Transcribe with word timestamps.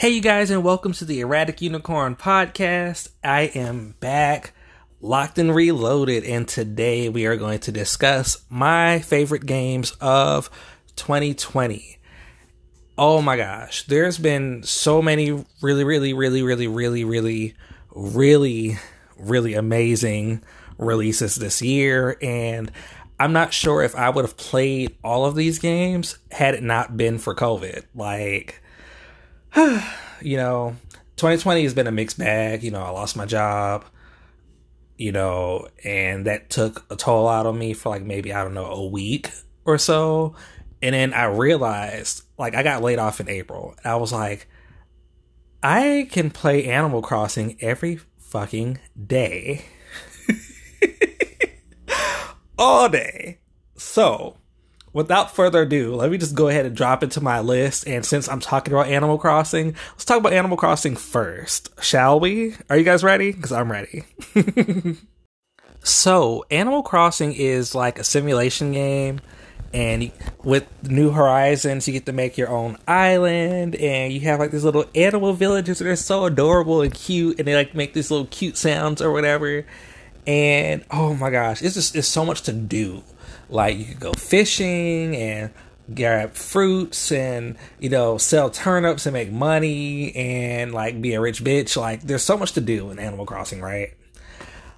Hey, 0.00 0.12
you 0.12 0.22
guys, 0.22 0.50
and 0.50 0.64
welcome 0.64 0.94
to 0.94 1.04
the 1.04 1.20
Erratic 1.20 1.60
Unicorn 1.60 2.16
podcast. 2.16 3.10
I 3.22 3.50
am 3.54 3.96
back, 4.00 4.54
locked 5.02 5.38
and 5.38 5.54
reloaded, 5.54 6.24
and 6.24 6.48
today 6.48 7.10
we 7.10 7.26
are 7.26 7.36
going 7.36 7.58
to 7.58 7.70
discuss 7.70 8.42
my 8.48 9.00
favorite 9.00 9.44
games 9.44 9.90
of 10.00 10.48
2020. 10.96 11.98
Oh 12.96 13.20
my 13.20 13.36
gosh, 13.36 13.84
there's 13.88 14.16
been 14.16 14.62
so 14.62 15.02
many 15.02 15.44
really, 15.60 15.84
really, 15.84 16.14
really, 16.14 16.42
really, 16.42 16.66
really, 16.66 17.04
really, 17.04 17.54
really, 17.90 18.78
really 19.18 19.52
amazing 19.52 20.42
releases 20.78 21.34
this 21.34 21.60
year, 21.60 22.16
and 22.22 22.72
I'm 23.18 23.34
not 23.34 23.52
sure 23.52 23.82
if 23.82 23.94
I 23.94 24.08
would 24.08 24.24
have 24.24 24.38
played 24.38 24.96
all 25.04 25.26
of 25.26 25.34
these 25.34 25.58
games 25.58 26.16
had 26.30 26.54
it 26.54 26.62
not 26.62 26.96
been 26.96 27.18
for 27.18 27.34
COVID. 27.34 27.84
Like, 27.94 28.62
you 30.22 30.36
know, 30.36 30.76
2020 31.16 31.62
has 31.62 31.74
been 31.74 31.86
a 31.86 31.92
mixed 31.92 32.18
bag. 32.18 32.62
You 32.62 32.70
know, 32.70 32.82
I 32.82 32.90
lost 32.90 33.16
my 33.16 33.26
job, 33.26 33.84
you 34.96 35.12
know, 35.12 35.68
and 35.84 36.26
that 36.26 36.50
took 36.50 36.84
a 36.90 36.96
toll 36.96 37.28
out 37.28 37.46
on 37.46 37.58
me 37.58 37.74
for 37.74 37.90
like 37.90 38.02
maybe, 38.02 38.32
I 38.32 38.42
don't 38.42 38.54
know, 38.54 38.66
a 38.66 38.86
week 38.86 39.30
or 39.64 39.78
so. 39.78 40.34
And 40.82 40.94
then 40.94 41.12
I 41.12 41.24
realized, 41.24 42.22
like, 42.38 42.54
I 42.54 42.62
got 42.62 42.82
laid 42.82 42.98
off 42.98 43.20
in 43.20 43.28
April. 43.28 43.76
I 43.84 43.96
was 43.96 44.12
like, 44.12 44.48
I 45.62 46.08
can 46.10 46.30
play 46.30 46.64
Animal 46.64 47.02
Crossing 47.02 47.58
every 47.60 48.00
fucking 48.18 48.78
day. 49.06 49.66
All 52.58 52.88
day. 52.88 53.40
So, 53.76 54.38
without 54.92 55.34
further 55.34 55.62
ado, 55.62 55.94
let 55.94 56.10
me 56.10 56.18
just 56.18 56.34
go 56.34 56.48
ahead 56.48 56.66
and 56.66 56.76
drop 56.76 57.02
into 57.02 57.20
my 57.20 57.40
list. 57.40 57.86
And 57.86 58.04
since 58.04 58.28
I'm 58.28 58.40
talking 58.40 58.72
about 58.72 58.88
Animal 58.88 59.18
Crossing, 59.18 59.74
let's 59.92 60.04
talk 60.04 60.18
about 60.18 60.32
Animal 60.32 60.56
Crossing 60.56 60.96
first, 60.96 61.70
shall 61.82 62.18
we? 62.20 62.54
Are 62.68 62.76
you 62.76 62.84
guys 62.84 63.04
ready? 63.04 63.32
Because 63.32 63.52
I'm 63.52 63.70
ready. 63.70 64.04
so, 65.82 66.44
Animal 66.50 66.82
Crossing 66.82 67.32
is 67.32 67.74
like 67.74 67.98
a 67.98 68.04
simulation 68.04 68.72
game. 68.72 69.20
And 69.72 70.10
with 70.42 70.66
New 70.90 71.10
Horizons, 71.10 71.86
you 71.86 71.92
get 71.92 72.06
to 72.06 72.12
make 72.12 72.36
your 72.36 72.48
own 72.48 72.76
island, 72.88 73.76
and 73.76 74.12
you 74.12 74.18
have 74.22 74.40
like 74.40 74.50
these 74.50 74.64
little 74.64 74.84
animal 74.96 75.32
villages 75.32 75.78
that 75.78 75.86
are 75.86 75.94
so 75.94 76.24
adorable 76.24 76.82
and 76.82 76.92
cute, 76.92 77.38
and 77.38 77.46
they 77.46 77.54
like 77.54 77.72
make 77.72 77.92
these 77.92 78.10
little 78.10 78.26
cute 78.26 78.56
sounds 78.56 79.00
or 79.00 79.12
whatever. 79.12 79.64
And 80.26 80.84
oh 80.90 81.14
my 81.14 81.30
gosh, 81.30 81.62
it's 81.62 81.74
just 81.74 81.94
it's 81.94 82.08
so 82.08 82.24
much 82.24 82.42
to 82.42 82.52
do 82.52 83.04
like 83.50 83.76
you 83.78 83.84
could 83.84 84.00
go 84.00 84.12
fishing 84.12 85.14
and 85.16 85.50
grab 85.94 86.34
fruits 86.34 87.10
and 87.10 87.56
you 87.80 87.88
know 87.88 88.16
sell 88.16 88.48
turnips 88.48 89.06
and 89.06 89.12
make 89.12 89.30
money 89.30 90.14
and 90.14 90.72
like 90.72 91.00
be 91.00 91.14
a 91.14 91.20
rich 91.20 91.42
bitch. 91.42 91.76
Like 91.76 92.02
there's 92.02 92.22
so 92.22 92.36
much 92.36 92.52
to 92.52 92.60
do 92.60 92.90
in 92.90 92.98
Animal 92.98 93.26
Crossing, 93.26 93.60
right? 93.60 93.94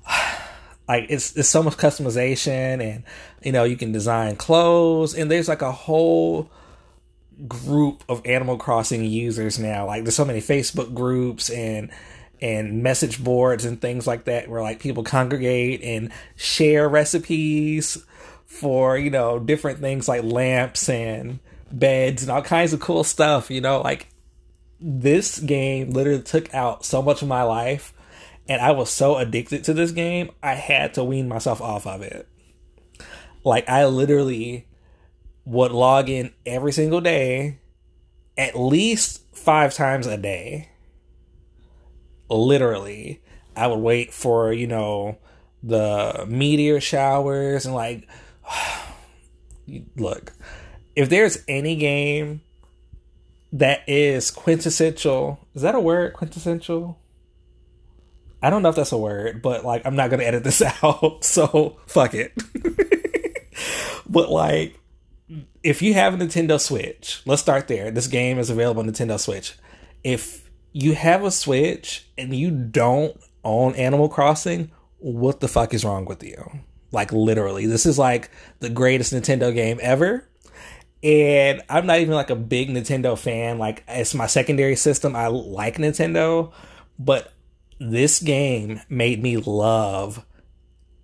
like 0.88 1.06
it's 1.08 1.36
it's 1.36 1.48
so 1.48 1.62
much 1.62 1.76
customization 1.76 2.82
and 2.82 3.04
you 3.42 3.52
know 3.52 3.64
you 3.64 3.76
can 3.76 3.92
design 3.92 4.36
clothes 4.36 5.14
and 5.14 5.30
there's 5.30 5.48
like 5.48 5.62
a 5.62 5.72
whole 5.72 6.50
group 7.46 8.04
of 8.08 8.24
Animal 8.24 8.56
Crossing 8.56 9.04
users 9.04 9.58
now. 9.58 9.86
Like 9.86 10.04
there's 10.04 10.16
so 10.16 10.24
many 10.24 10.40
Facebook 10.40 10.94
groups 10.94 11.50
and 11.50 11.90
and 12.40 12.82
message 12.82 13.22
boards 13.22 13.64
and 13.64 13.80
things 13.80 14.06
like 14.06 14.24
that 14.24 14.48
where 14.48 14.62
like 14.62 14.80
people 14.80 15.04
congregate 15.04 15.80
and 15.82 16.10
share 16.34 16.88
recipes 16.88 18.04
for 18.52 18.98
you 18.98 19.08
know 19.08 19.38
different 19.38 19.80
things 19.80 20.06
like 20.06 20.22
lamps 20.22 20.86
and 20.90 21.38
beds 21.70 22.22
and 22.22 22.30
all 22.30 22.42
kinds 22.42 22.74
of 22.74 22.80
cool 22.80 23.02
stuff 23.02 23.50
you 23.50 23.62
know 23.62 23.80
like 23.80 24.08
this 24.78 25.38
game 25.38 25.88
literally 25.90 26.20
took 26.20 26.52
out 26.52 26.84
so 26.84 27.00
much 27.00 27.22
of 27.22 27.28
my 27.28 27.42
life 27.42 27.94
and 28.48 28.60
i 28.60 28.70
was 28.70 28.90
so 28.90 29.16
addicted 29.16 29.64
to 29.64 29.72
this 29.72 29.90
game 29.90 30.30
i 30.42 30.52
had 30.52 30.92
to 30.92 31.02
wean 31.02 31.26
myself 31.28 31.62
off 31.62 31.86
of 31.86 32.02
it. 32.02 32.28
Like 33.42 33.66
i 33.70 33.86
literally 33.86 34.68
would 35.46 35.72
log 35.72 36.10
in 36.10 36.30
every 36.44 36.72
single 36.72 37.00
day 37.00 37.58
at 38.36 38.58
least 38.58 39.22
five 39.34 39.74
times 39.74 40.06
a 40.06 40.18
day. 40.18 40.68
Literally 42.28 43.22
i 43.56 43.66
would 43.66 43.80
wait 43.80 44.12
for 44.12 44.52
you 44.52 44.66
know 44.66 45.16
the 45.62 46.26
meteor 46.28 46.80
showers 46.80 47.64
and 47.64 47.74
like 47.74 48.06
look, 49.96 50.32
if 50.96 51.08
there's 51.08 51.38
any 51.48 51.76
game 51.76 52.42
that 53.52 53.80
is 53.86 54.30
quintessential, 54.30 55.38
is 55.54 55.62
that 55.62 55.74
a 55.74 55.80
word? 55.80 56.14
Quintessential? 56.14 56.98
I 58.42 58.50
don't 58.50 58.62
know 58.62 58.70
if 58.70 58.76
that's 58.76 58.92
a 58.92 58.98
word, 58.98 59.40
but 59.40 59.64
like 59.64 59.86
I'm 59.86 59.94
not 59.94 60.10
gonna 60.10 60.24
edit 60.24 60.44
this 60.44 60.62
out, 60.82 61.24
so 61.24 61.78
fuck 61.86 62.14
it. 62.14 62.32
but 64.08 64.30
like, 64.30 64.78
if 65.62 65.80
you 65.80 65.94
have 65.94 66.14
a 66.14 66.16
Nintendo 66.16 66.60
Switch, 66.60 67.22
let's 67.24 67.42
start 67.42 67.68
there. 67.68 67.90
This 67.90 68.08
game 68.08 68.38
is 68.38 68.50
available 68.50 68.82
on 68.82 68.90
Nintendo 68.90 69.18
Switch. 69.18 69.54
If 70.02 70.50
you 70.72 70.94
have 70.94 71.24
a 71.24 71.30
Switch 71.30 72.08
and 72.18 72.34
you 72.34 72.50
don't 72.50 73.16
own 73.44 73.74
Animal 73.76 74.08
Crossing, 74.08 74.70
what 74.98 75.40
the 75.40 75.48
fuck 75.48 75.72
is 75.72 75.84
wrong 75.84 76.04
with 76.04 76.22
you? 76.24 76.60
Like 76.92 77.12
literally, 77.12 77.66
this 77.66 77.86
is 77.86 77.98
like 77.98 78.30
the 78.60 78.68
greatest 78.68 79.12
Nintendo 79.12 79.52
game 79.52 79.78
ever. 79.82 80.28
And 81.02 81.62
I'm 81.68 81.86
not 81.86 81.98
even 81.98 82.14
like 82.14 82.30
a 82.30 82.36
big 82.36 82.68
Nintendo 82.68 83.18
fan. 83.18 83.58
Like 83.58 83.82
it's 83.88 84.14
my 84.14 84.26
secondary 84.26 84.76
system. 84.76 85.16
I 85.16 85.26
like 85.26 85.78
Nintendo, 85.78 86.52
but 86.98 87.32
this 87.80 88.20
game 88.20 88.80
made 88.88 89.22
me 89.22 89.38
love 89.38 90.24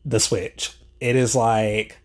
the 0.04 0.20
Switch. 0.20 0.76
It 1.00 1.16
is 1.16 1.34
like 1.34 1.98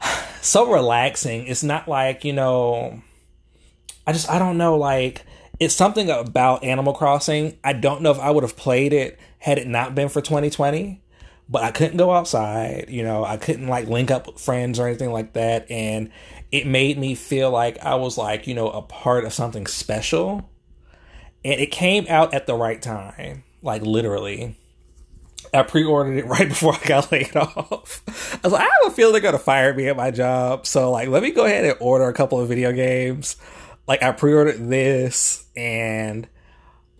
so 0.40 0.70
relaxing. 0.70 1.46
It's 1.46 1.64
not 1.64 1.88
like, 1.88 2.24
you 2.24 2.32
know, 2.32 3.02
I 4.06 4.12
just 4.12 4.30
I 4.30 4.38
don't 4.38 4.58
know 4.58 4.76
like 4.76 5.24
it's 5.58 5.74
something 5.74 6.10
about 6.10 6.64
Animal 6.64 6.92
Crossing. 6.92 7.58
I 7.64 7.72
don't 7.72 8.02
know 8.02 8.10
if 8.10 8.18
I 8.18 8.30
would 8.30 8.44
have 8.44 8.56
played 8.56 8.92
it 8.92 9.18
had 9.38 9.58
it 9.58 9.66
not 9.66 9.94
been 9.94 10.08
for 10.08 10.20
2020 10.20 11.00
but 11.48 11.62
I 11.62 11.70
couldn't 11.70 11.96
go 11.96 12.12
outside. 12.12 12.86
You 12.88 13.02
know, 13.02 13.24
I 13.24 13.36
couldn't 13.36 13.68
like 13.68 13.88
link 13.88 14.10
up 14.10 14.26
with 14.26 14.40
friends 14.40 14.78
or 14.78 14.86
anything 14.86 15.12
like 15.12 15.34
that. 15.34 15.70
And 15.70 16.10
it 16.50 16.66
made 16.66 16.98
me 16.98 17.14
feel 17.14 17.50
like 17.50 17.78
I 17.84 17.96
was 17.96 18.16
like, 18.16 18.46
you 18.46 18.54
know, 18.54 18.70
a 18.70 18.82
part 18.82 19.24
of 19.24 19.32
something 19.32 19.66
special. 19.66 20.48
And 21.44 21.60
it 21.60 21.70
came 21.70 22.06
out 22.08 22.32
at 22.32 22.46
the 22.46 22.54
right 22.54 22.80
time, 22.80 23.44
like 23.62 23.82
literally. 23.82 24.56
I 25.52 25.62
pre-ordered 25.62 26.16
it 26.16 26.26
right 26.26 26.48
before 26.48 26.74
I 26.74 26.86
got 26.86 27.12
laid 27.12 27.36
off. 27.36 28.02
I 28.08 28.38
was 28.42 28.52
like, 28.52 28.62
I 28.62 28.64
have 28.64 28.92
a 28.92 28.94
feeling 28.94 29.12
they're 29.12 29.20
gonna 29.20 29.38
fire 29.38 29.74
me 29.74 29.88
at 29.88 29.96
my 29.96 30.10
job, 30.10 30.66
so 30.66 30.90
like, 30.90 31.08
let 31.08 31.22
me 31.22 31.30
go 31.30 31.44
ahead 31.44 31.64
and 31.64 31.76
order 31.80 32.08
a 32.08 32.12
couple 32.12 32.40
of 32.40 32.48
video 32.48 32.72
games. 32.72 33.36
Like, 33.86 34.02
I 34.02 34.12
pre-ordered 34.12 34.68
this 34.68 35.46
and 35.54 36.26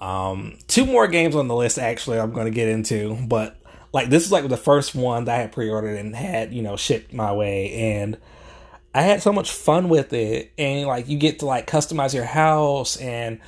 um, 0.00 0.58
two 0.68 0.84
more 0.84 1.08
games 1.08 1.34
on 1.34 1.48
the 1.48 1.54
list. 1.54 1.78
Actually, 1.78 2.20
I'm 2.20 2.32
going 2.32 2.44
to 2.44 2.50
get 2.50 2.68
into, 2.68 3.16
but 3.26 3.58
like 3.94 4.10
this 4.10 4.26
is 4.26 4.32
like 4.32 4.48
the 4.48 4.56
first 4.56 4.94
one 4.94 5.24
that 5.26 5.36
I 5.36 5.42
had 5.42 5.52
pre-ordered 5.52 5.96
and 5.96 6.14
had 6.16 6.52
you 6.52 6.62
know 6.62 6.76
shipped 6.76 7.14
my 7.14 7.32
way, 7.32 7.72
and 7.94 8.18
I 8.92 9.02
had 9.02 9.22
so 9.22 9.32
much 9.32 9.52
fun 9.52 9.88
with 9.88 10.12
it. 10.12 10.52
And 10.58 10.88
like 10.88 11.08
you 11.08 11.16
get 11.16 11.38
to 11.38 11.46
like 11.46 11.68
customize 11.70 12.12
your 12.12 12.24
house, 12.24 12.96
and 12.96 13.38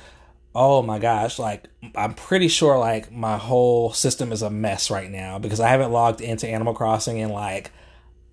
oh 0.55 0.81
my 0.81 0.99
gosh, 0.99 1.37
like 1.37 1.65
I'm 1.95 2.13
pretty 2.13 2.47
sure 2.47 2.79
like 2.79 3.11
my 3.11 3.37
whole 3.37 3.91
system 3.91 4.31
is 4.31 4.41
a 4.41 4.49
mess 4.49 4.89
right 4.89 5.11
now 5.11 5.37
because 5.37 5.59
I 5.59 5.67
haven't 5.67 5.91
logged 5.91 6.21
into 6.21 6.47
Animal 6.47 6.73
Crossing 6.73 7.17
in 7.17 7.29
like 7.29 7.71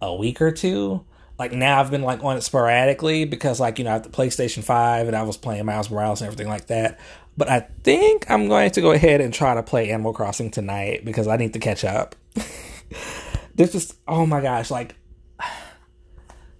a 0.00 0.14
week 0.14 0.40
or 0.40 0.52
two. 0.52 1.04
Like 1.36 1.50
now 1.50 1.80
I've 1.80 1.90
been 1.90 2.02
like 2.02 2.22
on 2.22 2.36
it 2.36 2.42
sporadically 2.42 3.24
because 3.24 3.58
like 3.58 3.80
you 3.80 3.84
know 3.84 3.90
at 3.90 4.04
the 4.04 4.08
PlayStation 4.08 4.62
Five 4.62 5.08
and 5.08 5.16
I 5.16 5.24
was 5.24 5.36
playing 5.36 5.66
Miles 5.66 5.90
Morales 5.90 6.20
and 6.20 6.28
everything 6.28 6.48
like 6.48 6.68
that. 6.68 7.00
But 7.36 7.50
I 7.50 7.60
think 7.82 8.30
I'm 8.30 8.48
going 8.48 8.70
to 8.70 8.80
go 8.80 8.92
ahead 8.92 9.20
and 9.20 9.34
try 9.34 9.54
to 9.54 9.62
play 9.62 9.90
Animal 9.90 10.12
Crossing 10.12 10.50
tonight 10.50 11.04
because 11.04 11.26
I 11.26 11.36
need 11.36 11.52
to 11.54 11.58
catch 11.58 11.84
up. 11.84 12.14
this 13.54 13.74
is 13.74 13.94
oh 14.06 14.26
my 14.26 14.40
gosh, 14.40 14.70
like 14.70 14.94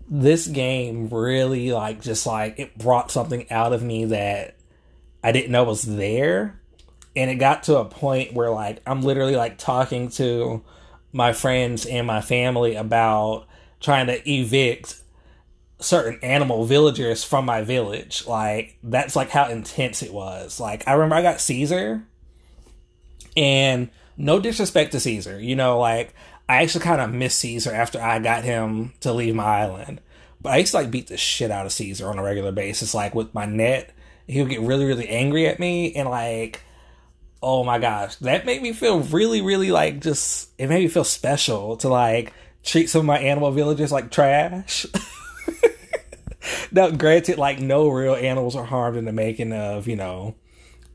this 0.09 0.47
game 0.47 1.09
really 1.09 1.73
like 1.73 2.01
just 2.01 2.27
like 2.27 2.59
it 2.59 2.77
brought 2.77 3.11
something 3.11 3.51
out 3.51 3.73
of 3.73 3.83
me 3.83 4.07
that 4.07 4.57
I 5.23 5.33
didn't 5.33 5.53
know 5.53 5.65
was 5.65 5.83
there. 5.83 6.61
And 7.17 7.31
it 7.31 7.37
got 7.37 7.65
to 7.65 7.79
a 7.79 7.85
point 7.85 8.35
where 8.35 8.51
like 8.51 8.81
I'm 8.87 9.03
literally 9.03 9.37
like 9.37 9.59
talking 9.59 10.09
to 10.11 10.65
my 11.13 11.33
friends 11.33 11.87
and 11.87 12.07
my 12.07 12.21
family 12.21 12.75
about 12.75 13.47
trying 13.81 14.09
to 14.09 14.29
evict 14.29 15.01
certain 15.81 16.19
animal 16.23 16.65
villagers 16.65 17.25
from 17.25 17.45
my 17.45 17.63
village. 17.63 18.27
Like 18.27 18.79
that's 18.83 19.17
like 19.17 19.31
how 19.31 19.49
intense 19.49 20.03
it 20.03 20.13
was. 20.13 20.61
Like 20.61 20.87
I 20.87 20.93
remember 20.93 21.17
I 21.17 21.23
got 21.23 21.41
Caesar 21.41 22.05
and 23.37 23.91
no 24.17 24.39
disrespect 24.39 24.93
to 24.93 25.01
Caesar, 25.01 25.41
you 25.41 25.57
know, 25.57 25.79
like 25.79 26.15
I 26.49 26.63
actually 26.63 26.85
kind 26.85 27.01
of 27.01 27.13
miss 27.13 27.35
Caesar 27.37 27.73
after 27.73 28.01
I 28.01 28.19
got 28.19 28.45
him 28.45 28.93
to 29.01 29.13
leave 29.13 29.35
my 29.35 29.45
island. 29.45 30.01
But 30.41 30.53
I 30.53 30.57
used 30.59 30.73
to 30.73 30.79
like 30.79 30.91
beat 30.91 31.09
the 31.09 31.17
shit 31.17 31.51
out 31.51 31.67
of 31.67 31.73
Caesar 31.73 32.09
on 32.09 32.19
a 32.19 32.23
regular 32.23 32.53
basis, 32.53 32.95
like 32.95 33.15
with 33.15 33.33
my 33.35 33.47
net 33.47 33.91
He 34.27 34.41
would 34.41 34.51
get 34.51 34.61
really, 34.61 34.85
really 34.85 35.09
angry 35.09 35.47
at 35.49 35.59
me 35.59 35.95
and 35.95 36.09
like 36.09 36.63
oh 37.43 37.63
my 37.63 37.79
gosh, 37.79 38.17
that 38.17 38.47
made 38.47 38.63
me 38.63 38.73
feel 38.73 39.01
really, 39.01 39.43
really 39.43 39.71
like 39.71 40.01
just 40.01 40.49
it 40.57 40.69
made 40.69 40.81
me 40.81 40.89
feel 40.89 41.05
special 41.05 41.77
to 41.77 41.89
like 41.89 42.33
treat 42.63 42.89
some 42.89 43.01
of 43.01 43.05
my 43.05 43.19
animal 43.19 43.51
villagers 43.51 43.93
like 43.93 44.11
trash. 44.11 44.87
now, 46.73 46.91
granted, 46.91 47.39
like 47.39 47.61
no 47.61 47.89
real 47.89 48.15
animals 48.15 48.57
are 48.57 48.65
harmed 48.65 48.97
in 48.97 49.05
the 49.05 49.13
making 49.13 49.53
of 49.53 49.87
you 49.89 49.97
know 49.97 50.35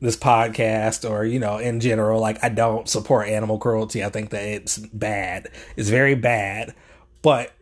this 0.00 0.16
podcast 0.16 1.08
or 1.08 1.24
you 1.24 1.38
know 1.38 1.58
in 1.58 1.80
general. 1.80 2.20
Like 2.20 2.42
I 2.42 2.48
don't 2.48 2.88
support 2.88 3.28
animal 3.28 3.58
cruelty. 3.58 4.04
I 4.04 4.10
think 4.10 4.30
that 4.30 4.44
it's 4.44 4.78
bad. 4.78 5.48
It's 5.76 5.88
very 5.88 6.14
bad, 6.14 6.74
but 7.22 7.52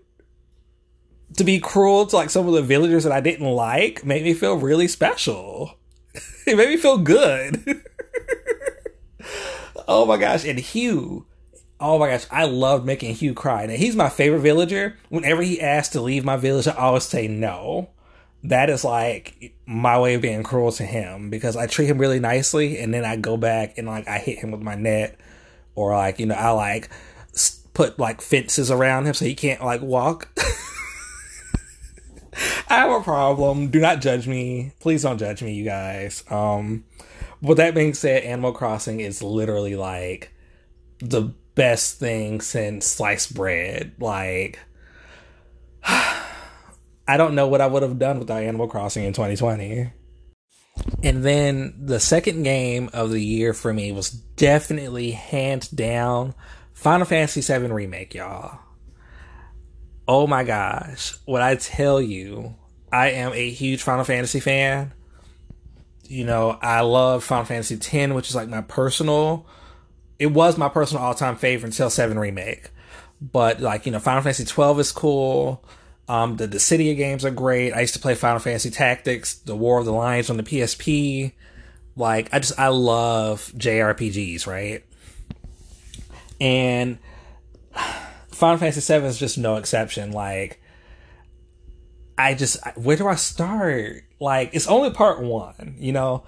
to 1.36 1.44
be 1.44 1.60
cruel 1.60 2.06
to 2.06 2.16
like 2.16 2.30
some 2.30 2.48
of 2.48 2.54
the 2.54 2.62
villagers 2.62 3.04
that 3.04 3.12
I 3.12 3.20
didn't 3.20 3.46
like 3.46 4.04
made 4.04 4.24
me 4.24 4.34
feel 4.34 4.56
really 4.56 4.88
special. 4.88 5.78
it 6.46 6.56
made 6.56 6.68
me 6.68 6.76
feel 6.76 6.98
good. 6.98 7.84
Oh 9.88 10.04
my 10.04 10.18
gosh. 10.18 10.44
And 10.44 10.58
Hugh. 10.60 11.26
Oh 11.80 11.98
my 11.98 12.08
gosh. 12.08 12.26
I 12.30 12.44
loved 12.44 12.84
making 12.84 13.14
Hugh 13.14 13.34
cry. 13.34 13.66
Now, 13.66 13.74
he's 13.74 13.96
my 13.96 14.08
favorite 14.08 14.40
villager. 14.40 14.96
Whenever 15.08 15.42
he 15.42 15.60
asks 15.60 15.92
to 15.92 16.00
leave 16.00 16.24
my 16.24 16.36
village, 16.36 16.66
I 16.66 16.72
always 16.72 17.04
say 17.04 17.28
no. 17.28 17.90
That 18.44 18.70
is 18.70 18.84
like 18.84 19.52
my 19.66 19.98
way 19.98 20.14
of 20.14 20.22
being 20.22 20.42
cruel 20.42 20.72
to 20.72 20.84
him 20.84 21.28
because 21.30 21.56
I 21.56 21.66
treat 21.66 21.86
him 21.86 21.98
really 21.98 22.20
nicely 22.20 22.78
and 22.78 22.94
then 22.94 23.04
I 23.04 23.16
go 23.16 23.36
back 23.36 23.78
and 23.78 23.86
like 23.86 24.06
I 24.08 24.18
hit 24.18 24.38
him 24.38 24.52
with 24.52 24.62
my 24.62 24.76
net 24.76 25.18
or 25.74 25.94
like, 25.94 26.20
you 26.20 26.26
know, 26.26 26.36
I 26.36 26.50
like 26.50 26.88
put 27.74 27.98
like 27.98 28.20
fences 28.20 28.70
around 28.70 29.06
him 29.06 29.14
so 29.14 29.24
he 29.24 29.34
can't 29.34 29.64
like 29.64 29.82
walk. 29.82 30.28
I 32.68 32.74
have 32.78 32.90
a 32.90 33.02
problem. 33.02 33.68
Do 33.70 33.80
not 33.80 34.00
judge 34.00 34.26
me. 34.28 34.72
Please 34.80 35.02
don't 35.02 35.18
judge 35.18 35.42
me, 35.42 35.54
you 35.54 35.64
guys. 35.64 36.24
Um, 36.30 36.84
with 37.40 37.58
that 37.58 37.74
being 37.74 37.94
said, 37.94 38.24
Animal 38.24 38.52
Crossing 38.52 39.00
is 39.00 39.22
literally 39.22 39.76
like 39.76 40.32
the 40.98 41.32
best 41.58 41.98
thing 41.98 42.40
since 42.40 42.86
sliced 42.86 43.34
bread. 43.34 43.92
Like, 43.98 44.58
I 45.84 47.16
don't 47.16 47.34
know 47.34 47.48
what 47.48 47.60
I 47.60 47.66
would 47.66 47.82
have 47.82 47.98
done 47.98 48.18
without 48.18 48.42
Animal 48.42 48.68
Crossing 48.68 49.04
in 49.04 49.12
2020. 49.12 49.92
And 51.02 51.24
then 51.24 51.74
the 51.78 52.00
second 52.00 52.44
game 52.44 52.88
of 52.92 53.10
the 53.10 53.22
year 53.22 53.52
for 53.52 53.74
me 53.74 53.92
was 53.92 54.10
definitely 54.10 55.10
hands 55.10 55.68
down 55.68 56.34
Final 56.72 57.06
Fantasy 57.06 57.40
VII 57.40 57.66
Remake, 57.72 58.14
y'all. 58.14 58.60
Oh 60.06 60.26
my 60.26 60.44
gosh. 60.44 61.16
What 61.26 61.42
I 61.42 61.56
tell 61.56 62.00
you, 62.00 62.54
I 62.92 63.10
am 63.10 63.32
a 63.32 63.50
huge 63.50 63.82
Final 63.82 64.04
Fantasy 64.04 64.40
fan 64.40 64.94
you 66.08 66.24
know, 66.24 66.58
I 66.62 66.80
love 66.80 67.22
Final 67.22 67.44
Fantasy 67.44 67.76
X, 67.76 68.12
which 68.12 68.30
is 68.30 68.34
like 68.34 68.48
my 68.48 68.62
personal. 68.62 69.46
It 70.18 70.28
was 70.28 70.58
my 70.58 70.68
personal 70.68 71.02
all 71.02 71.14
time 71.14 71.36
favorite 71.36 71.68
until 71.68 71.90
Seven 71.90 72.18
Remake, 72.18 72.70
but 73.20 73.60
like 73.60 73.86
you 73.86 73.92
know, 73.92 74.00
Final 74.00 74.22
Fantasy 74.22 74.44
twelve 74.44 74.80
is 74.80 74.92
cool. 74.92 75.64
Um, 76.08 76.36
the 76.36 76.48
Dissidia 76.48 76.96
games 76.96 77.24
are 77.24 77.30
great. 77.30 77.72
I 77.72 77.82
used 77.82 77.94
to 77.94 78.00
play 78.00 78.14
Final 78.14 78.38
Fantasy 78.38 78.70
Tactics, 78.70 79.34
the 79.34 79.54
War 79.54 79.78
of 79.78 79.84
the 79.84 79.92
Lions 79.92 80.30
on 80.30 80.38
the 80.38 80.42
PSP. 80.42 81.32
Like 81.96 82.32
I 82.32 82.38
just 82.38 82.58
I 82.58 82.68
love 82.68 83.52
JRPGs, 83.56 84.46
right? 84.46 84.84
And 86.40 86.98
Final 88.28 88.56
Fantasy 88.56 88.80
Seven 88.80 89.08
is 89.08 89.18
just 89.18 89.36
no 89.36 89.56
exception. 89.56 90.12
Like 90.12 90.60
I 92.16 92.34
just 92.34 92.58
where 92.76 92.96
do 92.96 93.06
I 93.06 93.16
start? 93.16 94.04
Like 94.20 94.50
it's 94.52 94.66
only 94.66 94.90
part 94.90 95.20
one, 95.20 95.76
you 95.78 95.92
know. 95.92 96.24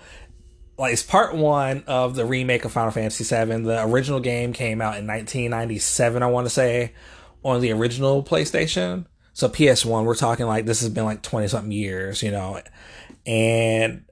Like 0.80 0.94
it's 0.94 1.02
part 1.02 1.34
one 1.34 1.84
of 1.86 2.14
the 2.14 2.24
remake 2.24 2.64
of 2.64 2.72
Final 2.72 2.90
Fantasy 2.90 3.22
VII. 3.22 3.64
The 3.64 3.84
original 3.84 4.18
game 4.18 4.54
came 4.54 4.80
out 4.80 4.96
in 4.96 5.06
1997, 5.06 6.22
I 6.22 6.26
want 6.26 6.46
to 6.46 6.50
say, 6.50 6.94
on 7.44 7.60
the 7.60 7.70
original 7.72 8.24
PlayStation. 8.24 9.04
So 9.34 9.50
PS1, 9.50 10.06
we're 10.06 10.14
talking 10.14 10.46
like 10.46 10.64
this 10.64 10.80
has 10.80 10.88
been 10.88 11.04
like 11.04 11.20
20 11.20 11.48
something 11.48 11.70
years, 11.70 12.22
you 12.22 12.30
know, 12.30 12.62
and 13.26 14.06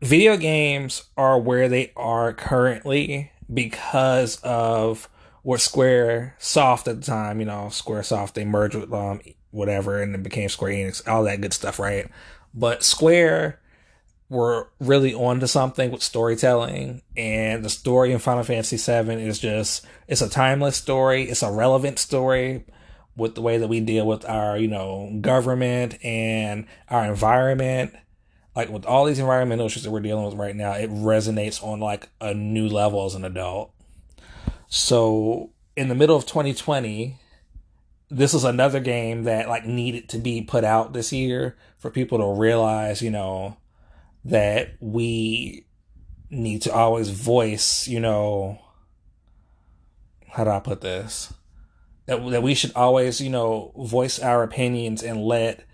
video 0.00 0.38
games 0.38 1.04
are 1.14 1.38
where 1.38 1.68
they 1.68 1.92
are 1.94 2.32
currently 2.32 3.32
because 3.52 4.36
of 4.36 5.10
what 5.42 5.60
Square 5.60 6.36
Soft 6.38 6.88
at 6.88 7.00
the 7.00 7.06
time, 7.06 7.38
you 7.38 7.44
know, 7.44 7.68
Square 7.68 8.04
Soft, 8.04 8.34
they 8.34 8.46
merged 8.46 8.76
with 8.76 8.90
um 8.94 9.20
whatever 9.50 10.00
and 10.00 10.14
it 10.14 10.22
became 10.22 10.48
Square 10.48 10.72
Enix, 10.72 11.06
all 11.06 11.24
that 11.24 11.42
good 11.42 11.52
stuff, 11.52 11.78
right? 11.78 12.10
But 12.54 12.82
Square 12.82 13.60
were 14.28 14.70
really 14.80 15.14
onto 15.14 15.46
something 15.46 15.90
with 15.90 16.02
storytelling 16.02 17.02
and 17.16 17.62
the 17.62 17.68
story 17.68 18.12
in 18.12 18.18
Final 18.18 18.42
Fantasy 18.42 18.78
VII 18.78 19.12
is 19.12 19.38
just 19.38 19.86
it's 20.08 20.22
a 20.22 20.28
timeless 20.28 20.76
story, 20.76 21.24
it's 21.24 21.42
a 21.42 21.52
relevant 21.52 21.98
story 21.98 22.64
with 23.14 23.34
the 23.34 23.42
way 23.42 23.58
that 23.58 23.68
we 23.68 23.80
deal 23.80 24.06
with 24.06 24.24
our, 24.24 24.56
you 24.56 24.68
know, 24.68 25.18
government 25.20 26.02
and 26.02 26.66
our 26.88 27.04
environment. 27.04 27.94
Like 28.56 28.70
with 28.70 28.86
all 28.86 29.04
these 29.04 29.18
environmental 29.18 29.66
issues 29.66 29.82
that 29.82 29.90
we're 29.90 30.00
dealing 30.00 30.24
with 30.24 30.34
right 30.34 30.56
now, 30.56 30.72
it 30.72 30.90
resonates 30.90 31.62
on 31.62 31.80
like 31.80 32.08
a 32.20 32.32
new 32.32 32.68
level 32.68 33.04
as 33.04 33.14
an 33.14 33.24
adult. 33.24 33.72
So 34.68 35.50
in 35.76 35.88
the 35.88 35.94
middle 35.94 36.16
of 36.16 36.24
2020, 36.24 37.18
this 38.12 38.34
is 38.34 38.44
another 38.44 38.78
game 38.78 39.24
that 39.24 39.48
like 39.48 39.64
needed 39.64 40.08
to 40.10 40.18
be 40.18 40.42
put 40.42 40.64
out 40.64 40.92
this 40.92 41.12
year 41.12 41.56
for 41.78 41.90
people 41.90 42.18
to 42.18 42.40
realize, 42.40 43.00
you 43.00 43.10
know, 43.10 43.56
that 44.26 44.74
we 44.80 45.64
need 46.30 46.62
to 46.62 46.72
always 46.72 47.08
voice, 47.08 47.88
you 47.88 47.98
know, 47.98 48.58
how 50.28 50.44
do 50.44 50.50
I 50.50 50.60
put 50.60 50.82
this? 50.82 51.32
That 52.06 52.28
that 52.30 52.42
we 52.42 52.54
should 52.54 52.72
always, 52.76 53.20
you 53.20 53.30
know, 53.30 53.72
voice 53.76 54.18
our 54.18 54.42
opinions 54.42 55.02
and 55.02 55.24
let 55.24 55.64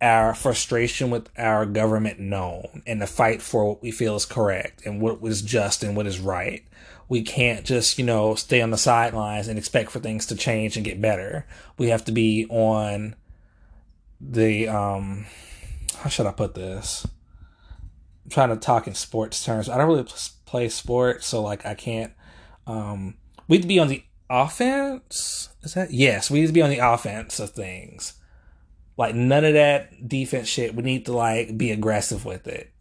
our 0.00 0.34
frustration 0.34 1.10
with 1.10 1.28
our 1.36 1.66
government 1.66 2.20
known 2.20 2.82
and 2.86 3.00
to 3.00 3.06
fight 3.06 3.42
for 3.42 3.68
what 3.68 3.82
we 3.82 3.90
feel 3.90 4.14
is 4.14 4.24
correct 4.24 4.86
and 4.86 5.00
what 5.00 5.18
is 5.24 5.42
just 5.42 5.82
and 5.82 5.96
what 5.96 6.06
is 6.06 6.20
right 6.20 6.64
we 7.10 7.22
can't 7.22 7.66
just, 7.66 7.98
you 7.98 8.04
know, 8.04 8.36
stay 8.36 8.62
on 8.62 8.70
the 8.70 8.78
sidelines 8.78 9.48
and 9.48 9.58
expect 9.58 9.90
for 9.90 9.98
things 9.98 10.26
to 10.26 10.36
change 10.36 10.76
and 10.76 10.84
get 10.84 11.00
better. 11.00 11.44
We 11.76 11.88
have 11.88 12.04
to 12.04 12.12
be 12.12 12.46
on 12.48 13.16
the 14.20 14.68
um 14.68 15.26
how 15.98 16.08
should 16.08 16.26
I 16.26 16.32
put 16.32 16.54
this? 16.54 17.04
I'm 18.24 18.30
trying 18.30 18.50
to 18.50 18.56
talk 18.56 18.86
in 18.86 18.94
sports 18.94 19.44
terms. 19.44 19.68
I 19.68 19.76
don't 19.76 19.88
really 19.88 20.06
play 20.46 20.68
sports, 20.68 21.26
so 21.26 21.42
like 21.42 21.66
I 21.66 21.74
can't 21.74 22.12
um 22.68 23.16
we 23.48 23.56
need 23.56 23.62
to 23.62 23.68
be 23.68 23.80
on 23.80 23.88
the 23.88 24.04
offense. 24.30 25.48
Is 25.64 25.74
that 25.74 25.90
yes, 25.92 26.30
we 26.30 26.40
need 26.40 26.46
to 26.46 26.52
be 26.52 26.62
on 26.62 26.70
the 26.70 26.78
offense 26.78 27.40
of 27.40 27.50
things. 27.50 28.20
Like 28.96 29.16
none 29.16 29.44
of 29.44 29.54
that 29.54 30.06
defense 30.08 30.46
shit. 30.46 30.76
We 30.76 30.84
need 30.84 31.06
to 31.06 31.12
like 31.12 31.58
be 31.58 31.72
aggressive 31.72 32.24
with 32.24 32.46
it. 32.46 32.72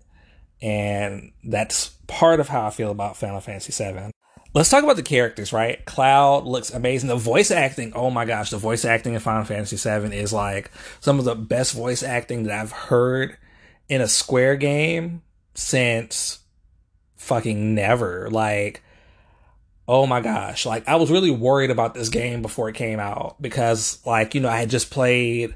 And 0.61 1.31
that's 1.43 1.89
part 2.05 2.39
of 2.39 2.49
how 2.49 2.67
I 2.67 2.69
feel 2.69 2.91
about 2.91 3.17
Final 3.17 3.39
Fantasy 3.39 3.71
VII. 3.71 4.11
Let's 4.51 4.69
talk 4.69 4.83
about 4.83 4.95
the 4.95 5.03
characters, 5.03 5.53
right? 5.53 5.83
Cloud 5.85 6.45
looks 6.45 6.71
amazing. 6.71 7.07
The 7.07 7.15
voice 7.15 7.51
acting, 7.51 7.93
oh 7.93 8.09
my 8.09 8.25
gosh, 8.25 8.49
the 8.49 8.57
voice 8.57 8.83
acting 8.83 9.13
in 9.13 9.19
Final 9.19 9.45
Fantasy 9.45 9.77
VII 9.77 10.15
is 10.15 10.33
like 10.33 10.71
some 10.99 11.19
of 11.19 11.25
the 11.25 11.35
best 11.35 11.73
voice 11.73 12.01
acting 12.01 12.43
that 12.43 12.59
I've 12.59 12.71
heard 12.71 13.37
in 13.89 14.01
a 14.01 14.07
Square 14.07 14.57
game 14.57 15.21
since 15.53 16.39
fucking 17.15 17.75
never. 17.75 18.27
Like, 18.31 18.81
oh 19.87 20.07
my 20.07 20.19
gosh, 20.19 20.65
like 20.65 20.87
I 20.87 20.95
was 20.95 21.11
really 21.11 21.31
worried 21.31 21.69
about 21.69 21.93
this 21.93 22.09
game 22.09 22.41
before 22.41 22.69
it 22.69 22.75
came 22.75 22.99
out 22.99 23.39
because, 23.39 24.03
like, 24.03 24.33
you 24.33 24.41
know, 24.41 24.49
I 24.49 24.61
had 24.61 24.71
just 24.71 24.89
played 24.89 25.55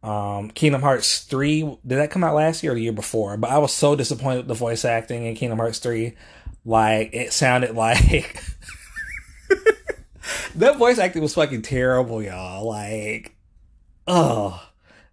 um 0.00 0.52
Kingdom 0.52 0.82
Hearts 0.82 1.24
3. 1.24 1.62
Did 1.84 1.98
that 1.98 2.12
come 2.12 2.22
out 2.22 2.36
last 2.36 2.62
year 2.62 2.70
or 2.70 2.74
the 2.76 2.82
year 2.82 2.92
before? 2.92 3.36
But 3.36 3.50
I 3.50 3.58
was 3.58 3.72
so 3.72 3.96
disappointed 3.96 4.38
with 4.38 4.48
the 4.48 4.54
voice 4.54 4.84
acting 4.84 5.24
in 5.24 5.34
Kingdom 5.34 5.58
Hearts 5.58 5.80
3 5.80 6.14
like 6.68 7.14
it 7.14 7.32
sounded 7.32 7.74
like 7.74 8.42
that 10.54 10.76
voice 10.76 10.98
acting 10.98 11.22
was 11.22 11.34
fucking 11.34 11.62
terrible, 11.62 12.22
y'all. 12.22 12.68
Like, 12.68 13.34
oh, 14.06 14.62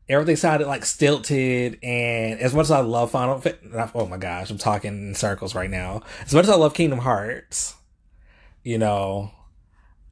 everything 0.10 0.36
sounded 0.36 0.68
like 0.68 0.84
stilted. 0.84 1.80
And 1.82 2.42
as 2.42 2.54
much 2.54 2.66
as 2.66 2.72
I 2.72 2.82
love 2.82 3.12
Final, 3.12 3.40
Fantasy, 3.40 3.92
oh 3.96 4.06
my 4.06 4.18
gosh, 4.18 4.52
I'm 4.52 4.58
talking 4.58 4.92
in 4.92 5.16
circles 5.16 5.56
right 5.56 5.70
now. 5.70 6.02
As 6.26 6.34
much 6.34 6.44
as 6.44 6.50
I 6.50 6.56
love 6.56 6.74
Kingdom 6.74 7.00
Hearts, 7.00 7.74
you 8.62 8.78
know, 8.78 9.32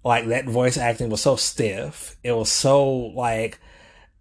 like 0.01 0.27
that 0.27 0.45
voice 0.45 0.77
acting 0.77 1.09
was 1.09 1.19
so 1.19 1.35
stiff. 1.35 2.15
It 2.23 2.31
was 2.31 2.49
so 2.49 2.89
like 2.89 3.59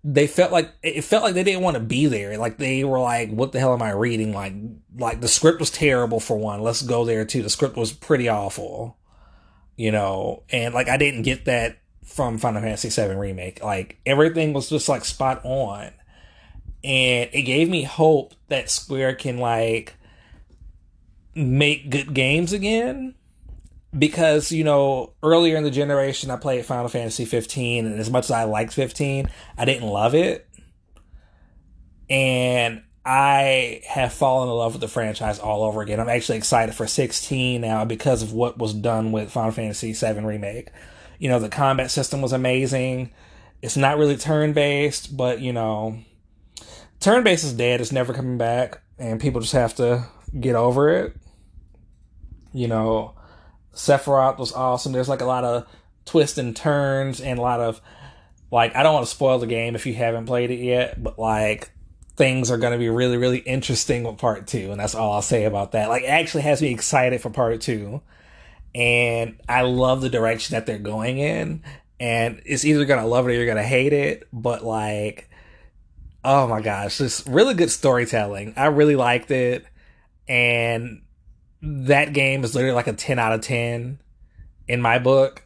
they 0.04 0.26
felt 0.26 0.50
like 0.50 0.72
it 0.82 1.02
felt 1.02 1.22
like 1.22 1.34
they 1.34 1.44
didn't 1.44 1.62
want 1.62 1.76
to 1.76 1.82
be 1.82 2.06
there. 2.06 2.36
Like 2.36 2.56
they 2.58 2.82
were 2.84 2.98
like, 2.98 3.30
"What 3.30 3.52
the 3.52 3.60
hell 3.60 3.72
am 3.72 3.82
I 3.82 3.92
reading?" 3.92 4.32
Like, 4.32 4.54
like 4.96 5.20
the 5.20 5.28
script 5.28 5.60
was 5.60 5.70
terrible 5.70 6.18
for 6.18 6.36
one. 6.36 6.60
Let's 6.60 6.82
go 6.82 7.04
there 7.04 7.24
too. 7.24 7.42
The 7.42 7.50
script 7.50 7.76
was 7.76 7.92
pretty 7.92 8.28
awful, 8.28 8.96
you 9.76 9.92
know. 9.92 10.42
And 10.50 10.74
like 10.74 10.88
I 10.88 10.96
didn't 10.96 11.22
get 11.22 11.44
that 11.44 11.78
from 12.04 12.38
Final 12.38 12.62
Fantasy 12.62 12.88
VII 12.88 13.14
remake. 13.14 13.62
Like 13.62 13.98
everything 14.04 14.52
was 14.52 14.68
just 14.68 14.88
like 14.88 15.04
spot 15.04 15.40
on, 15.44 15.92
and 16.82 17.30
it 17.32 17.42
gave 17.42 17.68
me 17.68 17.84
hope 17.84 18.34
that 18.48 18.70
Square 18.70 19.16
can 19.16 19.38
like 19.38 19.94
make 21.34 21.90
good 21.90 22.12
games 22.12 22.52
again 22.52 23.14
because 23.96 24.50
you 24.52 24.64
know 24.64 25.12
earlier 25.22 25.56
in 25.56 25.64
the 25.64 25.70
generation 25.70 26.30
I 26.30 26.36
played 26.36 26.64
Final 26.64 26.88
Fantasy 26.88 27.24
15 27.24 27.86
and 27.86 28.00
as 28.00 28.10
much 28.10 28.24
as 28.24 28.30
I 28.30 28.44
liked 28.44 28.72
15 28.72 29.28
I 29.58 29.64
didn't 29.64 29.88
love 29.88 30.14
it 30.14 30.48
and 32.08 32.82
I 33.04 33.82
have 33.88 34.12
fallen 34.12 34.48
in 34.48 34.54
love 34.54 34.74
with 34.74 34.80
the 34.80 34.88
franchise 34.88 35.40
all 35.40 35.64
over 35.64 35.82
again. 35.82 35.98
I'm 35.98 36.08
actually 36.08 36.38
excited 36.38 36.74
for 36.74 36.86
16 36.86 37.60
now 37.60 37.84
because 37.84 38.22
of 38.22 38.32
what 38.32 38.58
was 38.58 38.74
done 38.74 39.10
with 39.10 39.32
Final 39.32 39.50
Fantasy 39.50 39.92
7 39.92 40.24
remake. 40.24 40.68
You 41.18 41.28
know, 41.28 41.40
the 41.40 41.48
combat 41.48 41.90
system 41.90 42.22
was 42.22 42.32
amazing. 42.32 43.10
It's 43.60 43.76
not 43.76 43.98
really 43.98 44.16
turn 44.16 44.52
based, 44.52 45.16
but 45.16 45.40
you 45.40 45.52
know, 45.52 45.98
turn 47.00 47.24
based 47.24 47.44
is 47.44 47.54
dead. 47.54 47.80
It's 47.80 47.92
never 47.92 48.12
coming 48.12 48.38
back, 48.38 48.80
and 48.98 49.20
people 49.20 49.40
just 49.40 49.52
have 49.52 49.74
to 49.76 50.06
get 50.38 50.54
over 50.54 50.90
it. 50.90 51.16
You 52.52 52.68
know, 52.68 53.14
Sephiroth 53.74 54.38
was 54.38 54.52
awesome. 54.52 54.92
There's 54.92 55.08
like 55.08 55.20
a 55.20 55.26
lot 55.26 55.44
of 55.44 55.66
twists 56.04 56.38
and 56.38 56.54
turns 56.54 57.20
and 57.20 57.38
a 57.38 57.42
lot 57.42 57.60
of 57.60 57.80
like 58.50 58.76
I 58.76 58.82
don't 58.82 58.94
want 58.94 59.06
to 59.06 59.10
spoil 59.10 59.38
the 59.38 59.46
game 59.46 59.74
if 59.74 59.86
you 59.86 59.94
haven't 59.94 60.26
played 60.26 60.50
it 60.50 60.60
yet, 60.60 61.02
but 61.02 61.18
like 61.18 61.70
things 62.16 62.50
are 62.50 62.58
going 62.58 62.72
to 62.72 62.78
be 62.78 62.90
really 62.90 63.16
really 63.16 63.38
interesting 63.38 64.04
with 64.04 64.18
part 64.18 64.46
2 64.46 64.70
and 64.70 64.80
that's 64.80 64.94
all 64.94 65.12
I'll 65.12 65.22
say 65.22 65.44
about 65.44 65.72
that. 65.72 65.88
Like 65.88 66.02
it 66.02 66.10
actually 66.10 66.42
has 66.42 66.60
me 66.60 66.70
excited 66.72 67.20
for 67.20 67.30
part 67.30 67.60
2 67.60 68.00
and 68.74 69.40
I 69.48 69.62
love 69.62 70.02
the 70.02 70.10
direction 70.10 70.54
that 70.54 70.66
they're 70.66 70.78
going 70.78 71.18
in 71.18 71.62
and 71.98 72.42
it's 72.44 72.64
either 72.64 72.84
going 72.84 73.00
to 73.00 73.06
love 73.06 73.26
it 73.26 73.30
or 73.30 73.34
you're 73.34 73.46
going 73.46 73.56
to 73.56 73.62
hate 73.62 73.92
it, 73.92 74.28
but 74.32 74.64
like 74.64 75.28
oh 76.24 76.46
my 76.46 76.60
gosh, 76.60 76.98
this 76.98 77.26
really 77.26 77.54
good 77.54 77.70
storytelling. 77.70 78.54
I 78.56 78.66
really 78.66 78.96
liked 78.96 79.30
it 79.30 79.66
and 80.28 81.02
that 81.62 82.12
game 82.12 82.42
is 82.42 82.54
literally 82.54 82.74
like 82.74 82.88
a 82.88 82.92
10 82.92 83.18
out 83.18 83.32
of 83.32 83.40
10 83.40 84.00
in 84.68 84.82
my 84.82 84.98
book. 84.98 85.44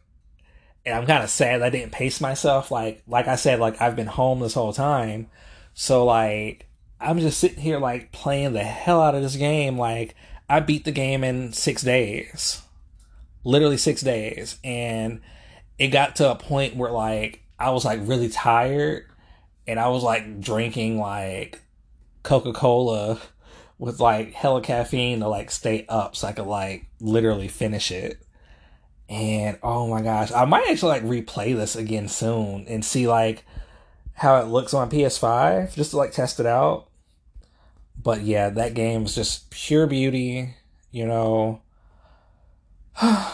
And 0.85 0.95
I'm 0.95 1.07
kind 1.07 1.23
of 1.23 1.31
sad 1.31 1.63
I 1.63 1.71
didn't 1.71 1.93
pace 1.93 2.21
myself. 2.21 2.71
Like, 2.71 3.03
like 3.07 3.29
I 3.29 3.37
said, 3.37 3.61
like 3.61 3.81
I've 3.81 3.97
been 3.97 4.07
home 4.07 4.41
this 4.41 4.55
whole 4.55 4.73
time. 4.73 5.29
So 5.75 6.05
like, 6.05 6.67
I'm 6.99 7.19
just 7.19 7.39
sitting 7.39 7.61
here 7.61 7.79
like 7.79 8.13
playing 8.13 8.55
the 8.55 8.65
hell 8.65 9.03
out 9.03 9.15
of 9.15 9.23
this 9.23 9.37
game. 9.37 9.77
Like, 9.77 10.15
I 10.49 10.61
beat 10.61 10.85
the 10.85 10.93
game 10.93 11.23
in 11.23 11.53
six 11.53 11.83
days, 11.83 12.63
literally 13.45 13.77
six 13.77 14.01
days. 14.01 14.59
And 14.65 15.21
it 15.79 15.89
got 15.89 16.17
to 16.17 16.31
a 16.31 16.37
point 16.37 16.77
where 16.77 16.93
like, 16.93 17.43
I 17.59 17.71
was 17.71 17.85
like 17.85 18.01
really 18.05 18.29
tired 18.29 19.07
and 19.67 19.79
I 19.81 19.89
was 19.89 20.03
like 20.03 20.41
drinking 20.41 20.99
like 20.99 21.61
Coca 22.23 22.53
Cola 22.53 23.21
with 23.79 24.01
like 24.01 24.33
hella 24.33 24.63
caffeine 24.63 25.21
to 25.21 25.29
like 25.29 25.51
stay 25.51 25.85
up 25.89 26.17
so 26.17 26.29
I 26.29 26.33
could 26.33 26.47
like 26.47 26.87
literally 27.01 27.49
finish 27.49 27.91
it. 27.91 28.21
And 29.09 29.59
oh 29.63 29.89
my 29.89 30.03
gosh, 30.03 30.33
I 30.33 30.45
might 30.47 30.69
actually 30.69 31.01
like 31.01 31.05
replay 31.05 31.55
this 31.55 31.77
again 31.77 32.09
soon 32.09 32.67
and 32.69 32.85
see 32.85 33.07
like 33.07 33.45
how 34.15 34.41
it 34.41 34.49
looks 34.49 34.75
on 34.75 34.91
PS5 34.91 35.75
just 35.75 35.91
to 35.91 35.97
like 35.99 36.13
test 36.13 36.41
it 36.41 36.47
out. 36.47 36.89
But 38.03 38.23
yeah, 38.23 38.51
that 38.51 38.75
game 38.75 39.05
is 39.05 39.15
just 39.15 39.51
pure 39.51 39.87
beauty, 39.87 40.55
you 40.91 41.07
know. 41.07 41.61
oh 43.03 43.33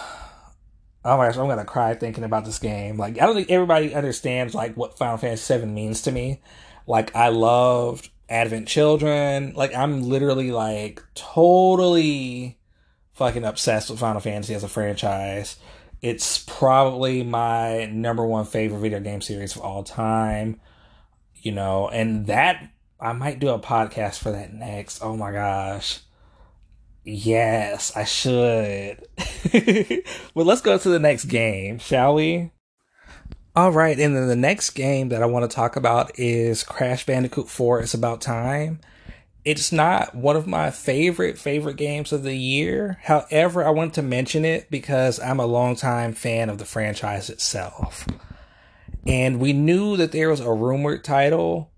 my 1.05 1.27
gosh, 1.27 1.37
I'm 1.37 1.49
gonna 1.49 1.65
cry 1.65 1.95
thinking 1.95 2.25
about 2.25 2.45
this 2.45 2.59
game. 2.59 2.97
Like, 2.97 3.21
I 3.21 3.27
don't 3.27 3.35
think 3.35 3.51
everybody 3.51 3.95
understands 3.95 4.55
like 4.55 4.77
what 4.77 4.99
Final 4.99 5.19
Fantasy 5.19 5.57
VII 5.57 5.67
means 5.67 6.03
to 6.03 6.13
me. 6.13 6.41
Like, 6.87 7.15
I 7.15 7.29
loved 7.29 8.11
Advent 8.33 8.67
Children. 8.67 9.53
Like 9.55 9.75
I'm 9.75 10.03
literally 10.03 10.51
like 10.51 11.03
totally 11.15 12.59
fucking 13.13 13.45
obsessed 13.45 13.91
with 13.91 14.01
Final 14.01 14.21
Fantasy 14.21 14.55
as 14.55 14.65
a 14.65 14.69
franchise. 14.69 15.57
It's 16.01 16.39
probably 16.39 17.23
my 17.23 17.85
number 17.87 18.27
one 18.27 18.47
favorite 18.47 18.81
video 18.81 19.01
game 19.01 19.21
series 19.21 19.55
of 19.55 19.63
all 19.63 19.85
time. 19.85 20.61
You 21.35 21.53
know, 21.53 21.89
and 21.89 22.27
that 22.27 22.71
I 22.99 23.13
might 23.13 23.39
do 23.39 23.51
a 23.51 23.59
podcast 23.59 24.19
for 24.19 24.33
that 24.33 24.55
next. 24.55 25.03
Oh 25.03 25.17
my 25.17 25.33
gosh. 25.33 26.01
Yes, 27.05 27.95
I 27.97 28.05
should. 28.05 29.07
well, 30.35 30.47
let's 30.47 30.61
go 30.61 30.79
to 30.79 30.89
the 30.89 31.01
next 31.01 31.25
game, 31.25 31.79
shall 31.79 32.15
we? 32.15 32.53
All 33.55 33.71
right, 33.71 33.99
and 33.99 34.17
then 34.17 34.29
the 34.29 34.37
next 34.37 34.71
game 34.71 35.11
that 35.11 35.23
I 35.23 35.27
want 35.27 35.49
to 35.49 35.55
talk 35.55 35.77
about 35.77 36.19
is 36.19 36.63
Crash 36.63 37.05
Bandicoot 37.05 37.51
4 37.51 37.81
It's 37.81 37.93
About 37.93 38.23
Time. 38.23 38.81
It's 39.45 39.71
not 39.71 40.15
one 40.15 40.37
of 40.37 40.47
my 40.47 40.71
favorite 40.71 41.37
favorite 41.37 41.77
games 41.77 42.15
of 42.15 42.23
the 42.23 42.35
year. 42.35 42.99
However, 43.03 43.63
I 43.63 43.69
want 43.69 43.93
to 43.95 44.03
mention 44.03 44.47
it 44.47 44.71
because 44.71 45.21
I'm 45.21 45.39
a 45.39 45.45
longtime 45.45 46.15
fan 46.15 46.49
of 46.49 46.57
the 46.57 46.65
franchise 46.65 47.29
itself. 47.29 48.07
And 49.07 49.39
we 49.39 49.53
knew 49.53 49.99
that 49.99 50.13
there 50.13 50.31
was 50.31 50.41
a 50.41 50.51
rumored 50.51 51.05
title 51.05 51.71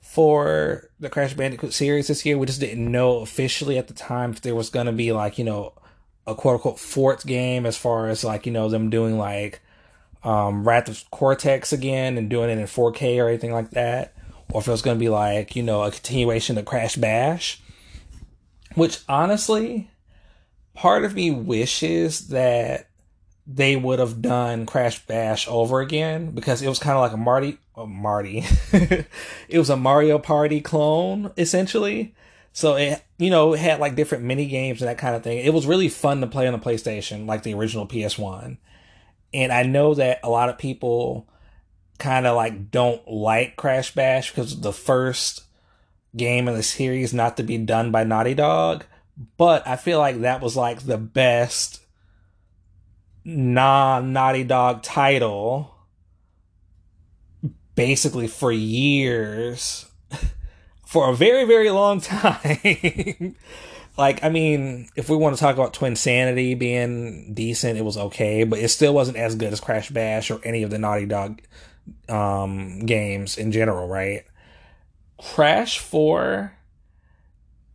for 0.00 0.88
the 0.98 1.10
Crash 1.10 1.34
Bandicoot 1.34 1.74
series 1.74 2.06
this 2.06 2.24
year. 2.24 2.38
We 2.38 2.46
just 2.46 2.60
didn't 2.60 2.90
know 2.90 3.18
officially 3.18 3.76
at 3.76 3.88
the 3.88 3.94
time 3.94 4.30
if 4.30 4.40
there 4.40 4.54
was 4.54 4.70
going 4.70 4.86
to 4.86 4.92
be 4.92 5.12
like, 5.12 5.36
you 5.36 5.44
know, 5.44 5.74
a 6.26 6.34
quote 6.34 6.54
unquote 6.54 6.78
fourth 6.78 7.26
game 7.26 7.66
as 7.66 7.76
far 7.76 8.08
as 8.08 8.24
like, 8.24 8.46
you 8.46 8.52
know, 8.52 8.70
them 8.70 8.88
doing 8.88 9.18
like 9.18 9.60
um, 10.22 10.66
Wrath 10.66 10.88
of 10.88 11.10
Cortex 11.10 11.72
again 11.72 12.18
and 12.18 12.28
doing 12.28 12.50
it 12.50 12.58
in 12.58 12.64
4K 12.64 13.22
or 13.22 13.28
anything 13.28 13.52
like 13.52 13.70
that, 13.70 14.14
or 14.52 14.60
if 14.60 14.68
it 14.68 14.70
was 14.70 14.82
going 14.82 14.96
to 14.96 15.00
be 15.00 15.08
like 15.08 15.56
you 15.56 15.62
know 15.62 15.82
a 15.82 15.90
continuation 15.90 16.58
of 16.58 16.64
Crash 16.64 16.96
Bash. 16.96 17.60
Which 18.74 19.00
honestly, 19.08 19.90
part 20.74 21.04
of 21.04 21.14
me 21.14 21.30
wishes 21.30 22.28
that 22.28 22.88
they 23.46 23.74
would 23.74 23.98
have 23.98 24.22
done 24.22 24.66
Crash 24.66 25.04
Bash 25.06 25.48
over 25.48 25.80
again 25.80 26.30
because 26.30 26.62
it 26.62 26.68
was 26.68 26.78
kind 26.78 26.96
of 26.96 27.02
like 27.02 27.12
a 27.12 27.16
Marty, 27.16 27.58
a 27.76 27.86
Marty, 27.86 28.44
it 28.72 29.58
was 29.58 29.70
a 29.70 29.76
Mario 29.76 30.18
Party 30.18 30.60
clone 30.60 31.32
essentially. 31.36 32.14
So 32.52 32.74
it, 32.76 33.02
you 33.18 33.30
know, 33.30 33.52
had 33.52 33.80
like 33.80 33.96
different 33.96 34.24
mini 34.24 34.46
games 34.46 34.80
and 34.80 34.88
that 34.88 34.98
kind 34.98 35.14
of 35.14 35.22
thing. 35.22 35.38
It 35.38 35.54
was 35.54 35.66
really 35.66 35.88
fun 35.88 36.20
to 36.20 36.26
play 36.26 36.46
on 36.46 36.52
the 36.52 36.58
PlayStation, 36.58 37.26
like 37.26 37.42
the 37.42 37.54
original 37.54 37.86
PS1. 37.86 38.58
And 39.32 39.52
I 39.52 39.62
know 39.62 39.94
that 39.94 40.20
a 40.22 40.30
lot 40.30 40.48
of 40.48 40.58
people 40.58 41.28
kind 41.98 42.26
of 42.26 42.34
like 42.34 42.70
don't 42.70 43.06
like 43.06 43.56
Crash 43.56 43.94
Bash 43.94 44.30
because 44.30 44.60
the 44.60 44.72
first 44.72 45.44
game 46.16 46.48
in 46.48 46.54
the 46.54 46.62
series 46.62 47.14
not 47.14 47.36
to 47.36 47.42
be 47.42 47.58
done 47.58 47.90
by 47.90 48.04
Naughty 48.04 48.34
Dog, 48.34 48.84
but 49.36 49.66
I 49.66 49.76
feel 49.76 49.98
like 49.98 50.20
that 50.20 50.40
was 50.40 50.56
like 50.56 50.80
the 50.80 50.98
best 50.98 51.80
non 53.24 54.12
Naughty 54.12 54.44
Dog 54.44 54.82
title 54.82 55.74
basically 57.74 58.26
for 58.26 58.50
years 58.50 59.86
for 60.86 61.10
a 61.10 61.14
very 61.14 61.44
very 61.44 61.70
long 61.70 62.00
time 62.00 63.36
like 64.00 64.24
I 64.24 64.30
mean, 64.30 64.88
if 64.96 65.10
we 65.10 65.16
want 65.16 65.36
to 65.36 65.40
talk 65.40 65.54
about 65.54 65.74
Twinsanity 65.74 66.58
being 66.58 67.34
decent, 67.34 67.78
it 67.78 67.84
was 67.84 67.98
okay, 67.98 68.44
but 68.44 68.58
it 68.58 68.70
still 68.70 68.94
wasn't 68.94 69.18
as 69.18 69.34
good 69.34 69.52
as 69.52 69.60
Crash 69.60 69.90
Bash 69.90 70.30
or 70.30 70.40
any 70.42 70.62
of 70.62 70.70
the 70.70 70.78
Naughty 70.78 71.04
Dog 71.04 71.42
um, 72.08 72.78
games 72.86 73.36
in 73.36 73.52
general, 73.52 73.86
right? 73.86 74.24
Crash 75.18 75.80
4 75.80 76.56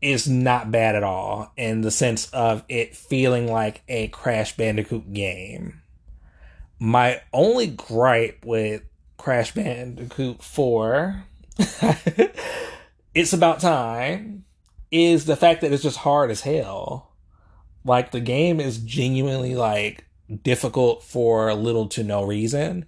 is 0.02 0.28
not 0.28 0.72
bad 0.72 0.96
at 0.96 1.04
all 1.04 1.52
in 1.58 1.82
the 1.82 1.92
sense 1.92 2.28
of 2.32 2.64
it 2.70 2.96
feeling 2.96 3.48
like 3.48 3.84
a 3.88 4.08
Crash 4.08 4.58
Bandicoot 4.58 5.14
game. 5.14 5.84
My 6.80 7.22
only 7.34 7.68
gripe 7.68 8.44
with 8.44 8.82
Crash 9.18 9.54
Bandicoot 9.54 10.42
4 10.42 11.24
it's 13.14 13.32
about 13.32 13.60
time 13.60 14.45
is 14.96 15.26
the 15.26 15.36
fact 15.36 15.62
that 15.62 15.74
it's 15.74 15.84
just 15.84 15.98
hard 15.98 16.32
as 16.32 16.42
hell. 16.42 17.12
Like 17.84 18.12
the 18.12 18.20
game 18.20 18.60
is 18.60 18.78
genuinely 18.78 19.56
like 19.56 20.06
difficult 20.44 21.04
for 21.04 21.54
little 21.54 21.88
to 21.90 22.04
no 22.04 22.24
reason. 22.24 22.86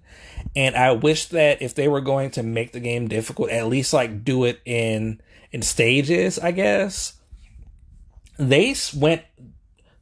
And 0.56 0.74
I 0.74 0.92
wish 0.92 1.26
that 1.26 1.62
if 1.62 1.74
they 1.74 1.86
were 1.86 2.00
going 2.00 2.30
to 2.32 2.42
make 2.42 2.72
the 2.72 2.80
game 2.80 3.08
difficult, 3.08 3.50
at 3.50 3.68
least 3.68 3.92
like 3.92 4.24
do 4.24 4.44
it 4.44 4.60
in 4.64 5.20
in 5.52 5.62
stages, 5.62 6.38
I 6.38 6.50
guess. 6.52 7.14
They 8.38 8.74
went 8.96 9.22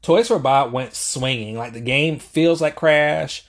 Toys 0.02 0.28
for 0.28 0.38
Bob 0.38 0.72
went 0.72 0.94
swinging. 0.94 1.56
Like 1.56 1.72
the 1.72 1.80
game 1.80 2.18
feels 2.18 2.60
like 2.60 2.76
Crash. 2.76 3.44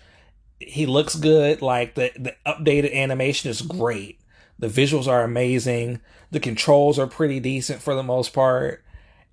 He 0.59 0.87
looks 0.87 1.15
good. 1.15 1.61
Like 1.61 1.93
the 1.93 2.11
the 2.17 2.35
updated 2.45 2.93
animation 2.93 3.51
is 3.51 3.61
great. 3.61 4.19
The 4.59 4.67
visuals 4.67 5.07
are 5.07 5.23
amazing. 5.23 6.01
The 6.31 6.39
controls 6.39 6.99
are 6.99 7.07
pretty 7.07 7.39
decent 7.39 7.81
for 7.81 7.95
the 7.95 8.03
most 8.03 8.33
part. 8.33 8.83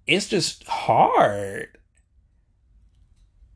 It's 0.07 0.29
just 0.29 0.65
hard. 0.67 1.79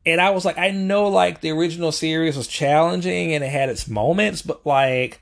And 0.05 0.19
I 0.19 0.31
was 0.31 0.45
like, 0.45 0.57
I 0.57 0.71
know 0.71 1.07
like 1.07 1.41
the 1.41 1.51
original 1.51 1.91
series 1.91 2.37
was 2.37 2.47
challenging 2.47 3.33
and 3.33 3.43
it 3.43 3.49
had 3.49 3.69
its 3.69 3.87
moments, 3.87 4.41
but 4.41 4.65
like 4.65 5.21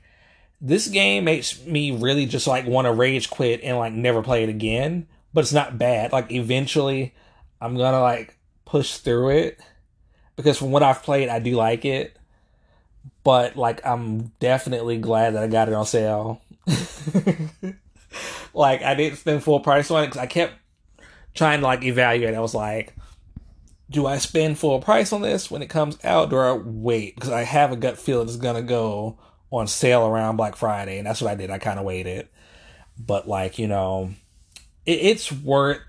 this 0.60 0.88
game 0.88 1.24
makes 1.24 1.64
me 1.64 1.92
really 1.92 2.26
just 2.26 2.46
like 2.46 2.66
want 2.66 2.86
to 2.86 2.92
rage 2.92 3.30
quit 3.30 3.60
and 3.62 3.76
like 3.76 3.92
never 3.92 4.22
play 4.22 4.42
it 4.42 4.48
again. 4.48 5.06
But 5.34 5.42
it's 5.42 5.52
not 5.52 5.78
bad. 5.78 6.12
Like 6.12 6.32
eventually, 6.32 7.14
I'm 7.60 7.76
gonna 7.76 8.00
like 8.00 8.36
push 8.64 8.96
through 8.96 9.30
it 9.30 9.60
because 10.36 10.58
from 10.58 10.70
what 10.70 10.82
I've 10.82 11.02
played, 11.02 11.28
I 11.28 11.38
do 11.38 11.54
like 11.54 11.84
it. 11.84 12.16
But 13.24 13.56
like, 13.56 13.84
I'm 13.84 14.28
definitely 14.40 14.98
glad 14.98 15.34
that 15.34 15.42
I 15.42 15.48
got 15.48 15.68
it 15.68 15.74
on 15.74 15.84
sale. 15.84 16.40
like, 18.54 18.82
I 18.82 18.94
didn't 18.94 19.18
spend 19.18 19.42
full 19.42 19.60
price 19.60 19.90
on 19.90 20.04
it 20.04 20.06
because 20.08 20.20
I 20.20 20.26
kept 20.26 20.54
trying 21.34 21.60
to 21.60 21.66
like 21.66 21.84
evaluate. 21.84 22.34
I 22.34 22.40
was 22.40 22.54
like, 22.54 22.94
do 23.90 24.06
I 24.06 24.18
spend 24.18 24.58
full 24.58 24.80
price 24.80 25.12
on 25.12 25.22
this 25.22 25.50
when 25.50 25.62
it 25.62 25.70
comes 25.70 25.98
out? 26.04 26.30
Do 26.30 26.36
I 26.36 26.52
wait? 26.52 27.14
Because 27.14 27.30
I 27.30 27.42
have 27.42 27.72
a 27.72 27.76
gut 27.76 27.98
feeling 27.98 28.28
it's 28.28 28.36
gonna 28.36 28.62
go 28.62 29.18
on 29.50 29.66
sale 29.66 30.06
around 30.06 30.36
Black 30.36 30.56
Friday, 30.56 30.98
and 30.98 31.06
that's 31.06 31.22
what 31.22 31.30
I 31.30 31.34
did. 31.34 31.50
I 31.50 31.58
kind 31.58 31.78
of 31.78 31.84
waited, 31.84 32.28
but 32.98 33.26
like 33.26 33.58
you 33.58 33.66
know, 33.66 34.12
it, 34.84 34.92
it's 34.92 35.32
worth 35.32 35.80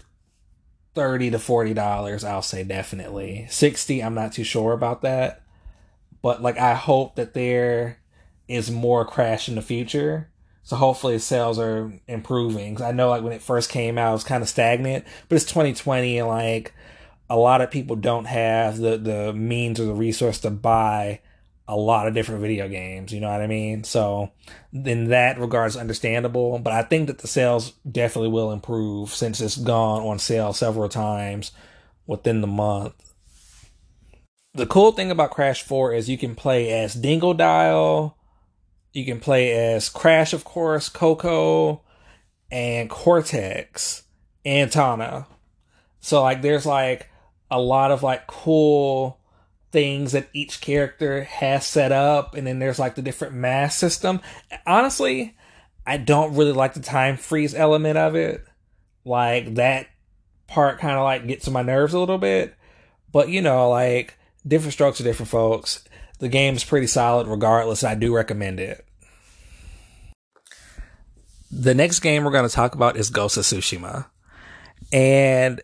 thirty 0.95 1.29
to 1.31 1.39
forty 1.39 1.73
dollars. 1.73 2.23
I'll 2.23 2.41
say 2.41 2.63
definitely 2.63 3.47
sixty. 3.49 4.01
I'm 4.01 4.15
not 4.15 4.33
too 4.33 4.45
sure 4.45 4.71
about 4.71 5.01
that, 5.01 5.43
but 6.21 6.41
like 6.41 6.57
I 6.57 6.75
hope 6.75 7.15
that 7.15 7.33
there 7.33 7.99
is 8.47 8.71
more 8.71 9.05
Crash 9.05 9.49
in 9.49 9.55
the 9.55 9.61
future. 9.61 10.29
So 10.63 10.75
hopefully 10.75 11.17
sales 11.19 11.57
are 11.57 11.91
improving. 12.07 12.81
I 12.81 12.91
know 12.91 13.09
like 13.09 13.23
when 13.23 13.33
it 13.33 13.41
first 13.41 13.69
came 13.69 13.97
out, 13.97 14.11
it 14.11 14.13
was 14.13 14.23
kind 14.23 14.43
of 14.43 14.49
stagnant, 14.49 15.05
but 15.27 15.35
it's 15.35 15.45
2020 15.45 16.19
and 16.19 16.27
like 16.27 16.73
a 17.29 17.37
lot 17.37 17.61
of 17.61 17.71
people 17.71 17.95
don't 17.95 18.25
have 18.25 18.77
the 18.77 18.97
the 18.97 19.33
means 19.33 19.79
or 19.79 19.85
the 19.85 19.93
resource 19.93 20.39
to 20.39 20.49
buy 20.49 21.21
a 21.67 21.75
lot 21.75 22.07
of 22.07 22.15
different 22.15 22.41
video 22.41 22.67
games. 22.67 23.13
You 23.13 23.21
know 23.21 23.29
what 23.29 23.41
I 23.41 23.47
mean? 23.47 23.83
So 23.83 24.31
in 24.73 25.09
that 25.09 25.39
regards, 25.39 25.77
understandable. 25.77 26.57
But 26.57 26.73
I 26.73 26.81
think 26.81 27.07
that 27.07 27.19
the 27.19 27.27
sales 27.27 27.73
definitely 27.89 28.29
will 28.29 28.51
improve 28.51 29.13
since 29.13 29.39
it's 29.39 29.55
gone 29.55 30.01
on 30.01 30.17
sale 30.17 30.51
several 30.51 30.89
times 30.89 31.51
within 32.07 32.41
the 32.41 32.47
month. 32.47 32.95
The 34.55 34.65
cool 34.65 34.91
thing 34.91 35.11
about 35.11 35.29
Crash 35.29 35.61
4 35.61 35.93
is 35.93 36.09
you 36.09 36.17
can 36.17 36.33
play 36.33 36.71
as 36.71 36.95
Dingodile, 36.95 38.15
you 38.93 39.05
can 39.05 39.19
play 39.19 39.51
as 39.51 39.89
Crash, 39.89 40.33
of 40.33 40.43
course, 40.43 40.89
Coco, 40.89 41.81
and 42.51 42.89
Cortex, 42.89 44.03
and 44.45 44.71
Tawna. 44.71 45.25
So 45.99 46.21
like 46.21 46.41
there's 46.41 46.65
like 46.65 47.09
a 47.51 47.59
lot 47.59 47.91
of 47.91 48.03
like 48.03 48.27
cool 48.27 49.19
things 49.71 50.13
that 50.13 50.29
each 50.33 50.61
character 50.61 51.23
has 51.25 51.65
set 51.65 51.91
up 51.91 52.33
and 52.33 52.47
then 52.47 52.57
there's 52.57 52.79
like 52.79 52.95
the 52.95 53.01
different 53.01 53.35
mask 53.35 53.79
system. 53.79 54.21
Honestly 54.65 55.35
i 55.89 55.97
don't 55.97 56.35
really 56.35 56.51
like 56.51 56.75
the 56.75 56.79
time 56.79 57.17
freeze 57.17 57.55
element 57.55 57.97
of 57.97 58.15
it. 58.15 58.45
Like 59.05 59.55
that 59.55 59.87
part 60.45 60.77
kind 60.77 60.95
of 60.95 61.03
like 61.03 61.27
gets 61.27 61.47
on 61.47 61.53
my 61.53 61.63
nerves 61.63 61.95
a 61.95 61.99
little 61.99 62.19
bit. 62.19 62.53
But 63.11 63.29
you 63.29 63.41
know 63.41 63.69
like 63.69 64.15
different 64.47 64.73
strokes 64.73 64.99
for 64.99 65.03
different 65.03 65.31
folks 65.31 65.83
the 66.19 66.29
game 66.29 66.55
is 66.55 66.63
pretty 66.63 66.87
solid 66.87 67.27
regardless 67.27 67.83
i 67.83 67.95
do 67.95 68.13
recommend 68.13 68.59
it 68.59 68.85
the 71.51 71.73
next 71.73 71.99
game 71.99 72.23
we're 72.23 72.31
going 72.31 72.47
to 72.47 72.55
talk 72.55 72.75
about 72.75 72.95
is 72.95 73.09
ghost 73.09 73.37
of 73.37 73.43
tsushima 73.43 74.05
and 74.91 75.61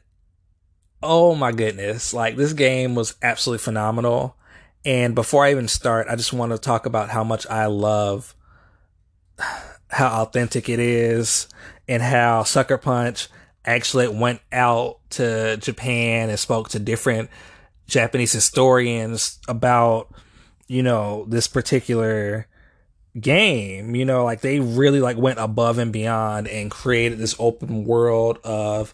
oh 1.05 1.35
my 1.35 1.51
goodness, 1.51 2.13
like 2.13 2.35
this 2.35 2.53
game 2.53 2.95
was 2.95 3.15
absolutely 3.21 3.63
phenomenal. 3.63 4.35
And 4.83 5.15
before 5.15 5.45
I 5.45 5.51
even 5.51 5.67
start, 5.67 6.07
I 6.09 6.15
just 6.15 6.33
want 6.33 6.51
to 6.51 6.57
talk 6.57 6.85
about 6.85 7.09
how 7.09 7.23
much 7.23 7.47
I 7.47 7.67
love 7.67 8.35
how 9.89 10.21
authentic 10.23 10.67
it 10.67 10.79
is 10.79 11.47
and 11.87 12.01
how 12.01 12.43
Sucker 12.43 12.77
Punch 12.77 13.29
actually 13.65 14.07
went 14.07 14.41
out 14.51 14.99
to 15.11 15.57
Japan 15.57 16.29
and 16.29 16.39
spoke 16.39 16.69
to 16.69 16.79
different 16.79 17.29
Japanese 17.87 18.31
historians 18.31 19.39
about, 19.47 20.13
you 20.67 20.83
know, 20.83 21.25
this 21.27 21.47
particular 21.47 22.47
game. 23.19 23.95
You 23.95 24.05
know, 24.05 24.23
like 24.23 24.41
they 24.41 24.59
really 24.59 24.99
like 24.99 25.17
went 25.17 25.39
above 25.39 25.77
and 25.77 25.91
beyond 25.91 26.47
and 26.47 26.71
created 26.71 27.17
this 27.17 27.35
open 27.39 27.85
world 27.85 28.39
of 28.43 28.93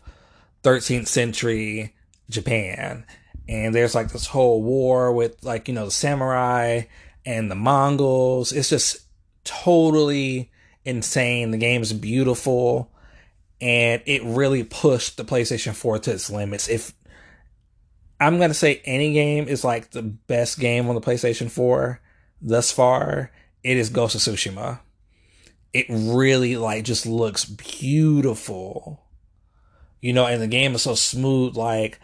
13th 0.63 1.07
century 1.07 1.95
Japan. 2.29 3.05
And 3.49 3.75
there's 3.75 3.95
like 3.95 4.11
this 4.11 4.27
whole 4.27 4.61
war 4.61 5.11
with 5.11 5.43
like, 5.43 5.67
you 5.67 5.73
know, 5.73 5.85
the 5.85 5.91
samurai 5.91 6.83
and 7.25 7.51
the 7.51 7.55
Mongols. 7.55 8.51
It's 8.51 8.69
just 8.69 9.01
totally 9.43 10.51
insane. 10.85 11.51
The 11.51 11.57
game 11.57 11.81
is 11.81 11.93
beautiful 11.93 12.89
and 13.59 14.01
it 14.05 14.23
really 14.23 14.63
pushed 14.63 15.17
the 15.17 15.25
PlayStation 15.25 15.75
4 15.75 15.99
to 15.99 16.11
its 16.11 16.29
limits. 16.29 16.67
If 16.67 16.93
I'm 18.21 18.37
to 18.37 18.53
say 18.53 18.83
any 18.85 19.13
game 19.13 19.47
is 19.47 19.63
like 19.63 19.91
the 19.91 20.03
best 20.03 20.59
game 20.59 20.87
on 20.87 20.93
the 20.93 21.01
PlayStation 21.01 21.49
4 21.49 21.99
thus 22.39 22.71
far, 22.71 23.31
it 23.63 23.77
is 23.77 23.89
Ghost 23.89 24.13
of 24.13 24.21
Tsushima. 24.21 24.79
It 25.73 25.87
really 25.89 26.55
like 26.55 26.83
just 26.83 27.07
looks 27.07 27.45
beautiful. 27.45 29.01
You 30.01 30.13
know, 30.13 30.27
and 30.27 30.39
the 30.39 30.47
game 30.47 30.75
is 30.75 30.83
so 30.83 30.93
smooth 30.93 31.55
like 31.55 31.99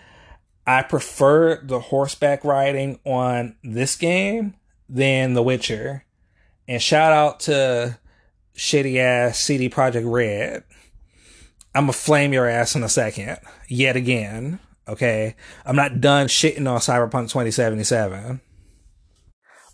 I 0.65 0.81
prefer 0.81 1.61
the 1.63 1.79
horseback 1.79 2.43
riding 2.43 2.99
on 3.05 3.55
this 3.63 3.95
game 3.95 4.55
than 4.89 5.35
The 5.35 5.43
Witcher. 5.43 6.03
And 6.67 6.81
shout 6.81 7.13
out 7.13 7.41
to 7.41 7.99
shitty 8.55 8.97
ass 8.97 9.39
CD 9.39 9.69
Projekt 9.69 10.11
Red. 10.11 10.63
I'm 11.75 11.83
gonna 11.83 11.93
flame 11.93 12.33
your 12.33 12.47
ass 12.47 12.75
in 12.75 12.81
a 12.83 12.89
second. 12.89 13.37
Yet 13.67 13.95
again. 13.95 14.59
Okay. 14.87 15.35
I'm 15.65 15.75
not 15.75 16.01
done 16.01 16.27
shitting 16.27 16.71
on 16.71 16.79
Cyberpunk 16.79 17.29
2077. 17.29 18.41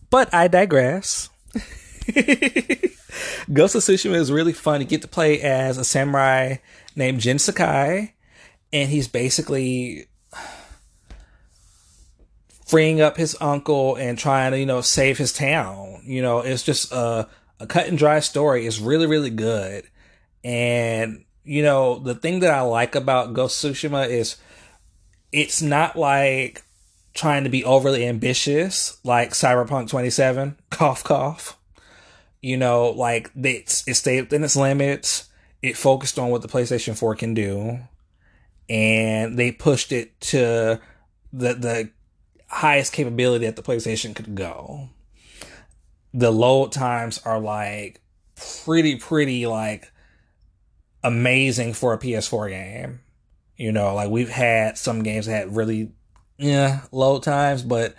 But 0.10 0.34
I 0.34 0.48
digress. 0.48 1.30
Ghost 3.52 3.76
of 3.76 3.82
Tsushima 3.82 4.16
is 4.16 4.32
really 4.32 4.54
fun. 4.54 4.82
You 4.82 4.88
get 4.88 5.02
to 5.04 5.08
play 5.08 5.42
as 5.42 5.78
a 5.78 5.84
samurai 5.84 6.58
named 6.96 7.20
Jin 7.20 7.40
Sakai. 7.40 8.16
And 8.72 8.90
he's 8.90 9.08
basically 9.08 10.08
freeing 12.66 13.02
up 13.02 13.18
his 13.18 13.38
uncle 13.40 13.96
and 13.96 14.18
trying 14.18 14.52
to, 14.52 14.60
you 14.60 14.66
know, 14.66 14.82
save 14.82 15.18
his 15.20 15.32
town. 15.32 16.02
You 16.06 16.24
know, 16.24 16.40
it's 16.40 16.64
just 16.64 16.92
a, 16.92 17.28
a 17.60 17.68
cut 17.68 17.88
and 17.88 17.98
dry 17.98 18.20
story. 18.20 18.66
It's 18.66 18.80
really, 18.80 19.06
really 19.06 19.30
good. 19.30 19.88
And, 20.44 21.24
you 21.44 21.62
know, 21.62 22.00
the 22.00 22.16
thing 22.16 22.40
that 22.40 22.52
I 22.52 22.62
like 22.62 22.96
about 22.96 23.34
Ghost 23.34 23.64
of 23.64 23.74
Tsushima 23.74 24.10
is 24.10 24.38
it's 25.34 25.62
not 25.62 25.98
like 25.98 26.64
trying 27.14 27.44
to 27.44 27.50
be 27.50 27.66
overly 27.66 28.06
ambitious 28.08 28.98
like 29.04 29.32
Cyberpunk 29.32 29.90
27. 29.90 30.58
Cough, 30.70 31.04
cough. 31.04 31.58
You 32.42 32.58
know, 32.58 32.90
like 32.90 33.32
it's, 33.36 33.88
it 33.88 33.96
stayed 33.96 34.22
within 34.22 34.44
its 34.44 34.56
limits. 34.56 35.30
It 35.62 35.78
focused 35.78 36.20
on 36.20 36.30
what 36.30 36.42
the 36.42 36.48
PlayStation 36.48 36.98
4 36.98 37.16
can 37.16 37.34
do. 37.34 37.80
And 38.70 39.38
they 39.38 39.52
pushed 39.52 39.92
it 39.92 40.20
to 40.22 40.80
the, 41.32 41.54
the 41.54 41.90
highest 42.48 42.94
capability 42.94 43.46
that 43.46 43.56
the 43.56 43.64
PlayStation 43.64 44.16
could 44.16 44.36
go. 44.36 44.90
The 46.14 46.32
load 46.32 46.72
times 46.72 47.20
are 47.26 47.40
like 47.40 48.02
pretty, 48.36 48.98
pretty 48.98 49.48
like 49.48 49.92
amazing 51.02 51.74
for 51.74 51.94
a 51.94 51.98
PS4 51.98 52.50
game. 52.50 53.00
You 53.58 53.72
know, 53.72 53.94
like 53.94 54.10
we've 54.10 54.30
had 54.30 54.78
some 54.78 55.04
games 55.04 55.28
that 55.28 55.34
had 55.34 55.56
really, 55.56 55.92
yeah, 56.38 56.82
load 56.92 57.24
times, 57.24 57.62
but 57.62 57.96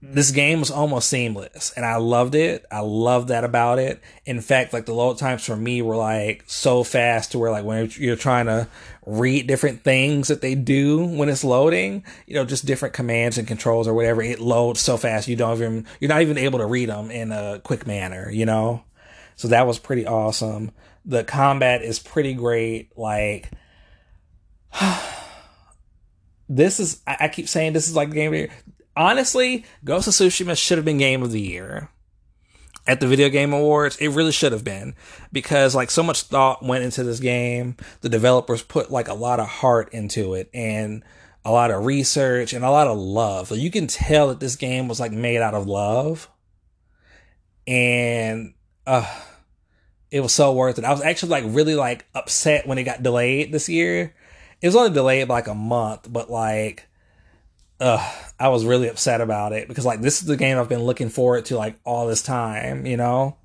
this 0.00 0.30
game 0.30 0.60
was 0.60 0.70
almost 0.70 1.08
seamless 1.08 1.72
and 1.76 1.84
I 1.84 1.96
loved 1.96 2.36
it. 2.36 2.64
I 2.70 2.80
loved 2.80 3.28
that 3.28 3.42
about 3.42 3.80
it. 3.80 4.00
In 4.24 4.40
fact, 4.40 4.72
like 4.72 4.86
the 4.86 4.94
load 4.94 5.18
times 5.18 5.44
for 5.44 5.56
me 5.56 5.82
were 5.82 5.96
like 5.96 6.44
so 6.46 6.84
fast 6.84 7.32
to 7.32 7.38
where 7.38 7.50
like 7.50 7.64
when 7.64 7.90
you're 7.96 8.14
trying 8.14 8.46
to 8.46 8.68
read 9.04 9.48
different 9.48 9.82
things 9.82 10.28
that 10.28 10.40
they 10.40 10.54
do 10.54 11.04
when 11.04 11.28
it's 11.28 11.42
loading, 11.42 12.04
you 12.28 12.34
know, 12.34 12.44
just 12.44 12.64
different 12.64 12.94
commands 12.94 13.38
and 13.38 13.48
controls 13.48 13.88
or 13.88 13.94
whatever, 13.94 14.22
it 14.22 14.38
loads 14.38 14.78
so 14.78 14.96
fast 14.96 15.26
you 15.26 15.34
don't 15.34 15.56
even, 15.56 15.84
you're 15.98 16.08
not 16.08 16.22
even 16.22 16.38
able 16.38 16.60
to 16.60 16.66
read 16.66 16.88
them 16.88 17.10
in 17.10 17.32
a 17.32 17.60
quick 17.64 17.84
manner, 17.84 18.30
you 18.30 18.46
know? 18.46 18.84
So 19.34 19.48
that 19.48 19.66
was 19.66 19.80
pretty 19.80 20.06
awesome. 20.06 20.70
The 21.04 21.24
combat 21.24 21.82
is 21.82 21.98
pretty 21.98 22.34
great. 22.34 22.96
Like, 22.96 23.50
this 26.48 26.80
is, 26.80 27.00
I, 27.06 27.28
keep 27.28 27.48
saying 27.48 27.72
this 27.72 27.88
is 27.88 27.96
like 27.96 28.10
the 28.10 28.14
game 28.16 28.28
of 28.28 28.32
the 28.32 28.38
year. 28.38 28.50
honestly, 28.96 29.64
Ghost 29.84 30.08
of 30.08 30.14
Tsushima 30.14 30.56
should 30.56 30.78
have 30.78 30.84
been 30.84 30.98
Game 30.98 31.22
of 31.22 31.32
the 31.32 31.40
Year 31.40 31.90
at 32.88 33.00
the 33.00 33.06
Video 33.06 33.28
Game 33.28 33.52
Awards. 33.52 33.96
It 33.98 34.08
really 34.08 34.32
should 34.32 34.52
have 34.52 34.64
been 34.64 34.94
because 35.30 35.74
like 35.74 35.90
so 35.90 36.02
much 36.02 36.22
thought 36.22 36.64
went 36.64 36.84
into 36.84 37.04
this 37.04 37.20
game. 37.20 37.76
The 38.00 38.08
developers 38.08 38.62
put 38.62 38.90
like 38.90 39.08
a 39.08 39.14
lot 39.14 39.38
of 39.38 39.46
heart 39.46 39.92
into 39.92 40.34
it 40.34 40.50
and 40.52 41.04
a 41.44 41.52
lot 41.52 41.70
of 41.70 41.84
research 41.84 42.52
and 42.52 42.64
a 42.64 42.70
lot 42.70 42.88
of 42.88 42.98
love. 42.98 43.48
So 43.48 43.54
you 43.54 43.70
can 43.70 43.86
tell 43.86 44.28
that 44.28 44.40
this 44.40 44.56
game 44.56 44.88
was 44.88 44.98
like 44.98 45.12
made 45.12 45.38
out 45.38 45.54
of 45.54 45.66
love. 45.66 46.28
And 47.66 48.54
uh, 48.86 49.06
it 50.10 50.20
was 50.20 50.32
so 50.32 50.54
worth 50.54 50.78
it. 50.78 50.84
I 50.84 50.90
was 50.90 51.02
actually 51.02 51.30
like 51.30 51.44
really 51.46 51.74
like 51.74 52.06
upset 52.14 52.66
when 52.66 52.78
it 52.78 52.84
got 52.84 53.02
delayed 53.02 53.52
this 53.52 53.68
year. 53.68 54.14
It 54.60 54.66
was 54.66 54.76
only 54.76 54.90
delayed 54.90 55.28
by 55.28 55.34
like 55.34 55.48
a 55.48 55.54
month, 55.54 56.12
but 56.12 56.30
like, 56.30 56.88
uh, 57.80 58.12
I 58.40 58.48
was 58.48 58.64
really 58.64 58.88
upset 58.88 59.20
about 59.20 59.52
it 59.52 59.68
because 59.68 59.86
like 59.86 60.00
this 60.00 60.20
is 60.20 60.26
the 60.26 60.36
game 60.36 60.58
I've 60.58 60.68
been 60.68 60.82
looking 60.82 61.10
forward 61.10 61.44
to 61.46 61.56
like 61.56 61.78
all 61.84 62.06
this 62.06 62.22
time, 62.22 62.86
you 62.86 62.96
know? 62.96 63.36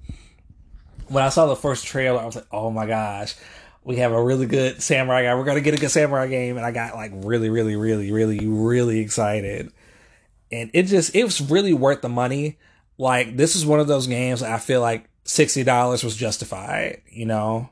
When 1.08 1.23
I 1.23 1.30
saw 1.30 1.45
the 1.45 1.56
first 1.56 1.86
trailer, 1.86 2.19
I 2.19 2.26
was 2.26 2.36
like, 2.36 2.47
oh 2.52 2.71
my 2.71 2.88
gosh, 2.88 3.36
we 3.84 3.97
have 3.97 4.12
a 4.12 4.23
really 4.23 4.45
good 4.45 4.82
samurai 4.82 5.23
guy. 5.23 5.36
We're 5.36 5.43
gonna 5.43 5.62
get 5.62 5.73
a 5.73 5.78
good 5.78 5.91
samurai 5.91 6.28
game, 6.28 6.58
and 6.58 6.65
I 6.65 6.71
got 6.71 6.95
like 6.95 7.12
really, 7.13 7.49
really, 7.49 7.76
really, 7.76 8.12
really, 8.12 8.47
really 8.47 8.99
excited. 8.99 9.71
And 10.52 10.71
it 10.73 10.84
just 10.84 11.15
it 11.15 11.23
was 11.23 11.41
really 11.41 11.73
worth 11.73 12.02
the 12.02 12.10
money. 12.10 12.58
Like 12.97 13.36
this 13.36 13.56
is 13.56 13.65
one 13.65 13.80
of 13.80 13.88
those 13.88 14.08
games 14.08 14.41
I 14.41 14.58
feel 14.58 14.82
like 14.82 15.10
sixty 15.26 15.63
dollars 15.63 16.04
was 16.04 16.15
justified. 16.15 17.02
You 17.10 17.26
know. 17.26 17.69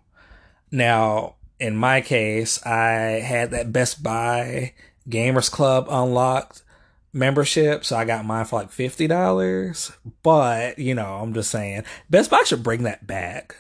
Now 0.72 1.36
in 1.62 1.76
my 1.76 2.02
case, 2.02 2.66
I 2.66 3.22
had 3.22 3.52
that 3.52 3.72
Best 3.72 4.02
Buy 4.02 4.74
Gamers 5.08 5.50
Club 5.52 5.86
unlocked 5.92 6.64
membership, 7.14 7.86
so 7.86 7.96
I 7.96 8.04
got 8.04 8.26
mine 8.26 8.46
for 8.46 8.62
like 8.62 8.72
fifty 8.72 9.06
dollars. 9.06 9.92
But 10.24 10.80
you 10.80 10.96
know, 10.96 11.20
I'm 11.22 11.36
just 11.36 11.52
saying, 11.52 11.84
Best 12.10 12.32
Buy 12.32 12.42
should 12.44 12.64
bring 12.64 12.84
that 12.84 13.06
back. 13.06 13.56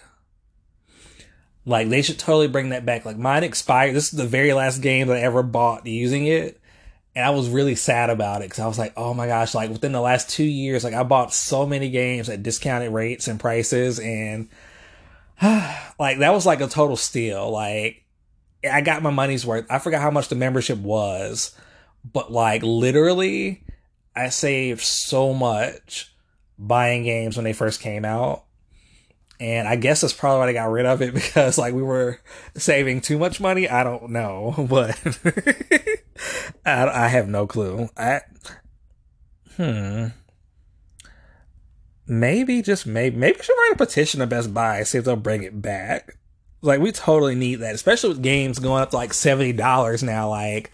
Like 1.63 1.89
they 1.89 2.01
should 2.01 2.17
totally 2.17 2.47
bring 2.47 2.69
that 2.69 2.87
back. 2.87 3.05
Like 3.05 3.17
mine 3.17 3.43
expired. 3.43 3.93
This 3.93 4.11
is 4.11 4.17
the 4.17 4.25
very 4.25 4.51
last 4.53 4.81
game 4.81 5.07
that 5.07 5.17
I 5.17 5.21
ever 5.21 5.43
bought 5.43 5.85
using 5.85 6.25
it. 6.25 6.59
And 7.15 7.23
I 7.23 7.29
was 7.29 7.49
really 7.49 7.75
sad 7.75 8.09
about 8.09 8.41
it 8.41 8.45
because 8.45 8.61
I 8.61 8.67
was 8.67 8.79
like, 8.79 8.93
oh 8.97 9.13
my 9.13 9.27
gosh, 9.27 9.53
like 9.53 9.69
within 9.69 9.91
the 9.91 10.01
last 10.01 10.29
two 10.29 10.45
years, 10.45 10.83
like 10.83 10.95
I 10.95 11.03
bought 11.03 11.33
so 11.33 11.67
many 11.67 11.91
games 11.91 12.29
at 12.29 12.41
discounted 12.41 12.91
rates 12.91 13.27
and 13.27 13.39
prices 13.39 13.99
and 13.99 14.49
like 15.99 16.19
that 16.19 16.34
was 16.34 16.45
like 16.45 16.62
a 16.62 16.67
total 16.67 16.95
steal. 16.95 17.49
Like 17.49 18.04
I 18.69 18.82
got 18.82 19.04
my 19.04 19.10
money's 19.10 19.45
worth. 19.45 19.65
I 19.69 19.80
forgot 19.80 20.01
how 20.01 20.12
much 20.12 20.27
the 20.27 20.36
membership 20.36 20.77
was, 20.77 21.56
but 22.10 22.32
like 22.32 22.63
literally 22.63 23.63
I 24.15 24.30
saved 24.30 24.82
so 24.82 25.34
much 25.34 26.13
buying 26.58 27.04
games 27.04 27.38
when 27.38 27.43
they 27.43 27.54
first 27.54 27.82
came 27.82 28.06
out 28.06 28.43
and 29.41 29.67
I 29.67 29.75
guess 29.75 30.01
that's 30.01 30.13
probably 30.13 30.39
why 30.39 30.45
they 30.45 30.54
got 30.54 30.69
rid 30.69 30.86
of 30.86 31.01
it 31.01 31.13
because 31.15 31.58
like 31.58 31.73
we 31.73 31.82
were 31.82 32.19
saving 32.56 33.01
too 33.01 33.17
much 33.17 33.41
money. 33.41 33.67
I 33.67 33.84
don't 33.84 34.12
know, 34.12 34.54
but 34.69 34.97
I, 36.65 37.06
I 37.06 37.08
have 37.08 37.27
no 37.27 37.47
clue. 37.47 37.89
I 37.97 38.21
hmm. 39.58 40.08
Maybe 42.12 42.62
just 42.62 42.86
maybe 42.86 43.15
maybe 43.15 43.38
we 43.38 43.43
should 43.43 43.54
write 43.54 43.71
a 43.71 43.78
petition 43.78 44.19
to 44.19 44.28
Best 44.28 44.54
Buy 44.54 44.84
see 44.84 44.97
if 44.97 45.06
they'll 45.06 45.15
bring 45.15 45.43
it 45.43 45.62
back. 45.62 46.17
Like 46.62 46.82
we 46.82 46.91
totally 46.91 47.36
need 47.36 47.62
that, 47.62 47.74
especially 47.74 48.10
with 48.10 48.21
games 48.21 48.60
going 48.60 48.84
up 48.84 48.89
to 48.89 48.97
like 48.97 49.13
seventy 49.13 49.54
dollars 49.54 50.04
now. 50.04 50.28
Like, 50.28 50.74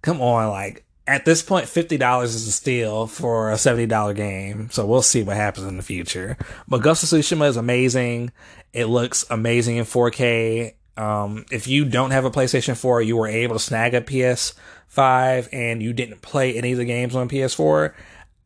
come 0.00 0.22
on, 0.22 0.48
like 0.48 0.86
at 1.06 1.26
this 1.26 1.42
point, 1.42 1.68
fifty 1.68 1.98
dollars 1.98 2.34
is 2.34 2.48
a 2.48 2.52
steal 2.52 3.06
for 3.06 3.50
a 3.50 3.58
seventy 3.58 3.84
dollar 3.84 4.14
game. 4.14 4.70
So 4.70 4.86
we'll 4.86 5.02
see 5.02 5.22
what 5.22 5.36
happens 5.36 5.66
in 5.66 5.76
the 5.76 5.82
future. 5.82 6.38
But 6.66 6.80
Ghost 6.80 7.02
of 7.02 7.10
Tsushima 7.10 7.50
is 7.50 7.58
amazing. 7.58 8.32
It 8.72 8.86
looks 8.86 9.26
amazing 9.28 9.76
in 9.76 9.84
4K. 9.84 10.72
Um, 10.96 11.44
if 11.50 11.68
you 11.68 11.84
don't 11.84 12.12
have 12.12 12.24
a 12.24 12.30
PlayStation 12.30 12.74
4, 12.74 13.02
you 13.02 13.18
were 13.18 13.28
able 13.28 13.56
to 13.56 13.60
snag 13.60 13.92
a 13.92 14.00
PS5 14.00 15.48
and 15.52 15.82
you 15.82 15.92
didn't 15.92 16.22
play 16.22 16.54
any 16.54 16.72
of 16.72 16.78
the 16.78 16.86
games 16.86 17.14
on 17.14 17.28
PS4, 17.28 17.92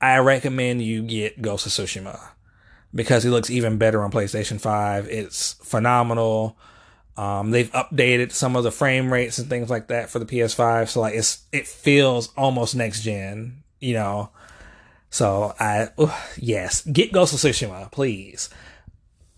I 0.00 0.18
recommend 0.18 0.82
you 0.82 1.02
get 1.02 1.40
Ghost 1.40 1.66
of 1.66 1.72
Tsushima 1.72 2.20
because 2.94 3.24
it 3.24 3.30
looks 3.30 3.50
even 3.50 3.78
better 3.78 4.02
on 4.02 4.10
PlayStation 4.10 4.60
5. 4.60 5.08
It's 5.08 5.54
phenomenal. 5.54 6.58
Um, 7.16 7.50
they've 7.50 7.70
updated 7.72 8.32
some 8.32 8.56
of 8.56 8.64
the 8.64 8.70
frame 8.70 9.12
rates 9.12 9.38
and 9.38 9.48
things 9.48 9.70
like 9.70 9.88
that 9.88 10.10
for 10.10 10.18
the 10.18 10.26
PS5, 10.26 10.88
so 10.88 11.00
like 11.00 11.14
it's 11.14 11.44
it 11.50 11.66
feels 11.66 12.32
almost 12.36 12.76
next 12.76 13.02
gen, 13.02 13.62
you 13.80 13.94
know. 13.94 14.30
So 15.08 15.54
I 15.58 15.88
uh, 15.96 16.14
yes, 16.36 16.82
get 16.82 17.12
Ghost 17.12 17.32
of 17.32 17.40
Tsushima, 17.40 17.90
please. 17.90 18.50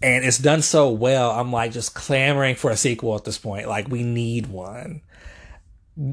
And 0.02 0.24
it's 0.24 0.38
done 0.38 0.62
so 0.62 0.90
well. 0.90 1.30
I'm 1.32 1.52
like 1.52 1.72
just 1.72 1.94
clamoring 1.94 2.56
for 2.56 2.70
a 2.70 2.76
sequel 2.76 3.14
at 3.14 3.24
this 3.24 3.38
point. 3.38 3.68
Like 3.68 3.88
we 3.88 4.02
need 4.02 4.46
one. 4.46 5.02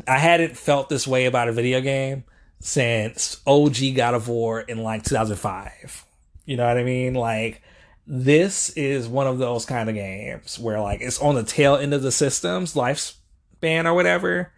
I 0.07 0.17
hadn't 0.17 0.57
felt 0.57 0.89
this 0.89 1.07
way 1.07 1.25
about 1.25 1.47
a 1.47 1.51
video 1.51 1.81
game 1.81 2.25
since 2.59 3.41
OG 3.45 3.95
God 3.95 4.13
of 4.13 4.27
War 4.27 4.61
in 4.61 4.83
like 4.83 5.03
2005. 5.03 6.05
You 6.45 6.57
know 6.57 6.67
what 6.67 6.77
I 6.77 6.83
mean? 6.83 7.13
Like 7.13 7.61
this 8.07 8.69
is 8.71 9.07
one 9.07 9.27
of 9.27 9.39
those 9.39 9.65
kind 9.65 9.89
of 9.89 9.95
games 9.95 10.59
where 10.59 10.79
like 10.79 11.01
it's 11.01 11.19
on 11.19 11.35
the 11.35 11.43
tail 11.43 11.75
end 11.75 11.93
of 11.93 12.03
the 12.03 12.11
system's 12.11 12.73
lifespan 12.73 13.85
or 13.85 13.93
whatever. 13.93 14.51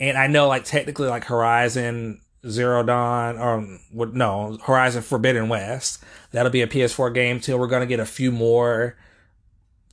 And 0.00 0.18
I 0.18 0.26
know 0.26 0.48
like 0.48 0.64
technically 0.64 1.08
like 1.08 1.24
Horizon 1.24 2.20
Zero 2.48 2.82
Dawn 2.82 3.38
or 3.38 3.60
what 3.92 4.12
no, 4.12 4.58
Horizon 4.62 5.02
Forbidden 5.02 5.48
West, 5.48 6.02
that'll 6.32 6.50
be 6.50 6.62
a 6.62 6.66
PS4 6.66 7.14
game 7.14 7.40
till 7.40 7.58
we're 7.58 7.68
gonna 7.68 7.86
get 7.86 8.00
a 8.00 8.06
few 8.06 8.32
more 8.32 8.96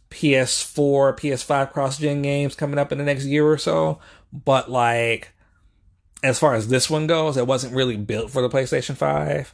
PS4, 0.10 1.17
PS5 1.17 1.72
cross 1.72 1.98
gen 1.98 2.22
games 2.22 2.56
coming 2.56 2.78
up 2.78 2.91
in 2.91 2.98
the 2.98 3.04
next 3.04 3.26
year 3.26 3.48
or 3.48 3.58
so. 3.58 4.00
But 4.34 4.70
like 4.70 5.34
as 6.23 6.39
far 6.39 6.53
as 6.53 6.67
this 6.67 6.89
one 6.89 7.07
goes, 7.07 7.38
it 7.38 7.47
wasn't 7.47 7.75
really 7.75 7.97
built 7.97 8.31
for 8.31 8.41
the 8.41 8.49
PlayStation 8.49 8.95
5 8.95 9.53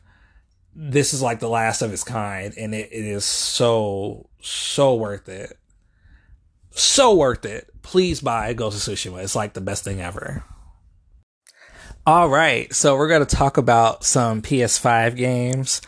this 0.80 1.12
is 1.12 1.24
like 1.24 1.40
the 1.40 1.50
last 1.50 1.82
of 1.82 1.92
its 1.92 2.04
kind, 2.04 2.54
and 2.56 2.76
it, 2.76 2.90
it 2.92 3.04
is 3.04 3.26
so 3.26 4.30
so 4.42 4.94
worth 4.94 5.28
it. 5.28 5.58
So 6.70 7.16
worth 7.16 7.46
it. 7.46 7.68
Please 7.82 8.22
buy 8.22 8.54
Ghost 8.54 8.88
of 8.88 8.94
Tsushima. 8.94 9.24
It's 9.24 9.36
like 9.36 9.54
the 9.54 9.62
best 9.62 9.84
thing 9.84 10.00
ever. 10.00 10.44
All 12.06 12.30
right, 12.30 12.72
so 12.74 12.96
we're 12.96 13.10
gonna 13.10 13.26
talk 13.26 13.58
about 13.58 14.04
some 14.04 14.44
PS5 14.44 15.16
games 15.16 15.82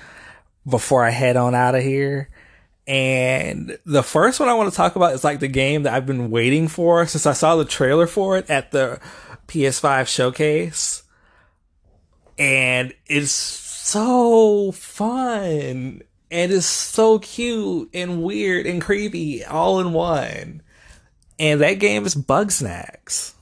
before 0.68 1.06
I 1.06 1.12
head 1.12 1.38
on 1.38 1.54
out 1.54 1.76
of 1.76 1.84
here. 1.84 2.30
And 2.88 3.78
the 3.86 4.02
first 4.02 4.40
one 4.40 4.50
I 4.50 4.56
want 4.56 4.72
to 4.72 4.76
talk 4.76 4.96
about 4.96 5.14
is 5.14 5.24
like 5.24 5.40
the 5.40 5.48
game 5.48 5.84
that 5.84 5.94
I've 5.94 6.08
been 6.08 6.32
waiting 6.32 6.68
for 6.68 7.06
since 7.06 7.28
I 7.28 7.34
saw 7.34 7.56
the 7.56 7.64
trailer 7.64 8.08
for 8.08 8.38
it 8.38 8.50
at 8.50 8.72
the 8.72 9.00
PS5 9.50 10.08
showcase. 10.08 11.04
And 12.38 12.94
it's 13.08 13.32
so 13.32 14.72
fun 14.72 16.04
and 16.32 16.52
it's 16.52 16.66
so 16.66 17.20
cute 17.20 17.90
and 17.94 18.22
weird 18.24 18.66
and 18.66 18.82
creepy 18.82 19.44
all 19.44 19.80
in 19.80 19.94
one. 19.94 20.62
And 21.40 21.62
that 21.62 21.76
game 21.76 22.06
is 22.06 22.16
Bugsnax. 22.16 23.34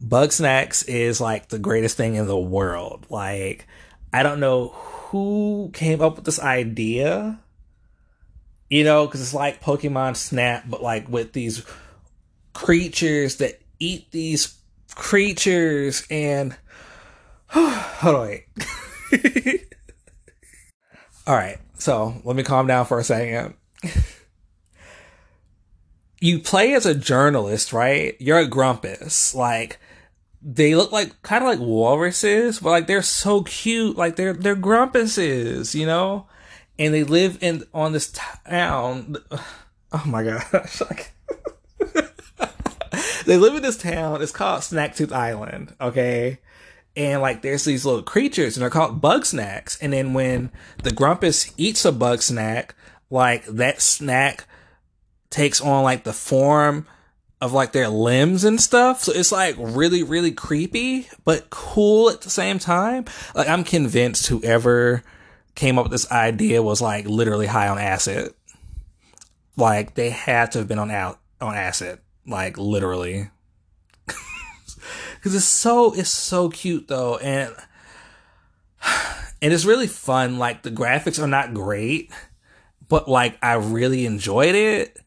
Bug 0.00 0.32
Snacks 0.32 0.84
is 0.84 1.20
like 1.20 1.48
the 1.48 1.58
greatest 1.58 1.96
thing 1.96 2.14
in 2.14 2.26
the 2.26 2.38
world. 2.38 3.06
Like, 3.10 3.66
I 4.12 4.22
don't 4.22 4.40
know 4.40 4.68
who 4.68 5.70
came 5.74 6.00
up 6.00 6.16
with 6.16 6.24
this 6.24 6.40
idea, 6.40 7.40
you 8.70 8.84
know, 8.84 9.06
because 9.06 9.20
it's 9.20 9.34
like 9.34 9.62
Pokemon 9.62 10.16
Snap, 10.16 10.64
but 10.68 10.82
like 10.82 11.08
with 11.08 11.32
these 11.32 11.64
creatures 12.52 13.36
that 13.36 13.60
eat 13.80 14.10
these 14.12 14.57
creatures 14.98 16.06
and. 16.10 16.54
hold 17.48 18.14
on, 18.14 18.28
wait. 18.28 18.44
All 21.26 21.34
right, 21.34 21.56
so 21.78 22.20
let 22.24 22.36
me 22.36 22.42
calm 22.42 22.66
down 22.66 22.84
for 22.84 22.98
a 22.98 23.04
second. 23.04 23.54
you 26.20 26.40
play 26.40 26.74
as 26.74 26.84
a 26.84 26.94
journalist, 26.94 27.72
right? 27.72 28.14
You're 28.20 28.38
a 28.38 28.46
grumpus. 28.46 29.34
Like 29.34 29.78
they 30.42 30.74
look 30.74 30.92
like 30.92 31.20
kind 31.22 31.42
of 31.42 31.48
like 31.48 31.60
walruses, 31.60 32.60
but 32.60 32.70
like 32.70 32.86
they're 32.86 33.02
so 33.02 33.42
cute. 33.42 33.96
Like 33.96 34.16
they're 34.16 34.34
they're 34.34 34.56
grumpuses, 34.56 35.74
you 35.74 35.86
know. 35.86 36.26
And 36.78 36.94
they 36.94 37.02
live 37.02 37.38
in 37.40 37.64
on 37.72 37.92
this 37.92 38.12
town. 38.46 39.16
Oh 39.90 40.04
my 40.04 40.22
gosh! 40.22 40.82
They 43.26 43.36
live 43.36 43.54
in 43.54 43.62
this 43.62 43.76
town. 43.76 44.22
It's 44.22 44.32
called 44.32 44.60
Snacktooth 44.60 45.12
Island. 45.12 45.74
Okay, 45.80 46.38
and 46.96 47.22
like 47.22 47.42
there's 47.42 47.64
these 47.64 47.86
little 47.86 48.02
creatures 48.02 48.56
and 48.56 48.62
they're 48.62 48.70
called 48.70 49.00
Bugsnax. 49.00 49.78
and 49.80 49.92
then 49.92 50.14
when 50.14 50.50
the 50.82 50.90
grumpus 50.90 51.52
eats 51.56 51.84
a 51.84 51.92
bug 51.92 52.22
snack, 52.22 52.74
like 53.10 53.44
that 53.46 53.80
snack 53.80 54.46
takes 55.30 55.60
on 55.60 55.84
like 55.84 56.04
the 56.04 56.12
form 56.12 56.86
of 57.40 57.52
like 57.52 57.72
their 57.72 57.88
limbs 57.88 58.44
and 58.44 58.60
stuff 58.60 59.02
so 59.02 59.12
it's 59.12 59.30
like 59.30 59.54
really 59.58 60.02
really 60.02 60.32
creepy 60.32 61.06
but 61.24 61.48
cool 61.50 62.10
at 62.10 62.22
the 62.22 62.30
same 62.30 62.58
time 62.58 63.04
like 63.34 63.48
i'm 63.48 63.62
convinced 63.62 64.26
whoever 64.26 65.04
came 65.54 65.78
up 65.78 65.84
with 65.84 65.92
this 65.92 66.10
idea 66.10 66.62
was 66.62 66.80
like 66.80 67.06
literally 67.06 67.46
high 67.46 67.68
on 67.68 67.78
acid 67.78 68.34
like 69.56 69.94
they 69.94 70.10
had 70.10 70.50
to 70.50 70.58
have 70.58 70.66
been 70.66 70.78
on 70.80 70.90
out 70.90 71.20
on 71.40 71.54
acid 71.54 72.00
like 72.28 72.58
literally 72.58 73.30
because 75.16 75.34
it's 75.34 75.44
so 75.44 75.92
it's 75.94 76.10
so 76.10 76.48
cute 76.48 76.88
though, 76.88 77.16
and 77.16 77.54
and 79.42 79.52
it's 79.52 79.64
really 79.64 79.86
fun. 79.86 80.38
Like 80.38 80.62
the 80.62 80.70
graphics 80.70 81.22
are 81.22 81.28
not 81.28 81.54
great, 81.54 82.10
but 82.88 83.08
like 83.08 83.38
I 83.42 83.54
really 83.54 84.06
enjoyed 84.06 84.54
it. 84.54 84.98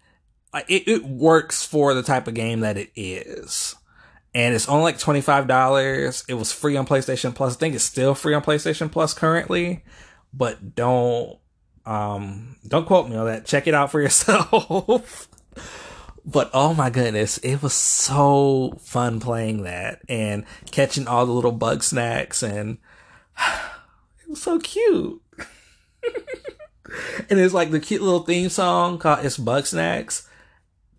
Like 0.53 0.65
it, 0.69 0.87
it 0.87 1.05
works 1.05 1.65
for 1.65 1.93
the 1.93 2.03
type 2.03 2.27
of 2.27 2.33
game 2.33 2.61
that 2.61 2.77
it 2.77 2.91
is. 2.95 3.75
And 4.33 4.55
it's 4.55 4.69
only 4.69 4.83
like 4.83 4.97
$25. 4.97 6.23
It 6.29 6.33
was 6.35 6.53
free 6.53 6.77
on 6.77 6.87
PlayStation 6.87 7.35
Plus. 7.35 7.55
I 7.55 7.59
think 7.59 7.75
it's 7.75 7.83
still 7.83 8.15
free 8.15 8.33
on 8.33 8.41
PlayStation 8.41 8.89
Plus 8.89 9.13
currently, 9.13 9.83
but 10.33 10.75
don't 10.75 11.37
um 11.85 12.57
don't 12.67 12.85
quote 12.85 13.09
me 13.09 13.15
on 13.15 13.25
that. 13.25 13.45
Check 13.45 13.67
it 13.67 13.73
out 13.73 13.91
for 13.91 14.01
yourself. 14.01 15.27
But 16.25 16.51
oh 16.53 16.73
my 16.73 16.89
goodness, 16.89 17.37
it 17.39 17.61
was 17.63 17.73
so 17.73 18.77
fun 18.81 19.19
playing 19.19 19.63
that 19.63 20.01
and 20.07 20.45
catching 20.71 21.07
all 21.07 21.25
the 21.25 21.31
little 21.31 21.57
Bugsnax 21.57 22.43
and 22.43 22.77
it 23.37 24.29
was 24.29 24.41
so 24.41 24.59
cute. 24.59 25.21
and 27.29 27.39
it's 27.39 27.53
like 27.53 27.71
the 27.71 27.79
cute 27.79 28.01
little 28.01 28.23
theme 28.23 28.49
song 28.49 28.99
called 28.99 29.25
It's 29.25 29.37
Bugsnax. 29.37 30.27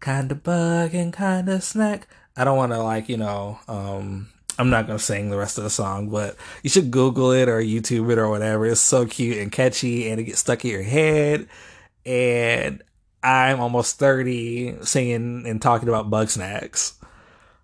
Kinda 0.01 0.35
bug 0.35 0.95
and 0.95 1.13
kinda 1.13 1.61
snack. 1.61 2.09
I 2.37 2.45
don't 2.45 2.57
want 2.57 2.73
to 2.73 2.83
like, 2.83 3.09
you 3.09 3.19
know, 3.19 3.61
um, 3.69 4.29
I'm 4.59 4.71
not 4.71 4.87
to 4.87 4.99
sing 4.99 5.31
the 5.31 5.39
rest 5.39 5.59
of 5.59 5.65
the 5.65 5.71
song, 5.71 6.09
but 6.09 6.37
you 6.63 6.71
should 6.71 6.91
Google 6.91 7.31
it 7.33 7.49
or 7.49 7.61
YouTube 7.61 8.11
it 8.11 8.19
or 8.19 8.29
whatever. 8.29 8.67
It's 8.67 8.81
so 8.81 9.07
cute 9.07 9.39
and 9.39 9.53
catchy 9.53 10.11
and 10.11 10.21
it 10.21 10.25
gets 10.25 10.41
stuck 10.41 10.65
in 10.65 10.71
your 10.71 10.83
head. 10.83 11.47
And 12.05 12.83
I'm 13.23 13.61
almost 13.61 13.99
30 13.99 14.79
singing 14.83 15.45
and 15.47 15.63
talking 15.63 15.89
about 15.89 16.11
Bugsnax. 16.11 16.95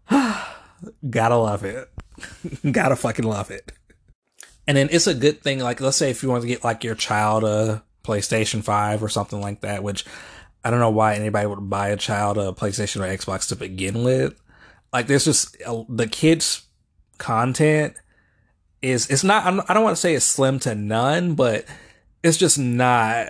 Gotta 1.11 1.37
love 1.37 1.64
it. 1.64 1.90
Gotta 2.73 2.97
fucking 2.97 3.25
love 3.25 3.51
it. 3.51 3.73
And 4.66 4.77
then 4.77 4.88
it's 4.92 5.07
a 5.07 5.14
good 5.14 5.42
thing, 5.42 5.61
like, 5.61 5.81
let's 5.81 5.97
say 5.97 6.11
if 6.11 6.23
you 6.23 6.29
want 6.29 6.42
to 6.42 6.49
get 6.49 6.62
like 6.62 6.85
your 6.85 6.94
child 6.94 7.42
a 7.42 7.83
PlayStation 8.05 8.62
5 8.62 9.03
or 9.03 9.09
something 9.09 9.40
like 9.40 9.62
that, 9.62 9.83
which 9.83 10.05
I 10.62 10.71
don't 10.71 10.81
know 10.81 10.90
why 10.90 11.14
anybody 11.14 11.47
would 11.47 11.71
buy 11.71 11.88
a 11.88 11.97
child 11.97 12.38
a 12.38 12.53
PlayStation 12.53 13.01
or 13.01 13.16
Xbox 13.16 13.49
to 13.49 13.57
begin 13.57 14.05
with. 14.05 14.40
Like, 14.92 15.07
there's 15.07 15.25
just 15.25 15.57
uh, 15.62 15.85
the 15.88 16.07
kids' 16.07 16.66
content 17.16 17.94
is, 18.83 19.09
it's 19.09 19.25
not, 19.25 19.47
I 19.68 19.75
don't 19.75 19.85
want 19.85 19.97
to 19.97 20.01
say 20.01 20.14
it's 20.14 20.25
slim 20.25 20.59
to 20.61 20.75
none, 20.75 21.35
but 21.35 21.64
it's 22.23 22.37
just 22.37 22.59
not 22.59 23.29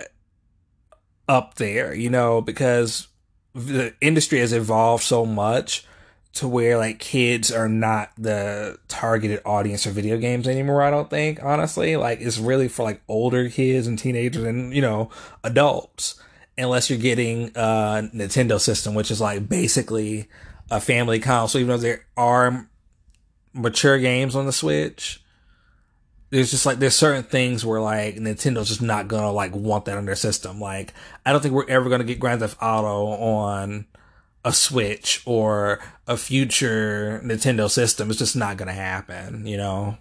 up 1.29 1.55
there, 1.55 1.93
you 1.93 2.09
know, 2.09 2.41
because 2.41 3.07
the 3.53 3.93
industry 4.01 4.39
has 4.39 4.51
evolved 4.51 5.03
so 5.03 5.25
much 5.25 5.85
to 6.33 6.47
where 6.47 6.77
like 6.77 6.99
kids 6.99 7.51
are 7.51 7.69
not 7.69 8.11
the 8.17 8.77
targeted 8.87 9.41
audience 9.45 9.83
for 9.83 9.91
video 9.91 10.17
games 10.17 10.47
anymore. 10.47 10.81
I 10.81 10.89
don't 10.89 11.09
think 11.09 11.41
honestly, 11.43 11.95
like 11.95 12.19
it's 12.19 12.39
really 12.39 12.67
for 12.67 12.83
like 12.83 13.01
older 13.07 13.49
kids 13.49 13.87
and 13.87 13.97
teenagers 13.97 14.43
and 14.43 14.73
you 14.73 14.81
know 14.81 15.09
adults, 15.43 16.21
unless 16.57 16.89
you're 16.89 16.99
getting 16.99 17.49
a 17.55 18.09
Nintendo 18.13 18.59
system, 18.59 18.95
which 18.95 19.11
is 19.11 19.21
like 19.21 19.47
basically 19.47 20.27
a 20.71 20.81
family 20.81 21.19
console. 21.19 21.61
Even 21.61 21.75
though 21.75 21.77
there 21.77 22.05
are 22.17 22.67
mature 23.53 23.99
games 23.99 24.35
on 24.35 24.45
the 24.45 24.53
Switch, 24.53 25.23
there's 26.29 26.51
just 26.51 26.65
like 26.65 26.79
there's 26.79 26.95
certain 26.95 27.23
things 27.23 27.65
where 27.65 27.81
like 27.81 28.15
Nintendo's 28.15 28.67
just 28.67 28.81
not 28.81 29.07
gonna 29.07 29.31
like 29.31 29.55
want 29.55 29.85
that 29.85 29.97
on 29.97 30.05
their 30.05 30.15
system. 30.15 30.59
Like 30.59 30.93
I 31.25 31.31
don't 31.31 31.41
think 31.41 31.53
we're 31.53 31.69
ever 31.69 31.89
gonna 31.89 32.03
get 32.03 32.19
Grand 32.19 32.41
Theft 32.41 32.57
Auto 32.61 33.07
on 33.07 33.85
a 34.45 34.53
Switch 34.53 35.21
or 35.25 35.79
a 36.07 36.17
future 36.17 37.21
Nintendo 37.23 37.69
system. 37.69 38.09
It's 38.09 38.19
just 38.19 38.35
not 38.35 38.57
gonna 38.57 38.73
happen, 38.73 39.45
you 39.47 39.57
know. 39.57 39.97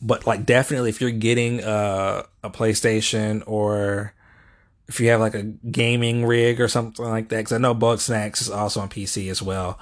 But 0.00 0.26
like 0.26 0.46
definitely 0.46 0.90
if 0.90 1.00
you're 1.00 1.10
getting 1.10 1.60
a 1.60 2.24
a 2.42 2.50
PlayStation 2.50 3.42
or 3.46 4.14
if 4.88 5.00
you 5.00 5.08
have 5.10 5.20
like 5.20 5.34
a 5.34 5.42
gaming 5.42 6.26
rig 6.26 6.60
or 6.60 6.68
something 6.68 7.04
like 7.04 7.28
that, 7.28 7.36
because 7.38 7.52
I 7.52 7.58
know 7.58 7.74
Bugsnax 7.74 8.40
is 8.40 8.50
also 8.50 8.80
on 8.80 8.88
PC 8.88 9.30
as 9.30 9.40
well. 9.40 9.78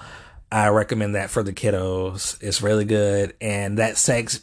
I 0.50 0.68
recommend 0.68 1.14
that 1.14 1.30
for 1.30 1.42
the 1.42 1.52
kiddos. 1.52 2.42
It's 2.42 2.62
really 2.62 2.84
good, 2.84 3.34
and 3.40 3.78
that 3.78 3.94
segs 3.94 4.40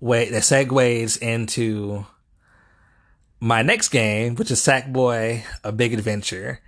way 0.00 0.30
that 0.30 0.42
segues 0.42 1.18
into 1.18 2.06
my 3.40 3.62
next 3.62 3.88
game, 3.88 4.34
which 4.36 4.50
is 4.50 4.60
Sackboy: 4.60 5.42
A 5.64 5.72
Big 5.72 5.92
Adventure 5.92 6.60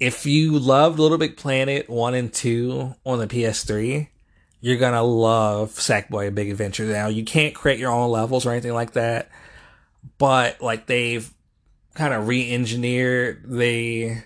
if 0.00 0.26
you 0.26 0.58
loved 0.58 0.98
Little 0.98 1.18
Big 1.18 1.36
Planet 1.36 1.88
1 1.88 2.14
and 2.14 2.32
2 2.32 2.94
on 3.04 3.18
the 3.18 3.26
PS3, 3.26 4.08
you're 4.60 4.76
gonna 4.76 5.02
love 5.02 5.70
Sackboy 5.70 6.28
A 6.28 6.30
Big 6.30 6.50
Adventure. 6.50 6.84
Now, 6.84 7.08
you 7.08 7.24
can't 7.24 7.54
create 7.54 7.78
your 7.78 7.90
own 7.90 8.10
levels 8.10 8.46
or 8.46 8.52
anything 8.52 8.74
like 8.74 8.92
that, 8.92 9.28
but 10.18 10.60
like 10.60 10.86
they've 10.86 11.28
kind 11.94 12.14
of 12.14 12.28
re-engineered 12.28 13.42
the 13.50 14.22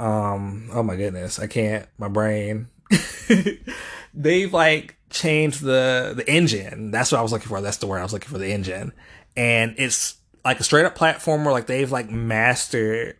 um 0.00 0.70
oh 0.72 0.82
my 0.82 0.96
goodness, 0.96 1.38
I 1.38 1.46
can't 1.46 1.86
my 1.98 2.08
brain. 2.08 2.68
they've 4.14 4.52
like 4.52 4.96
changed 5.10 5.62
the 5.62 6.12
the 6.16 6.28
engine. 6.30 6.90
That's 6.90 7.12
what 7.12 7.18
I 7.18 7.22
was 7.22 7.32
looking 7.32 7.48
for. 7.48 7.60
That's 7.60 7.78
the 7.78 7.86
word 7.86 7.98
I 7.98 8.02
was 8.02 8.12
looking 8.12 8.28
for, 8.28 8.38
the 8.38 8.52
engine. 8.52 8.92
And 9.36 9.74
it's 9.78 10.16
like 10.44 10.60
a 10.60 10.64
straight 10.64 10.86
up 10.86 10.96
platformer, 10.96 11.52
like 11.52 11.66
they've 11.66 11.90
like 11.90 12.10
mastered 12.10 13.16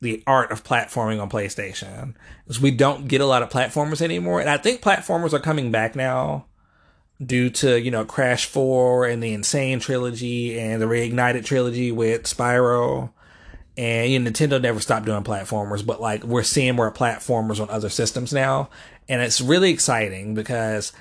the 0.00 0.22
art 0.26 0.52
of 0.52 0.62
platforming 0.62 1.20
on 1.20 1.30
PlayStation. 1.30 2.14
Because 2.44 2.60
we 2.60 2.70
don't 2.70 3.08
get 3.08 3.20
a 3.20 3.26
lot 3.26 3.42
of 3.42 3.48
platformers 3.48 4.02
anymore. 4.02 4.40
And 4.40 4.50
I 4.50 4.58
think 4.58 4.82
platformers 4.82 5.32
are 5.32 5.40
coming 5.40 5.72
back 5.72 5.96
now 5.96 6.46
due 7.24 7.48
to, 7.48 7.80
you 7.80 7.90
know, 7.90 8.04
Crash 8.04 8.46
4 8.46 9.06
and 9.06 9.22
the 9.22 9.32
Insane 9.32 9.80
trilogy 9.80 10.58
and 10.58 10.80
the 10.80 10.86
Reignited 10.86 11.44
trilogy 11.44 11.90
with 11.90 12.24
Spyro. 12.24 13.10
And 13.76 14.10
you 14.10 14.18
know, 14.20 14.30
Nintendo 14.30 14.60
never 14.60 14.78
stopped 14.78 15.06
doing 15.06 15.24
platformers, 15.24 15.84
but 15.84 16.00
like 16.00 16.22
we're 16.22 16.44
seeing 16.44 16.76
more 16.76 16.92
platformers 16.92 17.60
on 17.60 17.68
other 17.70 17.88
systems 17.88 18.32
now. 18.32 18.70
And 19.08 19.20
it's 19.20 19.40
really 19.40 19.70
exciting 19.70 20.34
because 20.34 20.92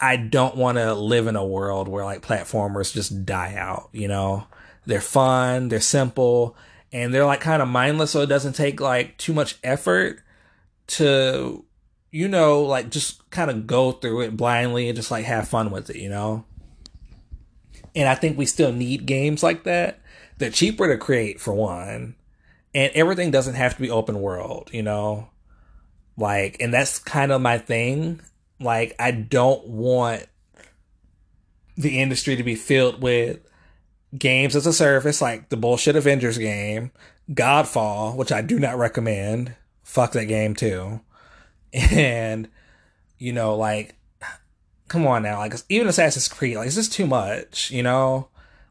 I 0.00 0.16
don't 0.16 0.56
want 0.56 0.78
to 0.78 0.94
live 0.94 1.26
in 1.26 1.36
a 1.36 1.44
world 1.44 1.88
where 1.88 2.04
like 2.04 2.22
platformers 2.22 2.92
just 2.92 3.24
die 3.26 3.54
out, 3.56 3.88
you 3.92 4.08
know? 4.08 4.46
They're 4.86 5.00
fun, 5.00 5.68
they're 5.68 5.80
simple, 5.80 6.56
and 6.92 7.12
they're 7.12 7.26
like 7.26 7.40
kind 7.40 7.62
of 7.62 7.68
mindless 7.68 8.10
so 8.10 8.20
it 8.20 8.26
doesn't 8.26 8.54
take 8.54 8.80
like 8.80 9.16
too 9.16 9.32
much 9.32 9.56
effort 9.62 10.20
to 10.88 11.64
you 12.10 12.26
know 12.26 12.62
like 12.62 12.90
just 12.90 13.28
kind 13.30 13.50
of 13.50 13.66
go 13.66 13.92
through 13.92 14.22
it 14.22 14.36
blindly 14.36 14.88
and 14.88 14.96
just 14.96 15.10
like 15.10 15.24
have 15.24 15.48
fun 15.48 15.70
with 15.70 15.90
it 15.90 15.96
you 15.96 16.08
know? 16.08 16.44
And 17.94 18.08
i 18.08 18.14
think 18.14 18.36
we 18.38 18.46
still 18.46 18.72
need 18.72 19.06
games 19.06 19.42
like 19.42 19.64
that. 19.64 20.00
They're 20.38 20.50
cheaper 20.50 20.88
to 20.88 20.96
create 20.96 21.40
for 21.40 21.52
one 21.52 22.16
and 22.74 22.90
everything 22.94 23.30
doesn't 23.30 23.54
have 23.54 23.74
to 23.74 23.80
be 23.80 23.90
open 23.90 24.20
world 24.20 24.70
you 24.72 24.82
know 24.82 25.28
like 26.20 26.56
and 26.60 26.72
that's 26.72 26.98
kind 26.98 27.32
of 27.32 27.40
my 27.40 27.58
thing 27.58 28.20
like 28.60 28.94
i 28.98 29.10
don't 29.10 29.66
want 29.66 30.26
the 31.76 31.98
industry 31.98 32.36
to 32.36 32.42
be 32.42 32.54
filled 32.54 33.02
with 33.02 33.40
games 34.16 34.56
as 34.56 34.66
a 34.66 34.72
service, 34.72 35.20
like 35.20 35.48
the 35.48 35.56
bullshit 35.56 35.96
Avengers 35.96 36.38
game, 36.38 36.90
Godfall, 37.30 38.16
which 38.16 38.32
I 38.32 38.42
do 38.42 38.58
not 38.58 38.78
recommend. 38.78 39.54
Fuck 39.82 40.12
that 40.12 40.26
game 40.26 40.54
too. 40.54 41.00
And, 41.72 42.48
you 43.18 43.32
know, 43.32 43.54
like, 43.54 43.94
come 44.88 45.06
on 45.06 45.22
now, 45.22 45.38
like, 45.38 45.54
even 45.68 45.86
Assassin's 45.86 46.26
Creed, 46.26 46.56
like, 46.56 46.66
it's 46.66 46.74
just 46.74 46.92
too 46.92 47.06
much, 47.06 47.70
you 47.70 47.84
know? 47.84 48.28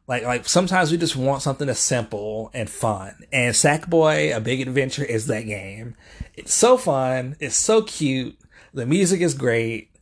Like, 0.09 0.23
like 0.23 0.49
sometimes 0.49 0.91
we 0.91 0.97
just 0.97 1.15
want 1.15 1.41
something 1.41 1.67
that's 1.67 1.79
simple 1.79 2.51
and 2.53 2.69
fun. 2.69 3.15
And 3.31 3.55
Sackboy, 3.55 4.35
A 4.35 4.41
Big 4.41 4.59
Adventure 4.59 5.05
is 5.05 5.27
that 5.27 5.43
game. 5.43 5.95
It's 6.33 6.53
so 6.53 6.75
fun. 6.75 7.37
It's 7.39 7.55
so 7.55 7.83
cute. 7.83 8.37
The 8.73 8.85
music 8.85 9.21
is 9.21 9.33
great. 9.33 9.95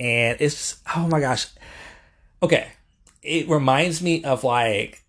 And 0.00 0.36
it's, 0.40 0.54
just, 0.56 0.82
oh 0.96 1.06
my 1.06 1.20
gosh. 1.20 1.46
Okay 2.42 2.66
it 3.24 3.48
reminds 3.48 4.02
me 4.02 4.22
of 4.22 4.44
like 4.44 5.02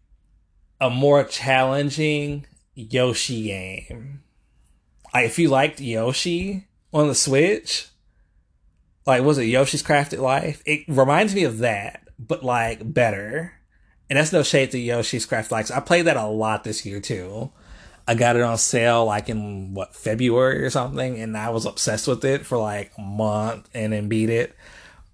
a 0.79 0.89
more 0.89 1.23
challenging 1.25 2.47
Yoshi 2.73 3.43
game. 3.43 4.23
Like 5.13 5.25
if 5.25 5.37
you 5.37 5.49
liked 5.49 5.81
Yoshi 5.81 6.67
on 6.93 7.07
the 7.07 7.15
Switch, 7.15 7.89
like 9.05 9.23
was 9.23 9.37
it 9.37 9.45
Yoshi's 9.45 9.83
Crafted 9.83 10.19
Life? 10.19 10.63
It 10.65 10.85
reminds 10.87 11.35
me 11.35 11.43
of 11.43 11.59
that, 11.59 12.07
but 12.17 12.43
like 12.43 12.93
better. 12.93 13.53
And 14.15 14.21
that's 14.21 14.31
no 14.31 14.43
shade 14.43 14.71
to 14.71 14.79
Yoshi's 14.79 15.27
Crafted 15.27 15.51
Likes. 15.51 15.71
I 15.71 15.81
played 15.81 16.05
that 16.05 16.15
a 16.15 16.25
lot 16.25 16.63
this 16.63 16.85
year 16.85 17.01
too. 17.01 17.51
I 18.07 18.15
got 18.15 18.37
it 18.37 18.43
on 18.43 18.57
sale 18.57 19.03
like 19.03 19.27
in 19.27 19.73
what 19.73 19.93
February 19.93 20.63
or 20.63 20.69
something, 20.69 21.19
and 21.19 21.35
I 21.35 21.49
was 21.49 21.65
obsessed 21.65 22.07
with 22.07 22.23
it 22.23 22.45
for 22.45 22.57
like 22.57 22.93
a 22.97 23.01
month 23.01 23.69
and 23.73 23.91
then 23.91 24.07
beat 24.07 24.29
it. 24.29 24.55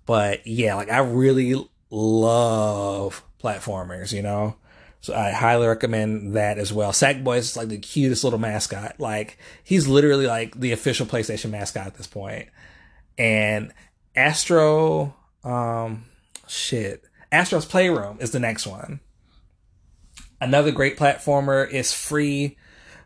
But 0.06 0.46
yeah, 0.46 0.76
like 0.76 0.92
I 0.92 1.00
really 1.00 1.68
love 1.90 3.24
platformers, 3.44 4.14
you 4.14 4.22
know? 4.22 4.56
So 5.00 5.16
I 5.16 5.32
highly 5.32 5.66
recommend 5.66 6.36
that 6.36 6.60
as 6.60 6.72
well. 6.72 6.92
Sackboy 6.92 7.40
is 7.40 7.58
like 7.58 7.70
the 7.70 7.80
cutest 7.80 8.24
little 8.24 8.38
mascot. 8.38 9.00
Like 9.00 9.40
he's 9.64 9.88
literally 9.88 10.28
like 10.28 10.60
the 10.60 10.74
official 10.74 11.08
PlayStation 11.08 11.50
mascot 11.50 11.88
at 11.88 11.96
this 11.96 12.06
point. 12.06 12.50
And 13.18 13.74
Astro, 14.16 15.16
um, 15.44 16.06
shit, 16.48 17.04
Astro's 17.32 17.66
Playroom 17.66 18.18
is 18.20 18.32
the 18.32 18.40
next 18.40 18.68
one. 18.68 19.00
Another 20.40 20.72
great 20.72 20.98
platformer 20.98 21.70
is 21.70 21.94
free 21.94 22.58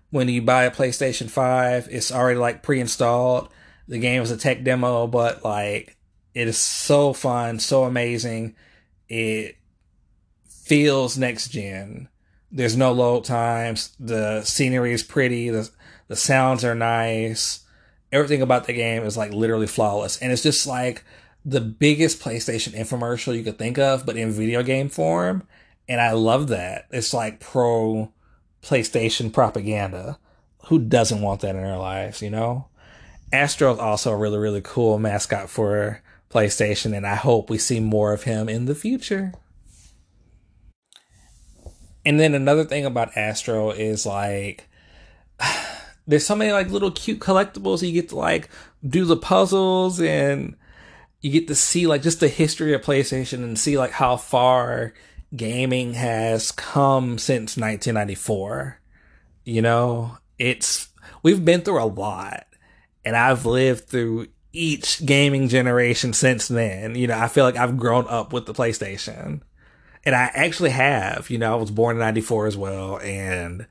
when 0.10 0.30
you 0.30 0.42
buy 0.42 0.64
a 0.64 0.72
PlayStation 0.72 1.30
5. 1.30 1.90
It's 1.92 2.12
already 2.12 2.40
like 2.40 2.64
pre-installed. 2.64 3.50
The 3.88 4.00
game 4.00 4.22
is 4.22 4.32
a 4.32 4.38
tech 4.38 4.64
demo, 4.64 5.06
but 5.06 5.44
like 5.44 5.98
it 6.34 6.48
is 6.48 6.58
so 6.58 7.14
fun, 7.14 7.60
so 7.60 7.84
amazing. 7.84 8.56
It 9.08 9.58
feels 10.50 11.18
next 11.18 11.50
gen. 11.50 12.10
There's 12.52 12.78
no 12.78 12.94
load 12.94 13.26
times. 13.26 13.96
The 14.00 14.44
scenery 14.44 14.94
is 14.94 15.04
pretty. 15.04 15.50
The 15.50 15.70
the 16.08 16.16
sounds 16.16 16.64
are 16.64 16.76
nice. 16.76 17.66
Everything 18.12 18.42
about 18.42 18.66
the 18.66 18.74
game 18.74 19.04
is 19.04 19.18
like 19.18 19.34
literally 19.34 19.68
flawless. 19.68 20.18
And 20.22 20.32
it's 20.32 20.44
just 20.44 20.66
like 20.66 21.04
the 21.46 21.62
biggest 21.62 22.20
PlayStation 22.20 22.74
infomercial 22.74 23.38
you 23.38 23.44
could 23.44 23.60
think 23.60 23.78
of, 23.78 24.06
but 24.06 24.18
in 24.18 24.32
video 24.32 24.64
game 24.64 24.90
form. 24.90 25.48
And 25.88 26.02
I 26.02 26.14
love 26.14 26.48
that. 26.48 26.88
It's 26.90 27.14
like 27.14 27.40
pro 27.40 28.12
PlayStation 28.64 29.32
propaganda. 29.32 30.18
Who 30.68 30.80
doesn't 30.80 31.22
want 31.22 31.42
that 31.42 31.56
in 31.56 31.62
their 31.62 31.78
lives, 31.78 32.24
you 32.24 32.32
know? 32.32 32.68
Astro 33.32 33.74
is 33.74 33.80
also 33.80 34.12
a 34.12 34.18
really, 34.18 34.40
really 34.40 34.62
cool 34.64 34.98
mascot 34.98 35.50
for 35.50 36.02
PlayStation, 36.32 36.96
and 36.98 37.06
I 37.06 37.16
hope 37.16 37.50
we 37.50 37.60
see 37.60 37.80
more 37.80 38.14
of 38.14 38.24
him 38.24 38.50
in 38.50 38.66
the 38.66 38.74
future. 38.74 39.34
And 42.04 42.20
then 42.20 42.34
another 42.34 42.64
thing 42.64 42.86
about 42.86 43.16
Astro 43.16 43.70
is 43.72 44.06
like 44.06 44.68
there's 46.08 46.26
so 46.26 46.36
many 46.36 46.52
like 46.52 46.70
little 46.70 46.92
cute 46.92 47.20
collectibles 47.20 47.82
you 47.82 47.94
get 47.94 48.10
to 48.10 48.16
like 48.16 48.50
do 48.88 49.06
the 49.06 49.18
puzzles 49.18 50.00
and 50.00 50.56
you 51.26 51.32
get 51.32 51.48
to 51.48 51.56
see 51.56 51.88
like 51.88 52.04
just 52.04 52.20
the 52.20 52.28
history 52.28 52.76
of 52.76 52.84
PlayStation 52.84 53.44
and 53.44 53.58
see 53.58 53.80
like 53.80 53.90
how 53.90 54.16
far 54.16 54.94
gaming 55.36 55.96
has 55.96 56.52
come 56.52 57.18
since 57.18 57.58
1994. 57.58 58.80
You 59.44 59.64
know, 59.64 60.20
it's 60.38 60.90
we've 61.24 61.44
been 61.44 61.62
through 61.62 61.82
a 61.82 61.86
lot 61.86 62.46
and 63.04 63.16
I've 63.16 63.44
lived 63.48 63.86
through 63.86 64.28
each 64.54 65.04
gaming 65.04 65.50
generation 65.50 66.14
since 66.14 66.48
then. 66.48 66.94
You 66.94 67.08
know, 67.08 67.18
I 67.18 67.28
feel 67.28 67.44
like 67.44 67.58
I've 67.58 67.76
grown 67.76 68.06
up 68.08 68.32
with 68.32 68.46
the 68.46 68.54
PlayStation 68.54 69.42
and 70.04 70.14
I 70.14 70.30
actually 70.32 70.70
have. 70.70 71.32
You 71.32 71.40
know, 71.40 71.54
I 71.54 71.56
was 71.60 71.72
born 71.72 71.96
in 71.96 72.02
'94 72.02 72.46
as 72.46 72.56
well, 72.56 73.00
and 73.00 73.66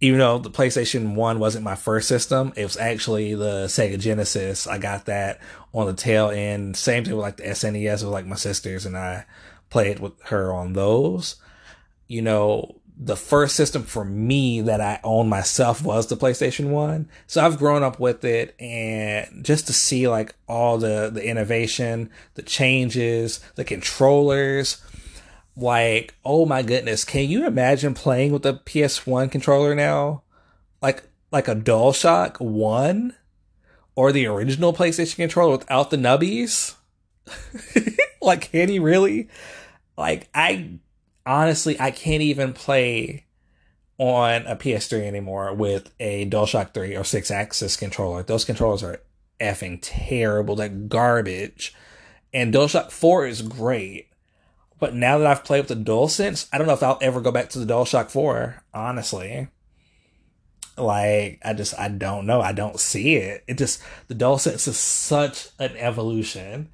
even 0.00 0.18
though 0.18 0.38
the 0.38 0.50
PlayStation 0.50 1.14
One 1.14 1.38
wasn't 1.38 1.64
my 1.64 1.74
first 1.74 2.08
system, 2.08 2.52
it 2.56 2.64
was 2.64 2.76
actually 2.76 3.34
the 3.34 3.64
Sega 3.64 3.98
Genesis. 3.98 4.66
I 4.66 4.78
got 4.78 5.06
that 5.06 5.40
on 5.76 5.86
the 5.86 5.94
tail 5.94 6.30
end. 6.30 6.76
Same 6.76 7.04
thing 7.04 7.14
with 7.14 7.22
like 7.22 7.36
the 7.36 7.44
SNES 7.44 8.02
with 8.02 8.12
like 8.12 8.26
my 8.26 8.36
sisters, 8.36 8.86
and 8.86 8.96
I 8.96 9.26
played 9.70 10.00
with 10.00 10.20
her 10.24 10.52
on 10.52 10.72
those. 10.72 11.36
You 12.08 12.22
know, 12.22 12.80
the 12.96 13.16
first 13.16 13.54
system 13.56 13.82
for 13.82 14.04
me 14.04 14.62
that 14.62 14.80
I 14.80 15.00
owned 15.04 15.28
myself 15.28 15.84
was 15.84 16.06
the 16.06 16.16
PlayStation 16.16 16.70
1. 16.70 17.08
So 17.26 17.44
I've 17.44 17.58
grown 17.58 17.82
up 17.82 18.00
with 18.00 18.24
it 18.24 18.58
and 18.58 19.44
just 19.44 19.66
to 19.66 19.72
see 19.72 20.08
like 20.08 20.34
all 20.48 20.78
the 20.78 21.10
the 21.12 21.24
innovation, 21.24 22.10
the 22.34 22.42
changes, 22.42 23.40
the 23.56 23.64
controllers, 23.64 24.82
like 25.56 26.14
oh 26.24 26.44
my 26.44 26.62
goodness 26.62 27.02
can 27.02 27.28
you 27.30 27.46
imagine 27.46 27.94
playing 27.94 28.30
with 28.30 28.44
a 28.44 28.52
ps1 28.52 29.30
controller 29.30 29.74
now 29.74 30.22
like 30.82 31.02
like 31.32 31.48
a 31.48 31.56
DualShock 31.56 32.38
1 32.40 33.14
or 33.96 34.12
the 34.12 34.26
original 34.26 34.72
playstation 34.72 35.16
controller 35.16 35.56
without 35.58 35.90
the 35.90 35.96
nubbies? 35.96 36.74
Like 38.26 38.50
can 38.50 38.70
you 38.70 38.82
really? 38.82 39.28
Like 39.96 40.28
i 40.34 40.78
honestly 41.24 41.80
i 41.80 41.90
can't 41.90 42.22
even 42.22 42.52
play 42.52 43.24
on 43.98 44.46
a 44.46 44.56
ps3 44.56 45.04
anymore 45.04 45.54
with 45.54 45.90
a 45.98 46.28
DualShock 46.28 46.74
3 46.74 46.96
or 46.96 47.04
6 47.04 47.30
axis 47.30 47.76
controller. 47.76 48.22
Those 48.22 48.44
controllers 48.44 48.82
are 48.82 49.00
effing 49.40 49.78
terrible. 49.80 50.56
They're 50.56 50.68
garbage. 50.68 51.74
And 52.34 52.52
DualShock 52.52 52.90
4 52.90 53.26
is 53.26 53.40
great. 53.40 54.08
But 54.78 54.94
now 54.94 55.16
that 55.16 55.26
I've 55.26 55.44
played 55.44 55.66
with 55.66 55.68
the 55.68 55.90
DualSense, 55.90 56.48
I 56.52 56.58
don't 56.58 56.66
know 56.66 56.74
if 56.74 56.82
I'll 56.82 56.98
ever 57.00 57.22
go 57.22 57.30
back 57.32 57.48
to 57.50 57.58
the 57.58 57.72
DualShock 57.72 58.10
4, 58.10 58.62
honestly. 58.74 59.48
Like, 60.76 61.40
I 61.44 61.54
just, 61.54 61.78
I 61.78 61.88
don't 61.88 62.26
know. 62.26 62.40
I 62.40 62.52
don't 62.52 62.78
see 62.78 63.16
it. 63.16 63.44
It 63.46 63.58
just, 63.58 63.82
the 64.08 64.14
DualSense 64.14 64.68
is 64.68 64.78
such 64.78 65.48
an 65.58 65.76
evolution. 65.76 66.70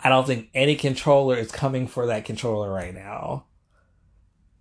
I 0.00 0.08
don't 0.08 0.26
think 0.26 0.48
any 0.54 0.76
controller 0.76 1.36
is 1.36 1.50
coming 1.50 1.86
for 1.86 2.06
that 2.06 2.24
controller 2.24 2.70
right 2.70 2.94
now. 2.94 3.44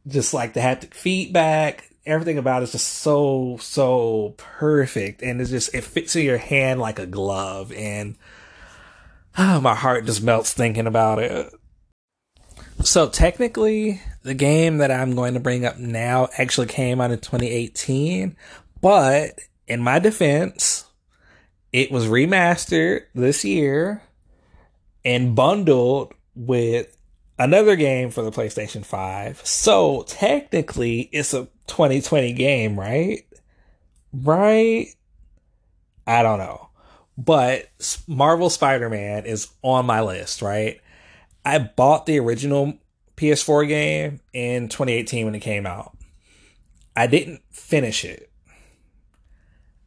Just 0.07 0.33
like 0.33 0.53
the 0.53 0.59
haptic 0.59 0.93
feedback, 0.93 1.89
everything 2.05 2.37
about 2.37 2.61
it 2.61 2.65
is 2.65 2.71
just 2.71 2.87
so, 2.87 3.57
so 3.59 4.35
perfect. 4.37 5.21
And 5.21 5.41
it's 5.41 5.49
just, 5.49 5.73
it 5.75 5.83
fits 5.83 6.15
in 6.15 6.25
your 6.25 6.37
hand 6.37 6.79
like 6.79 6.99
a 6.99 7.05
glove. 7.05 7.71
And 7.71 8.15
oh, 9.37 9.61
my 9.61 9.75
heart 9.75 10.05
just 10.05 10.23
melts 10.23 10.53
thinking 10.53 10.87
about 10.87 11.19
it. 11.19 11.51
So 12.83 13.09
technically, 13.09 14.01
the 14.27 14.33
game 14.33 14.79
that 14.79 14.91
I'm 14.91 15.15
going 15.15 15.35
to 15.35 15.39
bring 15.39 15.65
up 15.65 15.77
now 15.77 16.27
actually 16.37 16.67
came 16.67 16.99
out 16.99 17.11
in 17.11 17.19
2018, 17.19 18.35
but 18.81 19.39
in 19.67 19.81
my 19.81 19.99
defense, 19.99 20.83
it 21.71 21.91
was 21.91 22.07
remastered 22.07 23.03
this 23.15 23.45
year 23.45 24.03
and 25.05 25.33
bundled 25.33 26.13
with 26.35 26.93
another 27.39 27.77
game 27.77 28.09
for 28.09 28.21
the 28.21 28.31
PlayStation 28.31 28.85
5. 28.85 29.45
So 29.45 30.03
technically, 30.07 31.09
it's 31.13 31.33
a 31.33 31.47
2020 31.67 32.33
game, 32.33 32.77
right? 32.77 33.25
Right? 34.11 34.87
I 36.05 36.21
don't 36.21 36.39
know. 36.39 36.67
But 37.17 37.69
Marvel 38.07 38.49
Spider 38.49 38.89
Man 38.89 39.25
is 39.25 39.47
on 39.61 39.85
my 39.85 40.01
list, 40.01 40.41
right? 40.41 40.81
I 41.45 41.59
bought 41.59 42.05
the 42.05 42.19
original 42.19 42.77
PS4 43.17 43.67
game 43.67 44.21
in 44.31 44.69
2018 44.69 45.25
when 45.25 45.35
it 45.35 45.39
came 45.39 45.65
out. 45.65 45.97
I 46.95 47.07
didn't 47.07 47.41
finish 47.51 48.05
it. 48.05 48.29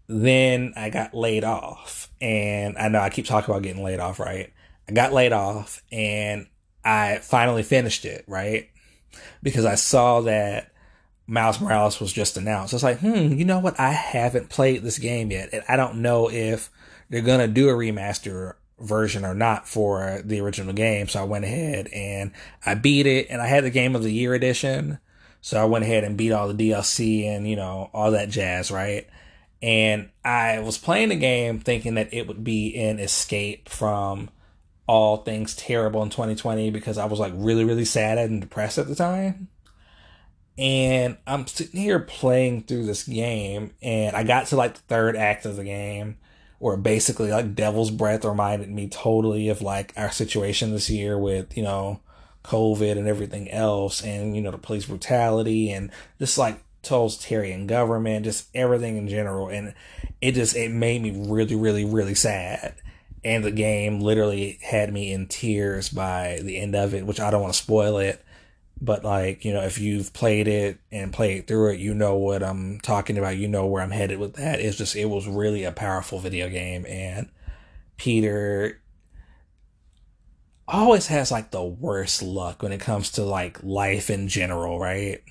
Then 0.09 0.75
I 0.77 0.90
got 0.90 1.14
laid 1.14 1.45
off. 1.45 2.11
And 2.21 2.77
I 2.77 2.88
know 2.88 3.01
I 3.01 3.11
keep 3.11 3.27
talking 3.27 3.53
about 3.53 3.62
getting 3.62 3.83
laid 3.83 4.01
off, 4.01 4.21
right? 4.21 4.53
I 4.88 4.93
got 4.93 5.12
laid 5.12 5.33
off 5.33 5.83
and 5.90 6.49
I 6.85 7.19
finally 7.19 7.62
finished 7.62 8.05
it, 8.05 8.25
right? 8.27 8.69
Because 9.43 9.64
I 9.64 9.77
saw 9.77 10.21
that 10.23 10.73
Miles 11.27 11.61
Morales 11.61 12.01
was 12.01 12.12
just 12.12 12.37
announced. 12.37 12.75
I 12.75 12.77
was 12.77 12.83
like, 12.83 12.99
hmm, 12.99 13.35
you 13.35 13.45
know 13.45 13.61
what? 13.61 13.79
I 13.79 13.90
haven't 13.90 14.51
played 14.51 14.83
this 14.83 14.99
game 14.99 15.31
yet. 15.31 15.51
And 15.53 15.62
I 15.69 15.77
don't 15.77 16.03
know 16.03 16.29
if 16.29 16.71
they're 17.09 17.21
going 17.23 17.40
to 17.40 17.49
do 17.49 17.69
a 17.69 17.73
remaster 17.73 18.55
version 18.81 19.25
or 19.25 19.35
not 19.35 19.69
for 19.69 20.23
the 20.25 20.40
original 20.40 20.73
game. 20.73 21.09
So 21.09 21.21
I 21.21 21.25
went 21.25 21.45
ahead 21.45 21.88
and 21.88 22.33
I 22.64 22.75
beat 22.75 23.07
it 23.07 23.29
and 23.31 23.40
I 23.40 23.47
had 23.47 23.64
the 23.64 23.71
game 23.71 23.95
of 23.95 24.03
the 24.03 24.12
year 24.12 24.35
edition. 24.35 24.99
So 25.43 25.61
I 25.61 25.64
went 25.64 25.85
ahead 25.85 26.05
and 26.05 26.16
beat 26.16 26.33
all 26.33 26.53
the 26.53 26.71
DLC 26.71 27.25
and, 27.25 27.49
you 27.49 27.57
know, 27.57 27.90
all 27.93 28.11
that 28.11 28.29
jazz, 28.29 28.71
right? 28.71 29.07
And 29.62 30.11
I 30.25 30.61
was 30.61 30.79
playing 30.79 31.11
the 31.11 31.16
game 31.16 31.61
thinking 31.61 31.95
that 31.95 32.12
it 32.12 32.27
would 32.27 32.43
be 32.43 32.75
an 32.77 32.99
escape 32.99 33.69
from 33.69 34.31
all 34.87 35.19
things 35.19 35.55
terrible 35.55 36.03
in 36.03 36.11
2020 36.11 36.71
because 36.71 36.99
I 36.99 37.05
was 37.05 37.21
like 37.21 37.33
really, 37.37 37.64
really 37.64 37.85
sad 37.85 38.19
and 38.19 38.40
depressed 38.40 38.79
at 38.79 38.88
the 38.88 38.95
time. 38.95 39.49
And 40.59 41.17
I'm 41.27 41.46
sitting 41.46 41.81
here 41.81 42.00
playing 42.00 42.65
through 42.65 42.85
this 42.85 43.04
game 43.04 43.73
and 43.81 44.17
I 44.17 44.25
got 44.25 44.46
to 44.48 44.57
like 44.57 44.75
the 44.75 44.81
third 44.81 45.17
act 45.17 45.46
of 45.46 45.57
the 45.57 45.65
game 45.65 46.19
where 46.61 46.77
basically 46.77 47.31
like 47.31 47.54
Devil's 47.54 47.90
Breath 47.90 48.23
reminded 48.25 48.69
me 48.69 48.87
totally 48.87 49.48
of 49.48 49.63
like 49.63 49.94
our 49.96 50.13
situation 50.13 50.73
this 50.73 50.90
year 50.90 51.19
with, 51.19 51.56
you 51.56 51.63
know, 51.63 52.00
COVID 52.44 52.98
and 52.98 53.08
everything 53.08 53.50
else 53.50 54.04
and, 54.04 54.37
you 54.37 54.42
know, 54.42 54.50
the 54.50 54.58
police 54.58 54.85
brutality 54.85 55.71
and 55.71 55.90
just 56.19 56.37
like 56.37 56.63
totalitarian 56.83 57.67
government, 57.67 58.27
just 58.27 58.48
everything 58.54 58.98
in 58.98 59.08
general. 59.08 59.48
And 59.48 59.73
it 60.21 60.33
just, 60.33 60.54
it 60.54 60.71
made 60.71 61.02
me 61.02 61.13
really, 61.31 61.54
really, 61.54 61.87
really 61.87 62.15
sad. 62.15 62.75
And 63.25 63.42
the 63.42 63.50
game 63.50 64.00
literally 64.00 64.58
had 64.63 64.92
me 64.92 65.13
in 65.13 65.29
tears 65.29 65.88
by 65.88 66.40
the 66.42 66.58
end 66.58 66.77
of 66.77 66.92
it, 66.92 67.06
which 67.06 67.21
I 67.21 67.31
don't 67.31 67.40
want 67.40 67.54
to 67.54 67.63
spoil 67.63 67.96
it 67.96 68.23
but 68.81 69.04
like 69.04 69.44
you 69.44 69.52
know 69.52 69.62
if 69.62 69.78
you've 69.78 70.12
played 70.12 70.48
it 70.48 70.78
and 70.90 71.12
played 71.12 71.46
through 71.46 71.70
it 71.70 71.81
you 71.81 71.92
know 71.92 72.16
what 72.16 72.42
i'm 72.42 72.81
talking 72.81 73.18
about. 73.18 73.37
You 73.37 73.48
know 73.48 73.66
where 73.66 73.83
i'm 73.83 73.90
headed 73.90 74.18
with 74.18 74.35
that. 74.35 74.60
It's 74.60 74.78
just 74.78 74.96
it 74.96 75.06
was 75.06 75.26
really 75.26 75.64
a 75.64 75.72
powerful 75.72 76.18
video 76.18 76.48
game. 76.48 76.87
And 76.87 77.28
peter 77.96 78.81
always 80.66 81.08
has 81.08 81.31
like 81.31 81.50
the 81.50 81.64
worst 81.64 82.22
luck 82.22 82.62
when 82.62 82.72
it 82.72 82.81
comes 82.81 83.10
to 83.12 83.22
like 83.22 83.62
life 83.62 84.08
in 84.08 84.28
general 84.28 84.78
right? 84.78 85.22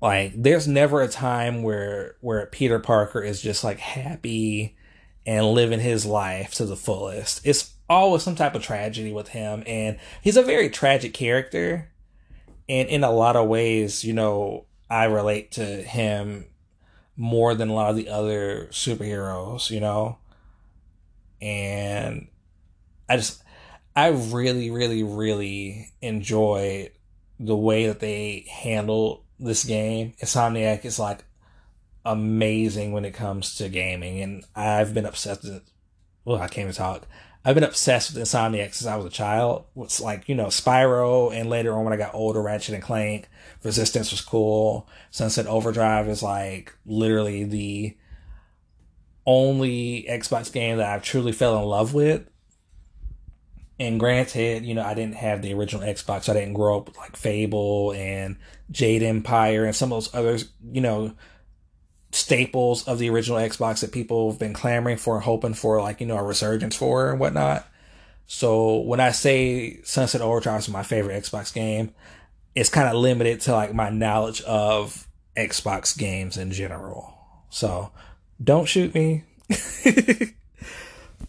Like 0.00 0.34
there's 0.36 0.68
never 0.68 1.02
a 1.02 1.08
time 1.08 1.62
where 1.62 2.16
where 2.20 2.46
peter 2.46 2.78
parker 2.78 3.22
is 3.22 3.42
just 3.42 3.64
like 3.64 3.78
happy 3.78 4.76
and 5.24 5.46
living 5.46 5.80
his 5.80 6.06
life 6.06 6.54
to 6.54 6.66
the 6.66 6.76
fullest. 6.76 7.44
It's 7.44 7.74
always 7.88 8.22
some 8.22 8.36
type 8.36 8.54
of 8.54 8.62
tragedy 8.62 9.12
with 9.12 9.28
him. 9.28 9.64
And 9.66 9.98
he's 10.22 10.36
a 10.36 10.42
very 10.42 10.70
tragic 10.70 11.12
character 11.14 11.90
And 12.68 12.88
in 12.88 13.04
a 13.04 13.10
lot 13.10 13.36
of 13.36 13.48
ways, 13.48 14.04
you 14.04 14.12
know, 14.12 14.66
I 14.90 15.04
relate 15.04 15.52
to 15.52 15.64
him 15.64 16.46
more 17.16 17.54
than 17.54 17.68
a 17.68 17.74
lot 17.74 17.90
of 17.90 17.96
the 17.96 18.08
other 18.08 18.68
superheroes, 18.70 19.70
you 19.70 19.80
know? 19.80 20.18
And 21.40 22.28
I 23.08 23.16
just, 23.16 23.42
I 23.94 24.08
really, 24.08 24.70
really, 24.70 25.02
really 25.02 25.90
enjoy 26.02 26.90
the 27.38 27.56
way 27.56 27.86
that 27.86 28.00
they 28.00 28.46
handle 28.50 29.24
this 29.38 29.64
game. 29.64 30.14
Insomniac 30.22 30.84
is 30.84 30.98
like 30.98 31.24
amazing 32.04 32.92
when 32.92 33.04
it 33.04 33.14
comes 33.14 33.56
to 33.56 33.68
gaming, 33.68 34.20
and 34.20 34.44
I've 34.54 34.94
been 34.94 35.06
obsessed 35.06 35.44
with. 35.44 35.62
Well, 36.24 36.36
I 36.36 36.48
can't 36.48 36.66
even 36.66 36.72
talk. 36.72 37.06
I've 37.46 37.54
been 37.54 37.62
obsessed 37.62 38.12
with 38.12 38.20
Insomniac 38.20 38.74
since 38.74 38.86
I 38.88 38.96
was 38.96 39.06
a 39.06 39.10
child. 39.10 39.66
It's 39.76 40.00
like, 40.00 40.28
you 40.28 40.34
know, 40.34 40.46
Spyro, 40.46 41.32
and 41.32 41.48
later 41.48 41.72
on 41.74 41.84
when 41.84 41.92
I 41.92 41.96
got 41.96 42.12
older, 42.12 42.42
Ratchet 42.42 42.74
and 42.74 42.82
Clank, 42.82 43.28
Resistance 43.62 44.10
was 44.10 44.20
cool. 44.20 44.88
Sunset 45.12 45.46
Overdrive 45.46 46.08
is 46.08 46.24
like 46.24 46.76
literally 46.84 47.44
the 47.44 47.96
only 49.24 50.06
Xbox 50.10 50.52
game 50.52 50.78
that 50.78 50.92
I've 50.92 51.04
truly 51.04 51.30
fell 51.30 51.56
in 51.62 51.64
love 51.66 51.94
with. 51.94 52.28
And 53.78 54.00
granted, 54.00 54.66
you 54.66 54.74
know, 54.74 54.82
I 54.82 54.94
didn't 54.94 55.14
have 55.14 55.40
the 55.40 55.54
original 55.54 55.86
Xbox. 55.86 56.24
So 56.24 56.32
I 56.32 56.40
didn't 56.40 56.54
grow 56.54 56.78
up 56.78 56.88
with 56.88 56.96
like 56.96 57.14
Fable 57.14 57.92
and 57.92 58.38
Jade 58.72 59.04
Empire 59.04 59.64
and 59.64 59.76
some 59.76 59.92
of 59.92 59.96
those 59.98 60.12
others, 60.16 60.50
you 60.72 60.80
know, 60.80 61.14
staples 62.16 62.86
of 62.88 62.98
the 62.98 63.10
original 63.10 63.38
Xbox 63.38 63.80
that 63.80 63.92
people 63.92 64.30
have 64.30 64.38
been 64.38 64.54
clamoring 64.54 64.96
for 64.96 65.16
and 65.16 65.24
hoping 65.24 65.54
for, 65.54 65.80
like, 65.80 66.00
you 66.00 66.06
know, 66.06 66.16
a 66.16 66.22
resurgence 66.22 66.74
for 66.74 67.10
and 67.10 67.20
whatnot. 67.20 67.66
So 68.26 68.78
when 68.78 69.00
I 69.00 69.12
say 69.12 69.80
Sunset 69.82 70.20
Overdrive 70.20 70.60
is 70.60 70.68
my 70.68 70.82
favorite 70.82 71.22
Xbox 71.22 71.54
game, 71.54 71.94
it's 72.54 72.70
kind 72.70 72.88
of 72.88 72.94
limited 72.94 73.40
to 73.42 73.52
like 73.52 73.74
my 73.74 73.90
knowledge 73.90 74.40
of 74.42 75.06
Xbox 75.36 75.96
games 75.96 76.36
in 76.36 76.50
general. 76.50 77.14
So 77.50 77.92
don't 78.42 78.66
shoot 78.66 78.94
me. 78.94 79.24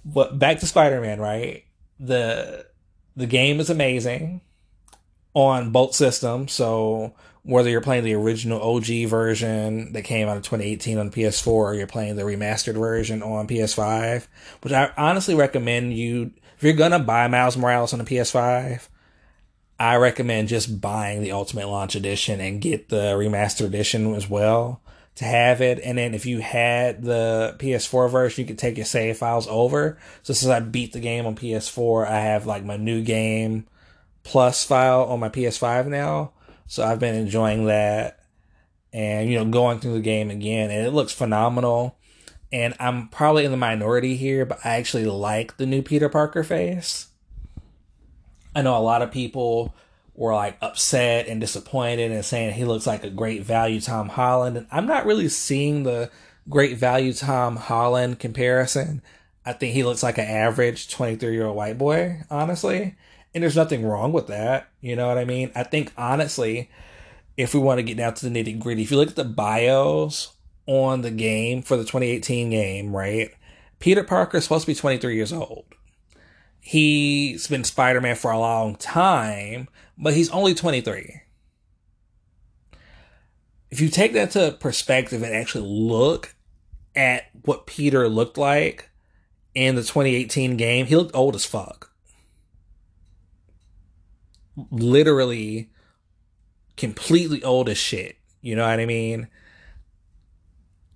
but 0.06 0.40
back 0.40 0.60
to 0.60 0.66
Spider-Man, 0.66 1.20
right? 1.20 1.66
The 2.00 2.66
the 3.16 3.28
game 3.28 3.60
is 3.60 3.70
amazing 3.70 4.42
on 5.34 5.72
both 5.72 5.94
systems. 5.94 6.54
So 6.54 7.14
whether 7.48 7.70
you're 7.70 7.80
playing 7.80 8.04
the 8.04 8.14
original 8.14 8.62
OG 8.62 9.08
version 9.08 9.93
that 9.93 10.02
came 10.04 10.28
out 10.28 10.36
in 10.36 10.43
2018 10.43 10.98
on 10.98 11.10
PS4 11.10 11.48
or 11.48 11.74
you're 11.74 11.88
playing 11.88 12.18
the 12.18 12.24
remastered 12.24 12.74
version 12.78 13.24
on 13.24 13.48
PS5, 13.48 14.28
which 14.62 14.74
I 14.74 14.91
honestly 14.98 15.34
recommend 15.34 15.93
you, 15.93 16.32
if 16.58 16.64
you're 16.64 16.74
gonna 16.74 17.00
buy 17.00 17.30
Miles 17.30 17.56
Morales 17.56 17.93
on 17.93 18.00
the 18.00 18.06
PS5, 18.06 18.89
I 19.80 19.95
recommend 19.95 20.50
just 20.50 20.82
buying 20.82 21.22
the 21.22 21.32
Ultimate 21.32 21.70
Launch 21.70 21.95
Edition 21.95 22.41
and 22.41 22.60
get 22.60 22.89
the 22.89 23.14
remastered 23.14 23.68
edition 23.68 24.14
as 24.14 24.30
well 24.30 24.82
to 25.16 25.24
have 25.24 25.62
it. 25.62 25.80
And 25.82 25.98
then 25.98 26.14
if 26.14 26.26
you 26.26 26.39
had 26.39 27.02
the 27.02 27.56
PS4 27.60 28.12
version, 28.12 28.41
you 28.41 28.48
could 28.48 28.60
take 28.60 28.76
your 28.76 28.86
save 28.86 29.20
files 29.20 29.48
over. 29.48 29.98
So 30.22 30.34
since 30.34 30.50
I 30.50 30.60
beat 30.60 30.91
the 30.91 31.00
game 31.00 31.26
on 31.26 31.36
PS4, 31.36 32.08
I 32.08 32.20
have 32.20 32.45
like 32.45 32.66
my 32.66 32.76
new 32.76 33.02
game 33.04 33.68
plus 34.24 34.66
file 34.66 35.06
on 35.06 35.22
my 35.22 35.30
PS5 35.30 35.88
now. 35.88 36.34
So 36.68 36.84
I've 36.84 36.99
been 36.99 37.15
enjoying 37.15 37.65
that 37.65 38.20
and, 38.93 39.30
you 39.30 39.38
know, 39.38 39.45
going 39.45 39.80
through 39.80 39.93
the 39.93 40.01
game 40.01 40.30
again 40.30 40.70
and 40.70 40.86
it 40.86 40.91
looks 40.91 41.13
phenomenal. 41.13 41.97
And 42.51 42.76
I'm 42.80 43.09
probably 43.09 43.45
in 43.45 43.51
the 43.51 43.57
minority 43.57 44.15
here, 44.15 44.45
but 44.45 44.59
I 44.63 44.76
actually 44.76 45.05
like 45.05 45.57
the 45.57 45.65
new 45.65 45.82
Peter 45.82 46.07
Parker 46.09 46.43
face. 46.43 47.07
I 48.55 48.61
know 48.61 48.78
a 48.78 48.80
lot 48.80 49.01
of 49.01 49.11
people 49.11 49.76
were 50.15 50.34
like 50.34 50.57
upset 50.61 51.28
and 51.28 51.39
disappointed 51.39 52.11
and 52.11 52.26
saying 52.26 52.53
he 52.53 52.65
looks 52.65 52.88
like 52.88 53.03
a 53.03 53.09
great 53.09 53.43
value 53.43 53.80
Tom 53.80 54.09
Holland. 54.09 54.57
And 54.57 54.68
I'm 54.72 54.88
not 54.88 55.05
really 55.05 55.30
seeing 55.30 55.84
the 55.84 56.09
great 56.49 56.78
value 56.78 57.13
Tom 57.13 57.55
Holland 57.55 58.20
comparison. 58.20 59.01
I 59.45 59.53
think 59.53 59.74
he 59.74 59.84
looks 59.84 60.03
like 60.03 60.18
an 60.18 60.26
average 60.26 60.89
23 60.89 61.34
year 61.34 61.45
old 61.45 61.55
white 61.55 61.78
boy, 61.78 62.24
honestly. 62.30 62.95
And 63.38 63.44
there's 63.44 63.56
nothing 63.56 63.86
wrong 63.86 64.14
with 64.14 64.26
that. 64.30 64.72
You 64.82 64.96
know 64.96 65.08
what 65.08 65.20
I 65.20 65.24
mean? 65.24 65.52
I 65.54 65.62
think 65.62 65.94
honestly, 65.96 66.72
if 67.38 67.54
we 67.54 67.60
want 67.60 67.78
to 67.78 67.84
get 67.84 67.98
down 67.98 68.16
to 68.16 68.28
the 68.28 68.44
nitty 68.44 68.58
gritty, 68.58 68.82
if 68.82 68.90
you 68.90 68.98
look 68.98 69.10
at 69.10 69.16
the 69.16 69.26
bios 69.26 70.34
on 70.66 71.04
the 71.04 71.12
game 71.12 71.62
for 71.62 71.78
the 71.78 71.84
2018 71.84 72.50
game, 72.50 72.96
right? 72.96 73.30
Peter 73.78 74.04
Parker 74.04 74.38
is 74.38 74.44
supposed 74.46 74.66
to 74.66 74.72
be 74.72 74.74
23 74.74 75.16
years 75.16 75.32
old. 75.32 75.66
He's 76.60 77.46
been 77.46 77.64
Spider 77.64 78.02
Man 78.02 78.16
for 78.16 78.32
a 78.32 78.40
long 78.40 78.76
time, 78.76 79.68
but 80.00 80.16
he's 80.16 80.32
only 80.32 80.56
23. 80.56 81.22
If 83.70 83.80
you 83.80 83.90
take 83.90 84.14
that 84.14 84.32
to 84.32 84.58
perspective 84.60 85.22
and 85.22 85.36
actually 85.36 85.68
look 85.68 86.34
at 86.96 87.26
what 87.46 87.68
Peter 87.68 88.10
looked 88.10 88.40
like 88.40 88.90
in 89.54 89.76
the 89.76 89.84
2018 89.84 90.58
game, 90.58 90.88
he 90.88 90.96
looked 90.96 91.16
old 91.16 91.36
as 91.36 91.46
fuck 91.46 91.87
literally 94.72 95.70
completely 96.76 97.43
old 97.43 97.70
as 97.70 97.78
shit. 97.78 98.18
You 98.41 98.55
know 98.55 98.68
what 98.68 98.80
I 98.80 98.86
mean? 98.86 99.28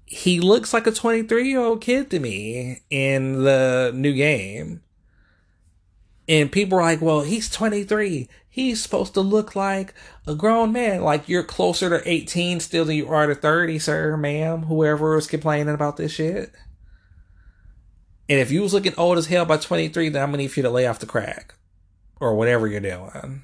He 0.05 0.39
looks 0.39 0.73
like 0.73 0.87
a 0.87 0.91
23 0.91 1.49
year 1.49 1.59
old 1.59 1.81
kid 1.81 2.09
to 2.11 2.19
me 2.19 2.79
in 2.89 3.43
the 3.43 3.91
new 3.93 4.13
game. 4.13 4.81
And 6.27 6.51
people 6.51 6.77
are 6.77 6.83
like, 6.83 7.01
well, 7.01 7.21
he's 7.21 7.49
23. 7.49 8.29
He's 8.47 8.81
supposed 8.81 9.13
to 9.15 9.21
look 9.21 9.55
like 9.55 9.93
a 10.27 10.35
grown 10.35 10.71
man. 10.71 11.01
Like 11.01 11.27
you're 11.27 11.43
closer 11.43 11.89
to 11.89 12.09
18 12.09 12.59
still 12.59 12.85
than 12.85 12.95
you 12.95 13.07
are 13.09 13.27
to 13.27 13.35
30, 13.35 13.79
sir, 13.79 14.15
ma'am, 14.17 14.63
whoever 14.63 15.15
was 15.15 15.27
complaining 15.27 15.73
about 15.73 15.97
this 15.97 16.11
shit. 16.11 16.51
And 18.29 18.39
if 18.39 18.51
you 18.51 18.61
was 18.61 18.73
looking 18.73 18.93
old 18.97 19.17
as 19.17 19.27
hell 19.27 19.45
by 19.45 19.57
23, 19.57 20.09
then 20.09 20.21
I'm 20.21 20.29
gonna 20.29 20.37
need 20.37 20.55
you 20.55 20.63
to 20.63 20.69
lay 20.69 20.87
off 20.87 20.99
the 20.99 21.05
crack. 21.05 21.55
Or 22.19 22.35
whatever 22.35 22.67
you're 22.67 22.79
doing. 22.79 23.43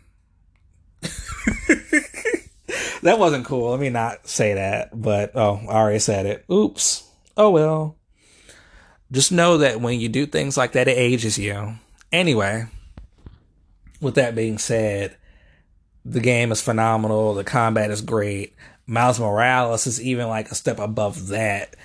that 3.02 3.20
wasn't 3.20 3.45
cool. 3.45 3.72
Let 3.72 3.80
me 3.80 3.89
not 3.89 4.28
say 4.28 4.54
that. 4.56 5.00
But 5.00 5.36
oh, 5.36 5.62
I 5.68 5.74
already 5.74 6.00
said 6.00 6.26
it. 6.26 6.45
Oops. 6.52 7.04
Oh 7.36 7.50
well. 7.52 7.95
Just 9.12 9.32
know 9.32 9.60
that 9.60 9.80
when 9.80 10.00
you 10.00 10.10
do 10.10 10.26
things 10.26 10.58
like 10.58 10.74
that, 10.74 10.88
it 10.88 10.98
ages 10.98 11.38
you. 11.38 11.76
Anyway, 12.12 12.68
with 14.02 14.16
that 14.16 14.36
being 14.36 14.58
said, 14.58 15.16
the 16.04 16.20
game 16.20 16.52
is 16.52 16.62
phenomenal. 16.62 17.34
The 17.34 17.43
combat 17.43 17.89
is 17.89 18.02
great. 18.02 18.54
Miles 18.86 19.20
Morales 19.20 19.88
is 19.88 20.02
even 20.02 20.28
like 20.28 20.50
a 20.52 20.56
step 20.56 20.80
above 20.80 21.28
that. 21.28 21.76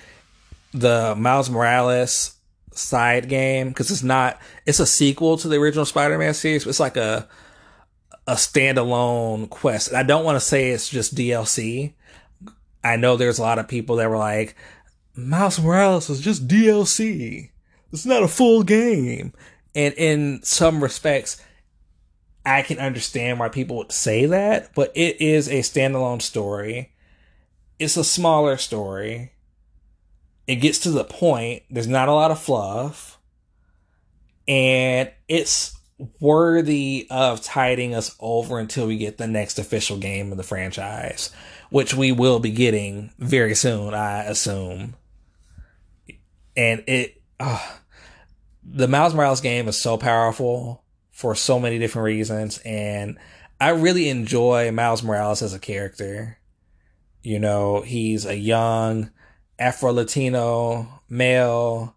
The 0.73 1.15
Miles 1.17 1.49
Morales 1.49 2.35
side 2.71 3.29
game, 3.29 3.69
because 3.69 3.91
it's 3.91 4.03
not, 4.03 4.39
it's 4.65 4.79
a 4.79 4.85
sequel 4.85 5.37
to 5.37 5.47
the 5.47 5.57
original 5.57 5.85
Spider 5.85 6.17
Man 6.17 6.33
series. 6.33 6.65
It's 6.65 6.79
like 6.79 6.97
a 6.97 7.27
a 8.27 8.33
standalone 8.33 9.49
quest. 9.49 9.93
I 9.93 10.03
don't 10.03 10.23
want 10.23 10.37
to 10.37 10.45
say 10.45 10.69
it's 10.71 10.89
just 10.89 11.15
DLC. 11.15 11.93
I 12.83 12.95
know 12.95 13.15
there's 13.15 13.39
a 13.39 13.43
lot 13.43 13.59
of 13.59 13.67
people 13.67 13.97
that 13.97 14.09
were 14.09 14.17
like, 14.17 14.55
Miles 15.15 15.59
Morales 15.59 16.09
is 16.09 16.21
just 16.21 16.47
DLC. 16.47 17.51
It's 17.91 18.05
not 18.05 18.23
a 18.23 18.27
full 18.27 18.63
game. 18.63 19.33
And 19.75 19.93
in 19.95 20.41
some 20.43 20.81
respects, 20.81 21.41
I 22.45 22.61
can 22.61 22.79
understand 22.79 23.39
why 23.39 23.49
people 23.49 23.77
would 23.77 23.91
say 23.91 24.25
that, 24.25 24.73
but 24.75 24.91
it 24.95 25.21
is 25.21 25.47
a 25.47 25.59
standalone 25.59 26.21
story. 26.21 26.91
It's 27.79 27.97
a 27.97 28.03
smaller 28.03 28.57
story. 28.57 29.31
It 30.47 30.55
gets 30.55 30.79
to 30.79 30.91
the 30.91 31.05
point. 31.05 31.63
There's 31.69 31.87
not 31.87 32.09
a 32.09 32.13
lot 32.13 32.31
of 32.31 32.39
fluff. 32.39 33.19
And 34.47 35.09
it's 35.29 35.72
worthy 36.19 37.07
of 37.09 37.41
tiding 37.41 37.93
us 37.93 38.15
over 38.19 38.59
until 38.59 38.87
we 38.87 38.97
get 38.97 39.17
the 39.17 39.27
next 39.27 39.59
official 39.59 39.97
game 39.97 40.31
of 40.31 40.37
the 40.37 40.43
franchise, 40.43 41.31
which 41.69 41.93
we 41.93 42.11
will 42.11 42.39
be 42.39 42.51
getting 42.51 43.11
very 43.17 43.55
soon, 43.55 43.93
I 43.93 44.23
assume. 44.23 44.95
And 46.55 46.83
it, 46.87 47.21
uh, 47.39 47.65
the 48.63 48.87
Miles 48.87 49.13
Morales 49.13 49.41
game 49.41 49.67
is 49.67 49.79
so 49.79 49.97
powerful 49.97 50.83
for 51.11 51.35
so 51.35 51.59
many 51.59 51.79
different 51.79 52.05
reasons, 52.05 52.59
and 52.59 53.17
I 53.59 53.69
really 53.69 54.09
enjoy 54.09 54.71
Miles 54.71 55.03
Morales 55.03 55.41
as 55.41 55.53
a 55.53 55.59
character. 55.59 56.37
You 57.21 57.39
know, 57.39 57.81
he's 57.81 58.25
a 58.25 58.35
young 58.35 59.11
Afro 59.57 59.93
Latino 59.93 61.01
male 61.07 61.95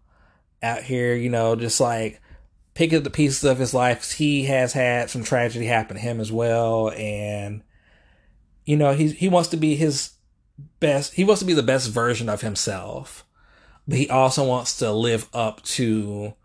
out 0.61 0.83
here, 0.83 1.15
you 1.15 1.29
know, 1.29 1.55
just 1.55 1.79
like 1.79 2.21
pick 2.77 2.93
up 2.93 3.03
the 3.03 3.09
pieces 3.09 3.43
of 3.43 3.57
his 3.57 3.73
life. 3.73 4.11
He 4.11 4.43
has 4.43 4.73
had 4.73 5.09
some 5.09 5.23
tragedy 5.23 5.65
happen 5.65 5.97
to 5.97 6.01
him 6.01 6.19
as 6.19 6.31
well, 6.31 6.91
and 6.91 7.63
you 8.65 8.77
know 8.77 8.93
he 8.93 9.09
he 9.09 9.27
wants 9.27 9.49
to 9.49 9.57
be 9.57 9.75
his 9.75 10.11
best. 10.79 11.15
He 11.15 11.23
wants 11.23 11.39
to 11.39 11.47
be 11.47 11.53
the 11.55 11.63
best 11.63 11.89
version 11.89 12.29
of 12.29 12.41
himself, 12.41 13.25
but 13.87 13.97
he 13.97 14.07
also 14.07 14.47
wants 14.47 14.77
to 14.77 14.91
live 14.91 15.27
up 15.33 15.63
to 15.63 16.35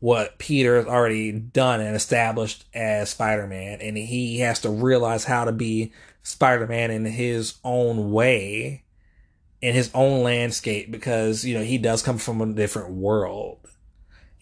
what 0.00 0.38
Peter 0.38 0.76
has 0.76 0.86
already 0.86 1.30
done 1.32 1.82
and 1.82 1.94
established 1.94 2.64
as 2.72 3.10
Spider 3.10 3.46
Man, 3.46 3.82
and 3.82 3.98
he 3.98 4.38
has 4.38 4.60
to 4.60 4.70
realize 4.70 5.24
how 5.24 5.44
to 5.44 5.52
be 5.52 5.92
Spider 6.22 6.66
Man 6.66 6.90
in 6.90 7.04
his 7.04 7.56
own 7.62 8.10
way, 8.10 8.84
in 9.60 9.74
his 9.74 9.90
own 9.92 10.22
landscape, 10.22 10.90
because 10.90 11.44
you 11.44 11.58
know 11.58 11.62
he 11.62 11.76
does 11.76 12.00
come 12.00 12.16
from 12.16 12.40
a 12.40 12.46
different 12.54 12.94
world. 12.94 13.58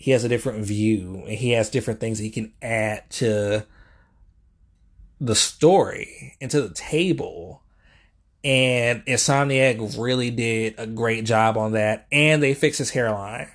He 0.03 0.11
has 0.11 0.25
a 0.25 0.29
different 0.29 0.65
view, 0.65 1.23
and 1.27 1.39
he 1.39 1.51
has 1.53 1.71
different 1.71 2.01
things 2.01 2.19
he 2.19 2.31
can 2.31 2.53
add 2.61 3.09
to 3.11 3.65
the 5.21 5.35
story 5.35 6.37
and 6.41 6.51
to 6.51 6.63
the 6.63 6.75
table. 6.75 7.63
And 8.43 9.05
Insomniac 9.07 9.97
really 9.97 10.31
did 10.31 10.75
a 10.77 10.87
great 10.87 11.25
job 11.25 11.57
on 11.57 11.73
that, 11.73 12.07
and 12.11 12.43
they 12.43 12.55
fixed 12.55 12.79
his 12.79 12.91
hairline 12.91 13.49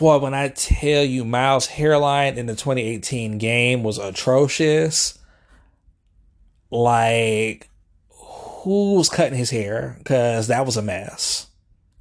boy, 0.00 0.16
when 0.16 0.32
I 0.32 0.48
tell 0.48 1.04
you 1.04 1.24
Miles' 1.24 1.66
hairline 1.66 2.38
in 2.38 2.46
the 2.46 2.56
2018 2.56 3.36
game 3.36 3.82
was 3.82 3.98
atrocious, 3.98 5.18
like, 6.70 7.68
who 8.08 8.94
was 8.94 9.10
cutting 9.10 9.38
his 9.38 9.50
hair? 9.50 9.96
Because 9.98 10.46
that 10.46 10.64
was 10.64 10.78
a 10.78 10.82
mess. 10.82 11.48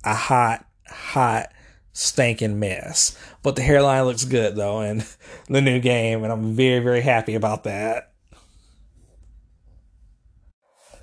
A 0.05 0.15
hot, 0.15 0.65
hot, 0.87 1.51
stinking 1.99 2.59
mess. 2.59 3.17
But 3.43 3.55
the 3.55 3.61
hairline 3.61 4.05
looks 4.05 4.23
good, 4.23 4.55
though, 4.55 4.81
in 4.81 5.03
the 5.49 5.61
new 5.61 5.79
game, 5.79 6.23
and 6.23 6.31
I'm 6.31 6.53
very, 6.53 6.79
very 6.79 7.01
happy 7.01 7.35
about 7.35 7.65
that. 7.65 8.13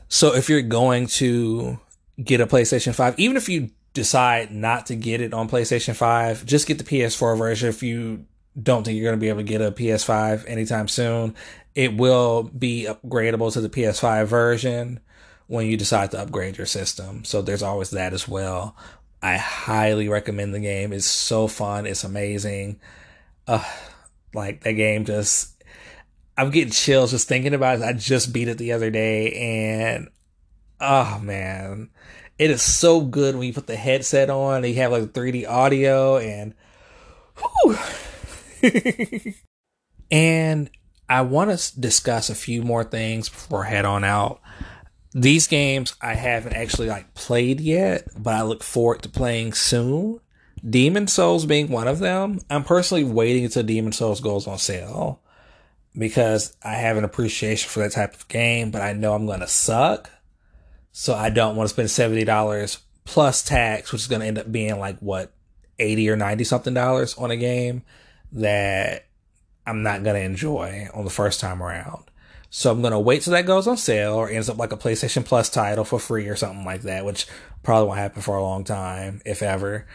So 0.09 0.35
if 0.35 0.49
you're 0.49 0.63
going 0.63 1.09
to 1.09 1.79
get 2.23 2.41
a 2.41 2.47
PlayStation 2.47 2.95
5, 2.95 3.19
even 3.19 3.37
if 3.37 3.49
you 3.49 3.71
decide 3.93 4.51
not 4.53 4.87
to 4.87 4.97
get 4.97 5.21
it 5.21 5.35
on 5.35 5.49
PlayStation 5.49 5.95
5, 5.95 6.47
just 6.47 6.67
get 6.67 6.79
the 6.79 6.85
PS4 6.85 7.37
version 7.37 7.69
if 7.69 7.83
you 7.83 8.25
don't 8.61 8.85
think 8.85 8.97
you're 8.97 9.05
going 9.05 9.19
to 9.19 9.21
be 9.21 9.29
able 9.29 9.41
to 9.41 9.45
get 9.45 9.61
a 9.61 9.73
PS5 9.73 10.49
anytime 10.49 10.89
soon. 10.89 11.35
It 11.75 11.97
will 11.97 12.45
be 12.45 12.87
upgradable 12.89 13.53
to 13.53 13.61
the 13.61 13.69
PS5 13.69 14.27
version 14.27 15.01
when 15.47 15.67
you 15.67 15.77
decide 15.77 16.13
to 16.13 16.21
upgrade 16.21 16.57
your 16.57 16.67
system. 16.67 17.25
So 17.25 17.43
there's 17.43 17.63
always 17.63 17.91
that 17.91 18.13
as 18.13 18.27
well. 18.27 18.77
I 19.27 19.39
highly 19.39 20.09
recommend 20.09 20.55
the 20.55 20.61
game. 20.61 20.93
It's 20.93 21.07
so 21.07 21.49
fun. 21.49 21.85
It's 21.85 22.05
amazing. 22.05 22.81
Uh, 23.49 23.65
like 24.33 24.63
that 24.63 24.75
game 24.75 25.05
just 25.05 25.65
I'm 26.39 26.51
getting 26.51 26.71
chills 26.71 27.11
just 27.11 27.27
thinking 27.27 27.53
about 27.53 27.81
it. 27.81 27.85
I 27.85 27.93
just 27.93 28.33
beat 28.33 28.47
it 28.47 28.57
the 28.57 28.71
other 28.71 28.89
day 28.89 29.33
and 29.33 30.09
oh 30.81 31.19
man 31.21 31.91
it 32.39 32.51
is 32.51 32.63
so 32.63 33.01
good 33.01 33.35
when 33.35 33.47
you 33.49 33.53
put 33.53 33.67
the 33.67 33.77
headset 33.77 34.31
on 34.31 34.63
you 34.63 34.75
have 34.75 34.93
like 34.93 35.05
3D 35.05 35.49
audio 35.49 36.19
and 36.19 36.55
and 40.11 40.71
I 41.09 41.23
want 41.23 41.59
to 41.59 41.81
discuss 41.81 42.31
a 42.31 42.35
few 42.35 42.63
more 42.63 42.85
things 42.85 43.29
before 43.29 43.67
I 43.67 43.71
head 43.71 43.85
on 43.85 44.05
out. 44.05 44.41
These 45.19 45.47
games 45.47 45.97
I 46.03 46.13
haven't 46.13 46.53
actually 46.53 46.89
like 46.89 47.15
played 47.15 47.59
yet, 47.59 48.07
but 48.19 48.35
I 48.35 48.43
look 48.43 48.63
forward 48.63 49.01
to 49.03 49.09
playing 49.09 49.55
soon. 49.55 50.21
Demon's 50.69 51.15
Souls 51.15 51.47
being 51.47 51.69
one 51.69 51.89
of 51.89 52.01
them. 52.01 52.41
I'm 52.51 52.65
personally 52.65 53.05
waiting 53.05 53.47
until 53.47 53.63
Demon's 53.63 53.97
Souls 53.97 54.21
goes 54.21 54.47
on 54.47 54.59
sale 54.59 55.23
because 55.97 56.55
I 56.63 56.75
have 56.75 56.99
an 56.99 57.05
appreciation 57.05 57.71
for 57.71 57.81
that 57.81 57.93
type 57.93 58.13
of 58.13 58.29
game, 58.29 58.71
but 58.71 58.83
I 58.83 58.93
know 58.93 59.15
I'm 59.15 59.25
going 59.25 59.41
to 59.41 59.49
suck. 59.49 60.11
So 60.93 61.15
I 61.15 61.31
don't 61.31 61.57
want 61.57 61.71
to 61.71 61.73
spend 61.73 61.91
seventy 61.91 62.25
dollars 62.25 62.81
plus 63.05 63.43
tax, 63.43 63.93
which 63.93 64.03
is 64.03 64.09
going 64.09 64.21
to 64.21 64.27
end 64.27 64.39
up 64.39 64.53
being 64.53 64.79
like 64.79 64.99
what 64.99 65.33
eighty 65.79 66.11
or 66.11 66.17
ninety 66.17 66.45
something 66.45 66.75
dollars 66.75 67.17
on 67.17 67.31
a 67.31 67.39
game 67.39 67.85
that 68.33 69.07
I'm 69.67 69.83
not 69.83 70.03
going 70.03 70.17
to 70.17 70.27
enjoy 70.27 70.89
on 70.93 71.05
the 71.05 71.11
first 71.11 71.41
time 71.41 71.63
around. 71.63 72.06
So 72.57 72.73
I'm 72.73 72.81
to 72.81 72.99
wait 72.99 73.21
till 73.21 73.35
that 73.35 73.45
goes 73.45 73.67
on 73.67 73.77
sale 73.77 74.15
or 74.15 74.31
ends 74.31 74.49
up 74.49 74.57
like 74.57 74.73
a 74.73 74.79
PlayStation 74.79 75.23
Plus 75.23 75.51
title 75.51 75.85
for 75.85 75.99
free 75.99 76.27
or 76.27 76.37
something 76.37 76.65
like 76.65 76.81
that, 76.83 77.05
which 77.05 77.27
probably 77.63 77.89
won't 77.89 77.99
happen 77.99 78.23
for 78.23 78.35
a 78.35 78.43
long 78.43 78.65
time, 78.65 79.21
if 79.27 79.43
ever. 79.43 79.87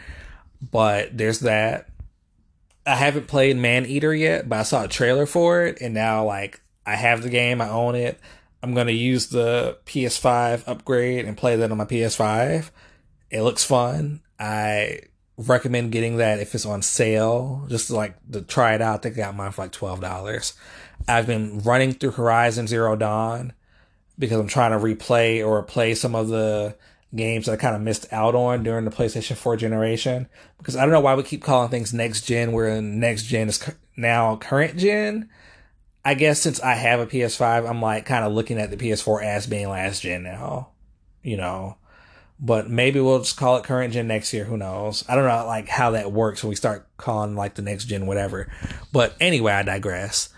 But 0.70 1.18
there's 1.18 1.40
that. 1.40 1.88
I 2.86 2.94
haven't 2.94 3.26
played 3.26 3.56
Maneater 3.56 4.14
yet, 4.14 4.48
but 4.48 4.60
I 4.60 4.62
saw 4.62 4.84
a 4.84 4.88
trailer 4.88 5.26
for 5.26 5.64
it, 5.64 5.78
and 5.80 5.92
now 5.92 6.24
like 6.24 6.60
I 6.86 6.94
have 6.94 7.24
the 7.24 7.30
game, 7.30 7.60
I 7.60 7.68
own 7.68 7.96
it. 7.96 8.20
I'm 8.62 8.76
to 8.76 8.92
use 8.92 9.26
the 9.26 9.78
PS5 9.84 10.62
upgrade 10.68 11.24
and 11.24 11.36
play 11.36 11.56
that 11.56 11.72
on 11.72 11.78
my 11.78 11.84
PS5. 11.84 12.70
It 13.28 13.42
looks 13.42 13.64
fun. 13.64 14.22
I 14.38 15.00
recommend 15.36 15.90
getting 15.90 16.18
that 16.18 16.38
if 16.38 16.54
it's 16.54 16.64
on 16.64 16.82
sale, 16.82 17.66
just 17.68 17.88
to 17.88 17.96
like 17.96 18.14
to 18.30 18.40
try 18.40 18.74
it 18.74 18.80
out. 18.80 19.00
I 19.00 19.02
think 19.02 19.16
I 19.16 19.22
got 19.22 19.34
mine 19.34 19.50
for 19.50 19.62
like 19.62 19.72
$12. 19.72 20.52
I've 21.08 21.26
been 21.26 21.60
running 21.60 21.92
through 21.92 22.12
Horizon 22.12 22.66
Zero 22.66 22.96
Dawn 22.96 23.52
because 24.18 24.38
I'm 24.38 24.48
trying 24.48 24.72
to 24.72 24.78
replay 24.78 25.46
or 25.46 25.62
play 25.62 25.94
some 25.94 26.14
of 26.14 26.28
the 26.28 26.76
games 27.14 27.46
that 27.46 27.52
I 27.52 27.56
kind 27.56 27.76
of 27.76 27.82
missed 27.82 28.10
out 28.12 28.34
on 28.34 28.62
during 28.62 28.84
the 28.84 28.90
PlayStation 28.90 29.36
4 29.36 29.56
generation. 29.56 30.28
Because 30.58 30.76
I 30.76 30.82
don't 30.82 30.92
know 30.92 31.00
why 31.00 31.14
we 31.14 31.22
keep 31.22 31.42
calling 31.42 31.70
things 31.70 31.92
next 31.92 32.22
gen 32.22 32.52
where 32.52 32.80
next 32.80 33.24
gen 33.24 33.48
is 33.48 33.62
now 33.96 34.36
current 34.36 34.78
gen. 34.78 35.28
I 36.04 36.14
guess 36.14 36.40
since 36.40 36.60
I 36.60 36.74
have 36.74 37.00
a 37.00 37.06
PS5, 37.06 37.68
I'm 37.68 37.80
like 37.80 38.06
kind 38.06 38.24
of 38.24 38.32
looking 38.32 38.58
at 38.58 38.70
the 38.70 38.76
PS4 38.76 39.24
as 39.24 39.46
being 39.46 39.68
last 39.68 40.02
gen 40.02 40.22
now, 40.22 40.70
you 41.22 41.36
know. 41.36 41.76
But 42.40 42.68
maybe 42.68 42.98
we'll 42.98 43.20
just 43.20 43.36
call 43.36 43.56
it 43.56 43.64
current 43.64 43.92
gen 43.92 44.08
next 44.08 44.32
year. 44.32 44.44
Who 44.44 44.56
knows? 44.56 45.04
I 45.08 45.14
don't 45.14 45.28
know 45.28 45.46
like 45.46 45.68
how 45.68 45.92
that 45.92 46.10
works 46.10 46.42
when 46.42 46.48
we 46.48 46.56
start 46.56 46.88
calling 46.96 47.36
like 47.36 47.54
the 47.54 47.62
next 47.62 47.84
gen 47.84 48.06
whatever. 48.06 48.50
But 48.92 49.14
anyway, 49.20 49.52
I 49.52 49.62
digress. 49.62 50.30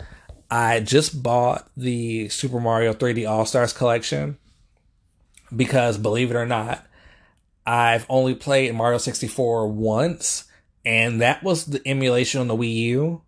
I 0.49 0.79
just 0.79 1.21
bought 1.21 1.69
the 1.75 2.29
Super 2.29 2.59
Mario 2.59 2.93
3D 2.93 3.29
All 3.29 3.45
Stars 3.45 3.73
collection 3.73 4.37
because 5.55 5.97
believe 5.97 6.31
it 6.31 6.35
or 6.35 6.45
not, 6.45 6.85
I've 7.65 8.05
only 8.09 8.35
played 8.35 8.73
Mario 8.75 8.99
64 8.99 9.67
once, 9.67 10.45
and 10.85 11.21
that 11.21 11.43
was 11.43 11.65
the 11.65 11.81
emulation 11.87 12.41
on 12.41 12.47
the 12.47 12.55
Wii 12.55 12.75
U 12.75 13.21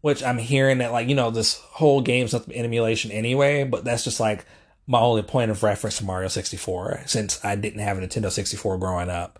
which 0.00 0.22
I'm 0.22 0.38
hearing 0.38 0.78
that 0.78 0.92
like 0.92 1.08
you 1.08 1.14
know 1.14 1.30
this 1.30 1.58
whole 1.58 2.00
game's 2.00 2.32
not 2.32 2.48
emulation 2.50 3.10
anyway, 3.10 3.64
but 3.64 3.84
that's 3.84 4.04
just 4.04 4.20
like 4.20 4.44
my 4.86 5.00
only 5.00 5.22
point 5.22 5.50
of 5.50 5.62
reference 5.62 5.98
to 5.98 6.04
Mario 6.04 6.28
64 6.28 7.02
since 7.06 7.44
I 7.44 7.54
didn't 7.54 7.80
have 7.80 7.98
a 7.98 8.00
Nintendo 8.00 8.30
64 8.30 8.78
growing 8.78 9.10
up. 9.10 9.38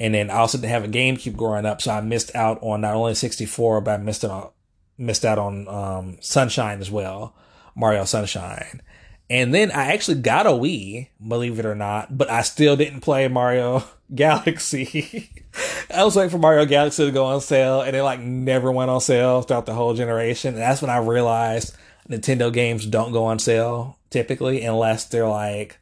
And 0.00 0.12
then 0.12 0.28
I 0.28 0.34
also 0.34 0.58
didn't 0.58 0.70
have 0.70 0.84
a 0.84 0.88
GameCube 0.88 1.36
growing 1.36 1.64
up, 1.64 1.80
so 1.80 1.92
I 1.92 2.00
missed 2.00 2.34
out 2.34 2.58
on 2.62 2.80
not 2.80 2.96
only 2.96 3.14
64, 3.14 3.80
but 3.80 3.92
I 3.92 3.96
missed 3.98 4.24
out 4.24 4.53
missed 4.98 5.24
out 5.24 5.38
on 5.38 5.68
um, 5.68 6.16
Sunshine 6.20 6.80
as 6.80 6.90
well, 6.90 7.34
Mario 7.74 8.04
Sunshine. 8.04 8.82
And 9.30 9.54
then 9.54 9.70
I 9.70 9.92
actually 9.92 10.20
got 10.20 10.46
a 10.46 10.50
Wii, 10.50 11.08
believe 11.26 11.58
it 11.58 11.64
or 11.64 11.74
not, 11.74 12.16
but 12.16 12.30
I 12.30 12.42
still 12.42 12.76
didn't 12.76 13.00
play 13.00 13.26
Mario 13.28 13.82
Galaxy. 14.14 15.30
I 15.94 16.04
was 16.04 16.14
waiting 16.14 16.30
for 16.30 16.38
Mario 16.38 16.66
Galaxy 16.66 17.06
to 17.06 17.10
go 17.10 17.24
on 17.24 17.40
sale, 17.40 17.80
and 17.80 17.96
it 17.96 18.02
like 18.02 18.20
never 18.20 18.70
went 18.70 18.90
on 18.90 19.00
sale 19.00 19.42
throughout 19.42 19.66
the 19.66 19.74
whole 19.74 19.94
generation. 19.94 20.54
And 20.54 20.62
that's 20.62 20.82
when 20.82 20.90
I 20.90 20.98
realized 20.98 21.74
Nintendo 22.08 22.52
games 22.52 22.86
don't 22.86 23.12
go 23.12 23.24
on 23.24 23.38
sale 23.38 23.98
typically 24.10 24.62
unless 24.62 25.06
they're 25.06 25.26
like 25.26 25.78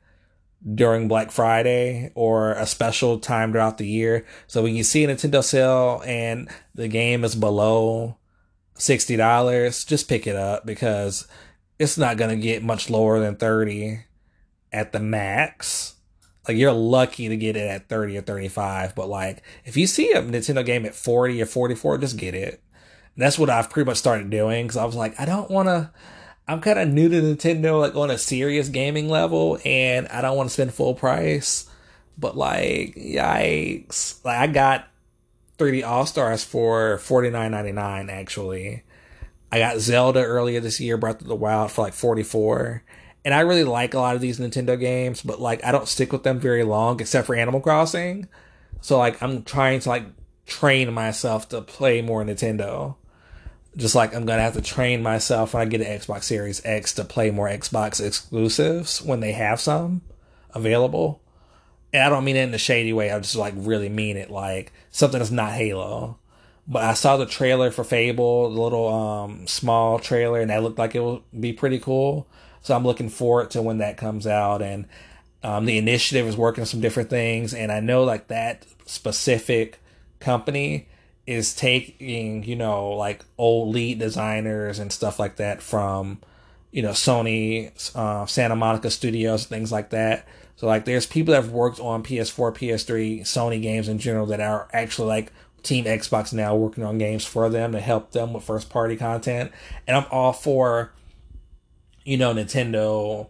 during 0.74 1.08
Black 1.08 1.30
Friday 1.30 2.12
or 2.14 2.52
a 2.52 2.66
special 2.66 3.18
time 3.18 3.52
throughout 3.52 3.78
the 3.78 3.86
year. 3.86 4.24
So 4.46 4.62
when 4.62 4.76
you 4.76 4.84
see 4.84 5.04
a 5.04 5.08
Nintendo 5.08 5.42
sale 5.42 6.02
and 6.06 6.48
the 6.74 6.88
game 6.88 7.24
is 7.24 7.34
below 7.34 8.16
sixty 8.82 9.16
dollars, 9.16 9.84
just 9.84 10.08
pick 10.08 10.26
it 10.26 10.36
up 10.36 10.66
because 10.66 11.26
it's 11.78 11.96
not 11.96 12.16
gonna 12.16 12.36
get 12.36 12.62
much 12.62 12.90
lower 12.90 13.20
than 13.20 13.36
30 13.36 14.00
at 14.72 14.92
the 14.92 15.00
max. 15.00 15.94
Like 16.46 16.56
you're 16.56 16.72
lucky 16.72 17.28
to 17.28 17.36
get 17.36 17.56
it 17.56 17.68
at 17.68 17.88
30 17.88 18.18
or 18.18 18.22
35, 18.22 18.94
but 18.94 19.08
like 19.08 19.42
if 19.64 19.76
you 19.76 19.86
see 19.86 20.10
a 20.12 20.22
Nintendo 20.22 20.64
game 20.64 20.84
at 20.84 20.94
40 20.94 21.40
or 21.40 21.46
44, 21.46 21.98
just 21.98 22.16
get 22.16 22.34
it. 22.34 22.62
And 23.14 23.22
that's 23.22 23.38
what 23.38 23.50
I've 23.50 23.70
pretty 23.70 23.88
much 23.88 23.98
started 23.98 24.30
doing 24.30 24.66
because 24.66 24.76
I 24.76 24.84
was 24.84 24.96
like, 24.96 25.18
I 25.20 25.24
don't 25.24 25.50
want 25.50 25.68
to. 25.68 25.90
I'm 26.48 26.60
kind 26.60 26.78
of 26.78 26.88
new 26.88 27.08
to 27.08 27.22
Nintendo, 27.22 27.80
like 27.80 27.94
on 27.94 28.10
a 28.10 28.18
serious 28.18 28.68
gaming 28.68 29.08
level, 29.08 29.58
and 29.64 30.08
I 30.08 30.22
don't 30.22 30.36
want 30.36 30.48
to 30.48 30.52
spend 30.52 30.74
full 30.74 30.94
price. 30.94 31.70
But 32.18 32.36
like, 32.36 32.96
yikes! 32.96 34.24
Like 34.24 34.38
I 34.38 34.46
got 34.48 34.88
3D 35.62 35.86
All 35.86 36.06
Stars 36.06 36.42
for 36.42 36.98
49.99 36.98 38.10
actually, 38.10 38.82
I 39.52 39.60
got 39.60 39.78
Zelda 39.78 40.24
earlier 40.24 40.58
this 40.58 40.80
year, 40.80 40.96
Breath 40.96 41.20
of 41.20 41.28
the 41.28 41.36
Wild 41.36 41.70
for 41.70 41.82
like 41.82 41.92
44. 41.92 42.82
And 43.24 43.32
I 43.32 43.40
really 43.40 43.62
like 43.62 43.94
a 43.94 44.00
lot 44.00 44.16
of 44.16 44.20
these 44.20 44.40
Nintendo 44.40 44.78
games, 44.78 45.22
but 45.22 45.40
like 45.40 45.64
I 45.64 45.70
don't 45.70 45.86
stick 45.86 46.12
with 46.12 46.24
them 46.24 46.40
very 46.40 46.64
long 46.64 46.98
except 46.98 47.28
for 47.28 47.36
Animal 47.36 47.60
Crossing. 47.60 48.26
So 48.80 48.98
like 48.98 49.22
I'm 49.22 49.44
trying 49.44 49.78
to 49.80 49.88
like 49.88 50.06
train 50.46 50.92
myself 50.92 51.48
to 51.50 51.62
play 51.62 52.02
more 52.02 52.24
Nintendo. 52.24 52.96
Just 53.76 53.94
like 53.94 54.16
I'm 54.16 54.26
gonna 54.26 54.42
have 54.42 54.54
to 54.54 54.62
train 54.62 55.00
myself 55.00 55.54
when 55.54 55.62
I 55.62 55.66
get 55.66 55.80
an 55.80 55.86
Xbox 55.86 56.24
Series 56.24 56.60
X 56.64 56.92
to 56.94 57.04
play 57.04 57.30
more 57.30 57.48
Xbox 57.48 58.04
exclusives 58.04 59.00
when 59.00 59.20
they 59.20 59.32
have 59.32 59.60
some 59.60 60.02
available. 60.50 61.21
And 61.93 62.03
I 62.03 62.09
don't 62.09 62.24
mean 62.24 62.36
it 62.36 62.45
in 62.45 62.55
a 62.55 62.59
shady 62.59 62.93
way. 62.93 63.11
I 63.11 63.18
just 63.20 63.36
like 63.36 63.55
really 63.57 63.88
mean 63.88 64.16
it 64.16 64.30
like 64.30 64.72
something 64.90 65.18
that's 65.18 65.30
not 65.30 65.53
Halo 65.53 66.18
But 66.66 66.84
I 66.84 66.95
saw 66.95 67.16
the 67.16 67.26
trailer 67.26 67.70
for 67.70 67.84
Fable, 67.84 68.51
the 68.51 68.61
little 68.61 68.88
um, 68.88 69.47
small 69.47 69.99
trailer, 69.99 70.40
and 70.40 70.51
that 70.51 70.62
looked 70.62 70.78
like 70.78 70.95
it 70.95 71.03
would 71.03 71.22
be 71.38 71.53
pretty 71.53 71.78
cool. 71.78 72.26
So 72.62 72.74
I'm 72.76 72.84
looking 72.84 73.09
forward 73.11 73.51
to 73.53 73.62
when 73.62 73.78
that 73.78 73.97
comes 73.97 74.26
out. 74.26 74.62
And 74.62 74.86
um, 75.43 75.66
the 75.66 75.76
initiative 75.78 76.26
is 76.26 76.36
working 76.36 76.62
on 76.62 76.66
some 76.66 76.80
different 76.80 77.11
things, 77.11 77.53
and 77.55 77.72
I 77.72 77.80
know 77.80 78.05
like 78.05 78.28
that 78.28 78.64
specific 78.86 79.80
company 80.20 80.88
is 81.26 81.55
taking 81.55 82.43
you 82.45 82.57
know 82.57 82.90
like 82.90 83.24
old 83.38 83.74
lead 83.74 83.99
designers 83.99 84.78
and 84.78 84.93
stuff 84.93 85.18
like 85.18 85.36
that 85.36 85.62
from 85.62 86.20
you 86.70 86.82
know 86.82 86.90
Sony, 86.90 87.72
uh, 87.97 88.26
Santa 88.26 88.57
Monica 88.57 88.90
Studios, 88.90 89.47
things 89.47 89.72
like 89.72 89.90
that. 89.90 90.26
So 90.62 90.68
like 90.68 90.84
there's 90.84 91.06
people 91.06 91.32
that 91.32 91.42
have 91.42 91.50
worked 91.50 91.80
on 91.80 92.04
PS4, 92.04 92.54
PS3, 92.54 93.22
Sony 93.22 93.60
games 93.60 93.88
in 93.88 93.98
general 93.98 94.26
that 94.26 94.38
are 94.38 94.68
actually 94.72 95.08
like 95.08 95.32
Team 95.64 95.86
Xbox 95.86 96.32
now 96.32 96.54
working 96.54 96.84
on 96.84 96.98
games 96.98 97.24
for 97.24 97.50
them 97.50 97.72
to 97.72 97.80
help 97.80 98.12
them 98.12 98.32
with 98.32 98.44
first 98.44 98.70
party 98.70 98.94
content. 98.94 99.50
And 99.88 99.96
I'm 99.96 100.06
all 100.12 100.32
for 100.32 100.92
you 102.04 102.16
know 102.16 102.32
Nintendo, 102.32 103.26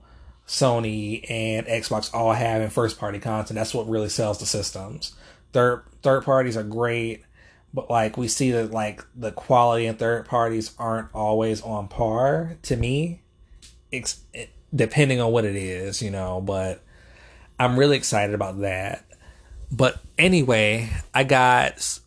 Sony, 0.47 1.25
and 1.31 1.67
Xbox 1.67 2.13
all 2.13 2.35
having 2.35 2.69
first 2.69 2.99
party 2.99 3.19
content. 3.19 3.57
That's 3.57 3.73
what 3.73 3.89
really 3.89 4.11
sells 4.11 4.39
the 4.39 4.45
systems. 4.45 5.15
Third 5.55 5.85
third 6.03 6.25
parties 6.25 6.59
are 6.59 6.63
great, 6.63 7.25
but 7.73 7.89
like 7.89 8.19
we 8.19 8.29
see 8.29 8.51
that 8.51 8.73
like 8.73 9.07
the 9.17 9.33
quality 9.33 9.87
and 9.87 9.99
third 9.99 10.27
parties 10.27 10.75
aren't 10.79 11.09
always 11.15 11.63
on 11.63 11.89
par 11.89 12.59
to 12.65 12.77
me. 12.77 13.23
It's, 13.91 14.21
depending 14.75 15.23
on 15.23 15.33
what 15.33 15.47
it 15.47 15.57
is, 15.57 16.03
you 16.03 16.11
know, 16.11 16.39
but 16.43 16.83
I'm 17.59 17.79
really 17.79 17.97
excited 17.97 18.35
about 18.35 18.61
that. 18.61 19.05
But 19.71 19.99
anyway, 20.19 20.91
I 21.15 21.25
got 21.25 21.99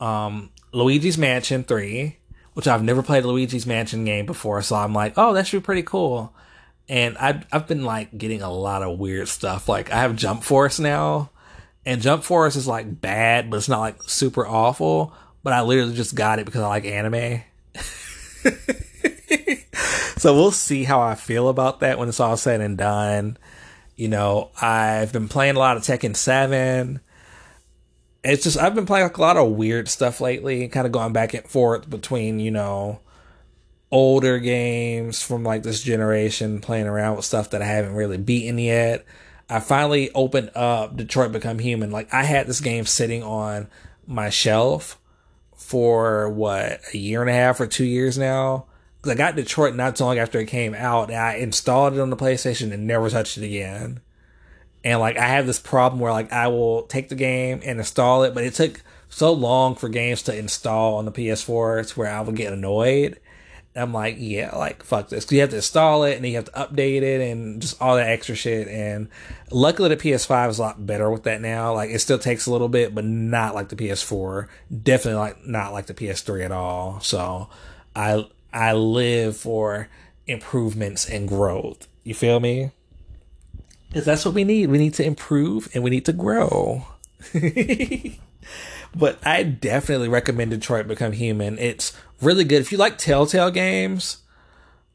um, 0.00 0.50
Luigi's 0.72 1.16
Mansion 1.16 1.64
3, 1.64 2.16
which 2.52 2.68
I've 2.68 2.82
never 2.82 3.02
played 3.02 3.24
a 3.24 3.28
Luigi's 3.28 3.66
Mansion 3.66 4.04
game 4.04 4.26
before, 4.26 4.60
so 4.62 4.76
I'm 4.76 4.92
like, 4.92 5.14
oh, 5.16 5.32
that 5.32 5.46
should 5.46 5.62
be 5.62 5.64
pretty 5.64 5.82
cool. 5.82 6.34
And 6.88 7.16
I've, 7.16 7.46
I've 7.50 7.66
been 7.66 7.84
like 7.84 8.16
getting 8.16 8.42
a 8.42 8.52
lot 8.52 8.82
of 8.82 8.98
weird 8.98 9.28
stuff. 9.28 9.68
Like, 9.68 9.90
I 9.90 10.02
have 10.02 10.16
Jump 10.16 10.44
Force 10.44 10.78
now, 10.78 11.30
and 11.86 12.02
Jump 12.02 12.24
Force 12.24 12.56
is 12.56 12.68
like 12.68 13.00
bad, 13.00 13.50
but 13.50 13.56
it's 13.56 13.68
not 13.68 13.80
like 13.80 14.02
super 14.02 14.46
awful. 14.46 15.14
But 15.42 15.52
I 15.52 15.62
literally 15.62 15.94
just 15.94 16.14
got 16.14 16.38
it 16.38 16.46
because 16.46 16.62
I 16.62 16.68
like 16.68 16.84
anime. 16.84 17.42
so 20.16 20.34
we'll 20.34 20.50
see 20.50 20.84
how 20.84 21.00
I 21.00 21.14
feel 21.14 21.48
about 21.48 21.80
that 21.80 21.98
when 21.98 22.08
it's 22.08 22.20
all 22.20 22.36
said 22.36 22.60
and 22.60 22.78
done. 22.78 23.36
You 23.96 24.08
know, 24.08 24.50
I've 24.60 25.12
been 25.12 25.28
playing 25.28 25.56
a 25.56 25.58
lot 25.58 25.76
of 25.76 25.84
Tekken 25.84 26.16
7. 26.16 27.00
It's 28.24 28.42
just, 28.42 28.58
I've 28.58 28.74
been 28.74 28.86
playing 28.86 29.04
like 29.04 29.18
a 29.18 29.20
lot 29.20 29.36
of 29.36 29.52
weird 29.52 29.88
stuff 29.88 30.20
lately, 30.20 30.66
kind 30.68 30.86
of 30.86 30.92
going 30.92 31.12
back 31.12 31.34
and 31.34 31.46
forth 31.46 31.88
between, 31.88 32.40
you 32.40 32.50
know, 32.50 33.00
older 33.90 34.38
games 34.38 35.22
from 35.22 35.44
like 35.44 35.62
this 35.62 35.82
generation, 35.82 36.60
playing 36.60 36.86
around 36.86 37.16
with 37.16 37.24
stuff 37.24 37.50
that 37.50 37.62
I 37.62 37.66
haven't 37.66 37.94
really 37.94 38.18
beaten 38.18 38.58
yet. 38.58 39.04
I 39.48 39.60
finally 39.60 40.10
opened 40.12 40.50
up 40.56 40.96
Detroit 40.96 41.32
Become 41.32 41.58
Human. 41.58 41.90
Like, 41.90 42.12
I 42.12 42.24
had 42.24 42.46
this 42.46 42.60
game 42.60 42.86
sitting 42.86 43.22
on 43.22 43.68
my 44.06 44.30
shelf 44.30 44.98
for 45.54 46.28
what, 46.30 46.80
a 46.92 46.98
year 46.98 47.20
and 47.20 47.30
a 47.30 47.34
half 47.34 47.60
or 47.60 47.66
two 47.66 47.84
years 47.84 48.18
now 48.18 48.66
I 49.12 49.14
got 49.14 49.36
Detroit 49.36 49.74
not 49.74 49.98
so 49.98 50.06
long 50.06 50.18
after 50.18 50.38
it 50.38 50.46
came 50.46 50.74
out, 50.74 51.10
and 51.10 51.18
I 51.18 51.34
installed 51.34 51.94
it 51.94 52.00
on 52.00 52.10
the 52.10 52.16
PlayStation 52.16 52.72
and 52.72 52.86
never 52.86 53.10
touched 53.10 53.38
it 53.38 53.44
again. 53.44 54.00
And 54.84 55.00
like 55.00 55.16
I 55.16 55.26
have 55.26 55.46
this 55.46 55.58
problem 55.58 55.98
where 55.98 56.12
like 56.12 56.30
I 56.30 56.48
will 56.48 56.82
take 56.82 57.08
the 57.08 57.14
game 57.14 57.60
and 57.64 57.78
install 57.78 58.22
it, 58.22 58.34
but 58.34 58.44
it 58.44 58.54
took 58.54 58.82
so 59.08 59.32
long 59.32 59.74
for 59.76 59.88
games 59.88 60.22
to 60.22 60.36
install 60.36 60.96
on 60.96 61.04
the 61.04 61.12
PS4 61.12 61.80
it's 61.80 61.96
where 61.96 62.10
I 62.10 62.20
would 62.20 62.36
get 62.36 62.52
annoyed. 62.52 63.18
And 63.74 63.82
I'm 63.82 63.92
like, 63.92 64.16
yeah, 64.18 64.54
like 64.54 64.82
fuck 64.82 65.08
this. 65.08 65.30
You 65.32 65.40
have 65.40 65.50
to 65.50 65.56
install 65.56 66.04
it 66.04 66.16
and 66.16 66.26
you 66.26 66.34
have 66.34 66.44
to 66.44 66.50
update 66.52 67.02
it 67.02 67.20
and 67.20 67.62
just 67.62 67.80
all 67.80 67.96
that 67.96 68.08
extra 68.08 68.34
shit. 68.34 68.68
And 68.68 69.08
luckily 69.50 69.88
the 69.88 69.96
PS5 69.96 70.50
is 70.50 70.58
a 70.58 70.62
lot 70.62 70.86
better 70.86 71.10
with 71.10 71.22
that 71.22 71.40
now. 71.40 71.72
Like 71.72 71.90
it 71.90 72.00
still 72.00 72.18
takes 72.18 72.46
a 72.46 72.52
little 72.52 72.68
bit, 72.68 72.94
but 72.94 73.06
not 73.06 73.54
like 73.54 73.70
the 73.70 73.76
PS4. 73.76 74.48
Definitely 74.82 75.18
like 75.18 75.46
not 75.46 75.72
like 75.72 75.86
the 75.86 75.94
PS3 75.94 76.44
at 76.44 76.52
all. 76.52 77.00
So 77.00 77.48
I 77.96 78.26
I 78.54 78.72
live 78.72 79.36
for 79.36 79.88
improvements 80.28 81.08
and 81.08 81.28
growth. 81.28 81.88
You 82.04 82.14
feel 82.14 82.38
me? 82.38 82.70
Because 83.88 84.04
that's 84.04 84.24
what 84.24 84.34
we 84.34 84.44
need. 84.44 84.70
We 84.70 84.78
need 84.78 84.94
to 84.94 85.04
improve 85.04 85.68
and 85.74 85.82
we 85.82 85.90
need 85.90 86.04
to 86.06 86.12
grow. 86.12 86.86
but 88.94 89.18
I 89.26 89.42
definitely 89.42 90.08
recommend 90.08 90.52
Detroit 90.52 90.86
Become 90.86 91.12
Human. 91.12 91.58
It's 91.58 91.96
really 92.22 92.44
good. 92.44 92.60
If 92.60 92.70
you 92.70 92.78
like 92.78 92.96
Telltale 92.96 93.50
games 93.50 94.18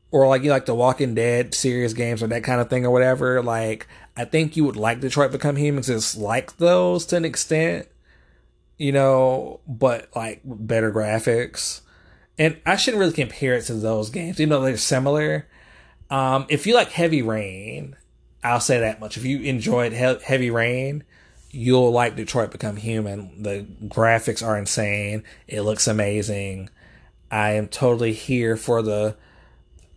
or 0.10 0.28
like 0.28 0.43
you 0.43 0.51
like 0.51 0.66
the 0.66 0.76
Walking 0.76 1.14
Dead 1.14 1.53
series 1.53 1.93
games 1.93 2.24
or 2.24 2.28
that 2.28 2.43
kind 2.45 2.62
of 2.62 2.70
thing 2.70 2.86
or 2.86 2.91
whatever, 2.91 3.43
like 3.43 3.88
I 4.16 4.24
think 4.24 4.55
you 4.55 4.64
would 4.64 4.78
like 4.78 5.01
Detroit 5.01 5.32
Become 5.34 5.57
Human 5.57 5.82
because 5.82 5.89
it's 5.89 6.18
like 6.18 6.57
those 6.57 7.05
to 7.07 7.18
an 7.18 7.26
extent, 7.26 7.88
you 8.78 8.93
know, 8.93 9.60
but 9.68 10.10
like 10.16 10.41
better 10.45 10.93
graphics 10.93 11.82
and 12.40 12.58
I 12.66 12.78
shouldn't 12.78 13.02
really 13.02 13.14
compare 13.14 13.56
it 13.56 13.64
to 13.66 13.74
those 13.74 14.10
games, 14.10 14.40
even 14.40 14.50
though 14.50 14.62
they're 14.62 14.78
similar. 14.78 15.46
Um, 16.10 16.46
if 16.50 16.66
you 16.66 16.74
like 16.74 16.90
Heavy 16.90 17.22
Rain, 17.22 17.98
I'll 18.44 18.62
say 18.62 18.80
that 18.80 19.02
much. 19.02 19.18
If 19.18 19.26
you 19.26 19.42
enjoyed 19.42 19.92
he- 19.92 20.24
Heavy 20.24 20.50
Rain, 20.50 21.04
you'll 21.52 21.92
like 21.92 22.16
Detroit 22.16 22.52
Become 22.52 22.78
Human. 22.78 23.44
The 23.44 23.68
graphics 23.84 24.46
are 24.46 24.58
insane. 24.58 25.24
It 25.48 25.62
looks 25.62 25.86
amazing. 25.86 26.70
I 27.30 27.52
am 27.52 27.68
totally 27.68 28.14
here 28.14 28.56
for 28.56 28.82
the 28.82 29.18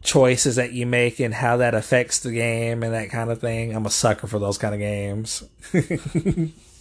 choices 0.02 0.56
that 0.56 0.72
you 0.72 0.84
make 0.84 1.20
and 1.20 1.32
how 1.32 1.58
that 1.58 1.74
affects 1.74 2.18
the 2.18 2.32
game 2.32 2.82
and 2.82 2.92
that 2.92 3.10
kind 3.10 3.30
of 3.30 3.40
thing. 3.40 3.74
I'm 3.74 3.86
a 3.86 3.90
sucker 3.90 4.26
for 4.26 4.40
those 4.40 4.58
kind 4.58 4.74
of 4.74 4.80
games. 4.80 5.44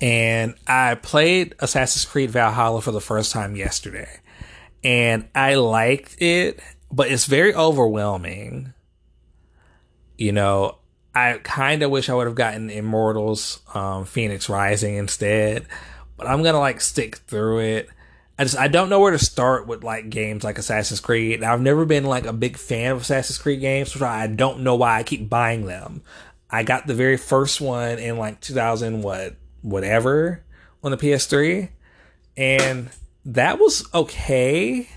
and 0.00 0.54
I 0.66 0.96
played 0.96 1.54
Assassin's 1.60 2.04
Creed 2.04 2.30
Valhalla 2.30 2.80
for 2.80 2.92
the 2.92 3.00
first 3.00 3.32
time 3.32 3.56
yesterday, 3.56 4.20
and 4.82 5.28
I 5.34 5.54
liked 5.54 6.20
it, 6.20 6.60
but 6.90 7.10
it's 7.10 7.26
very 7.26 7.54
overwhelming. 7.54 8.74
You 10.18 10.32
know, 10.32 10.78
I 11.14 11.38
kind 11.42 11.82
of 11.82 11.90
wish 11.90 12.08
I 12.08 12.14
would 12.14 12.26
have 12.26 12.34
gotten 12.34 12.70
Immortals 12.70 13.60
um, 13.74 14.04
Fenyx 14.04 14.48
Rising 14.48 14.96
instead, 14.96 15.66
but 16.16 16.26
I'm 16.26 16.42
gonna 16.42 16.60
like 16.60 16.80
stick 16.80 17.16
through 17.16 17.60
it. 17.60 17.88
I 18.38 18.44
just 18.44 18.58
I 18.58 18.68
don't 18.68 18.88
know 18.88 19.00
where 19.00 19.12
to 19.12 19.18
start 19.18 19.66
with 19.66 19.84
like 19.84 20.10
games 20.10 20.42
like 20.42 20.58
Assassin's 20.58 21.00
Creed. 21.00 21.42
I've 21.44 21.60
never 21.60 21.84
been 21.84 22.04
like 22.04 22.26
a 22.26 22.32
big 22.32 22.56
fan 22.56 22.92
of 22.92 23.02
Assassin's 23.02 23.38
Creed 23.38 23.60
games, 23.60 24.00
I 24.02 24.26
don't 24.26 24.60
know 24.60 24.74
why 24.74 24.98
I 24.98 25.02
keep 25.04 25.30
buying 25.30 25.66
them. 25.66 26.02
I 26.50 26.62
got 26.62 26.86
the 26.86 26.94
very 26.94 27.16
first 27.16 27.60
one 27.60 27.98
in 27.98 28.18
like 28.18 28.40
2000 28.40 29.02
what 29.02 29.36
whatever 29.64 30.44
on 30.82 30.90
the 30.90 30.96
PS3, 30.96 31.70
and 32.36 32.90
that 33.24 33.58
was 33.58 33.86
okay 33.94 34.88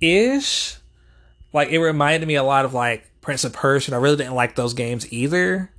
ish. 0.00 0.76
Like 1.52 1.70
it 1.70 1.78
reminded 1.78 2.26
me 2.26 2.36
a 2.36 2.42
lot 2.42 2.64
of 2.64 2.74
like 2.74 3.10
Prince 3.20 3.44
of 3.44 3.52
Persia. 3.52 3.90
And 3.90 3.94
I 3.94 3.98
really 3.98 4.16
didn't 4.16 4.34
like 4.34 4.54
those 4.54 4.74
games 4.74 5.12
either. 5.12 5.70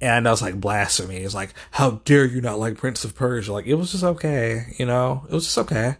And 0.00 0.28
I 0.28 0.30
was 0.30 0.42
like 0.42 0.60
blasphemy. 0.60 1.16
It's 1.16 1.34
like, 1.34 1.54
how 1.72 2.02
dare 2.04 2.24
you 2.24 2.40
not 2.40 2.58
like 2.58 2.76
Prince 2.76 3.04
of 3.04 3.14
Persia? 3.14 3.52
Like 3.52 3.66
it 3.66 3.74
was 3.74 3.92
just 3.92 4.04
okay, 4.04 4.74
you 4.78 4.86
know? 4.86 5.24
It 5.28 5.32
was 5.32 5.44
just 5.44 5.58
okay. 5.58 5.96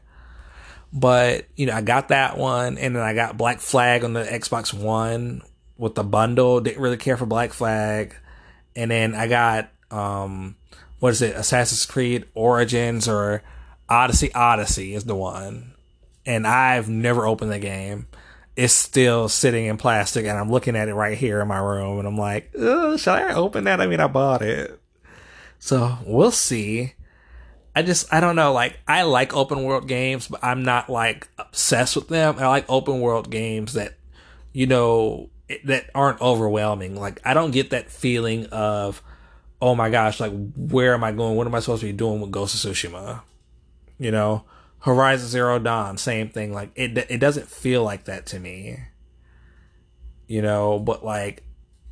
But, 0.93 1.47
you 1.57 1.67
know, 1.67 1.75
I 1.75 1.81
got 1.81 2.09
that 2.09 2.39
one 2.39 2.79
and 2.79 2.95
then 2.95 3.03
I 3.03 3.15
got 3.15 3.37
Black 3.37 3.61
Flag 3.61 4.05
on 4.05 4.13
the 4.13 4.25
Xbox 4.25 4.73
One 4.73 5.43
with 5.77 5.95
the 5.95 6.05
bundle. 6.05 6.61
Didn't 6.61 6.83
really 6.83 6.97
care 6.97 7.17
for 7.17 7.27
Black 7.27 7.53
Flag. 7.53 8.15
And 8.77 8.91
then 8.91 9.15
I 9.15 9.27
got 9.27 9.71
um 9.91 10.57
what 11.01 11.11
is 11.11 11.23
it, 11.23 11.37
Assassin's 11.37 11.87
Creed 11.87 12.27
Origins 12.35 13.09
or 13.09 13.43
Odyssey 13.89 14.33
Odyssey 14.35 14.95
is 14.95 15.05
the 15.05 15.15
one. 15.15 15.75
And 16.27 16.47
I've 16.47 16.89
never 16.89 17.27
opened 17.27 17.51
the 17.51 17.59
game. 17.59 18.07
It's 18.57 18.75
still 18.75 19.29
sitting 19.29 19.67
in 19.67 19.77
plastic 19.77 20.27
and 20.27 20.37
I'm 20.37 20.51
looking 20.51 20.77
at 20.77 20.89
it 20.89 20.95
right 20.95 21.17
here 21.17 21.41
in 21.41 21.49
my 21.49 21.59
room 21.59 21.99
and 21.99 22.09
I'm 22.09 22.19
like, 22.19 22.51
should 22.53 23.09
I 23.09 23.33
open 23.35 23.65
that? 23.65 23.81
I 23.81 23.87
mean, 23.87 24.01
I 24.01 24.09
bought 24.09 24.43
it. 24.43 24.81
So 25.59 25.99
we'll 26.05 26.33
see. 26.33 26.95
I 27.75 27.83
just, 27.83 28.13
I 28.13 28.19
don't 28.21 28.37
know. 28.37 28.53
Like, 28.53 28.81
I 28.89 29.03
like 29.03 29.35
open 29.35 29.63
world 29.63 29.87
games, 29.87 30.27
but 30.27 30.43
I'm 30.43 30.65
not 30.65 30.91
like 30.91 31.29
obsessed 31.39 31.95
with 31.95 32.09
them. 32.09 32.37
I 32.39 32.49
like 32.49 32.65
open 32.69 33.01
world 33.01 33.31
games 33.31 33.75
that, 33.75 33.95
you 34.53 34.67
know, 34.67 35.31
that 35.65 35.89
aren't 35.95 36.21
overwhelming. 36.21 36.97
Like, 36.97 37.21
I 37.25 37.35
don't 37.35 37.53
get 37.53 37.71
that 37.71 37.91
feeling 37.91 38.47
of, 38.47 39.03
oh 39.61 39.75
my 39.75 39.91
gosh, 39.91 40.21
like 40.21 40.33
where 40.57 40.95
am 40.95 41.05
I 41.05 41.13
going? 41.13 41.37
What 41.37 41.47
am 41.47 41.55
I 41.55 41.61
supposed 41.61 41.81
to 41.81 41.87
be 41.87 41.93
doing 41.93 42.21
with 42.21 42.31
Ghost 42.31 42.65
of 42.65 42.71
Tsushima? 42.71 43.23
You 43.99 44.11
know, 44.11 44.45
Horizon 44.81 45.29
Zero 45.29 45.59
Dawn, 45.59 45.99
same 45.99 46.29
thing. 46.29 46.53
Like 46.53 46.71
it, 46.75 46.97
it 47.11 47.19
doesn't 47.19 47.49
feel 47.49 47.83
like 47.83 48.05
that 48.05 48.27
to 48.27 48.39
me. 48.39 48.79
You 50.27 50.43
know, 50.43 50.79
but 50.79 51.05
like, 51.05 51.43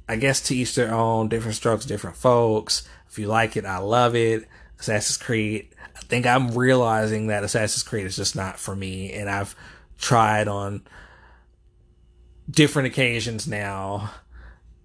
I 0.09 0.17
guess 0.17 0.41
to 0.43 0.55
each 0.55 0.75
their 0.75 0.95
own. 0.95 1.29
Different 1.29 1.57
strokes, 1.57 1.87
different 1.87 2.17
folks. 2.17 2.87
If 3.09 3.19
you 3.19 3.27
like 3.27 3.57
it, 3.57 3.65
I 3.65 3.79
love 3.79 4.15
it. 4.15 4.47
Assassin's 4.79 5.17
Creed. 5.17 5.69
I 5.97 6.01
think 6.01 6.27
I'm 6.27 6.55
realizing 6.55 7.29
that 7.29 7.45
Assassin's 7.45 7.83
Creed 7.83 8.07
is 8.07 8.17
just 8.17 8.37
not 8.37 8.59
for 8.59 8.77
me, 8.77 9.13
and 9.13 9.31
I've 9.31 9.57
tried 9.99 10.47
on 10.47 10.83
different 12.49 12.89
occasions 12.89 13.49
now, 13.49 14.11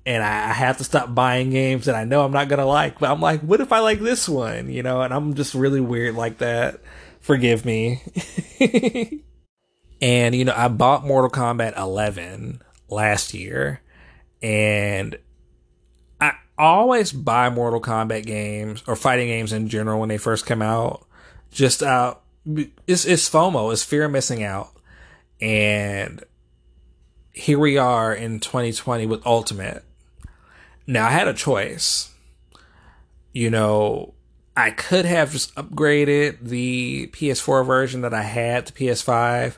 and 0.05 0.23
I 0.23 0.53
have 0.53 0.77
to 0.77 0.83
stop 0.83 1.13
buying 1.13 1.51
games 1.51 1.85
that 1.85 1.95
I 1.95 2.05
know 2.05 2.25
I'm 2.25 2.31
not 2.31 2.47
gonna 2.47 2.65
like. 2.65 2.99
But 2.99 3.11
I'm 3.11 3.21
like, 3.21 3.41
what 3.41 3.61
if 3.61 3.71
I 3.71 3.79
like 3.79 3.99
this 3.99 4.27
one? 4.27 4.69
You 4.69 4.83
know, 4.83 5.01
and 5.01 5.13
I'm 5.13 5.35
just 5.35 5.53
really 5.53 5.81
weird 5.81 6.15
like 6.15 6.39
that. 6.39 6.81
Forgive 7.19 7.65
me. 7.65 8.01
and 10.01 10.35
you 10.35 10.45
know, 10.45 10.55
I 10.55 10.67
bought 10.69 11.05
Mortal 11.05 11.29
Kombat 11.29 11.77
11 11.77 12.61
last 12.89 13.33
year, 13.33 13.81
and 14.41 15.17
I 16.19 16.33
always 16.57 17.11
buy 17.11 17.49
Mortal 17.49 17.81
Kombat 17.81 18.25
games 18.25 18.83
or 18.87 18.95
fighting 18.95 19.27
games 19.27 19.53
in 19.53 19.69
general 19.69 19.99
when 19.99 20.09
they 20.09 20.17
first 20.17 20.47
come 20.47 20.63
out. 20.63 21.05
Just 21.51 21.83
out, 21.83 22.23
it's 22.87 23.05
it's 23.05 23.29
FOMO, 23.29 23.71
it's 23.71 23.83
fear 23.83 24.05
of 24.05 24.11
missing 24.11 24.43
out, 24.43 24.71
and 25.39 26.23
here 27.33 27.59
we 27.59 27.77
are 27.77 28.13
in 28.13 28.39
2020 28.39 29.05
with 29.05 29.25
Ultimate. 29.25 29.83
Now 30.91 31.07
I 31.07 31.11
had 31.11 31.29
a 31.29 31.33
choice. 31.33 32.13
You 33.31 33.49
know, 33.49 34.13
I 34.57 34.71
could 34.71 35.05
have 35.05 35.31
just 35.31 35.55
upgraded 35.55 36.39
the 36.41 37.07
PS4 37.13 37.65
version 37.65 38.01
that 38.01 38.13
I 38.13 38.23
had 38.23 38.65
to 38.65 38.73
PS5, 38.73 39.57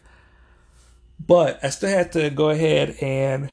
but 1.20 1.60
I 1.64 1.70
still 1.70 1.90
had 1.90 2.12
to 2.12 2.30
go 2.30 2.52
ahead 2.52 2.98
and 3.02 3.50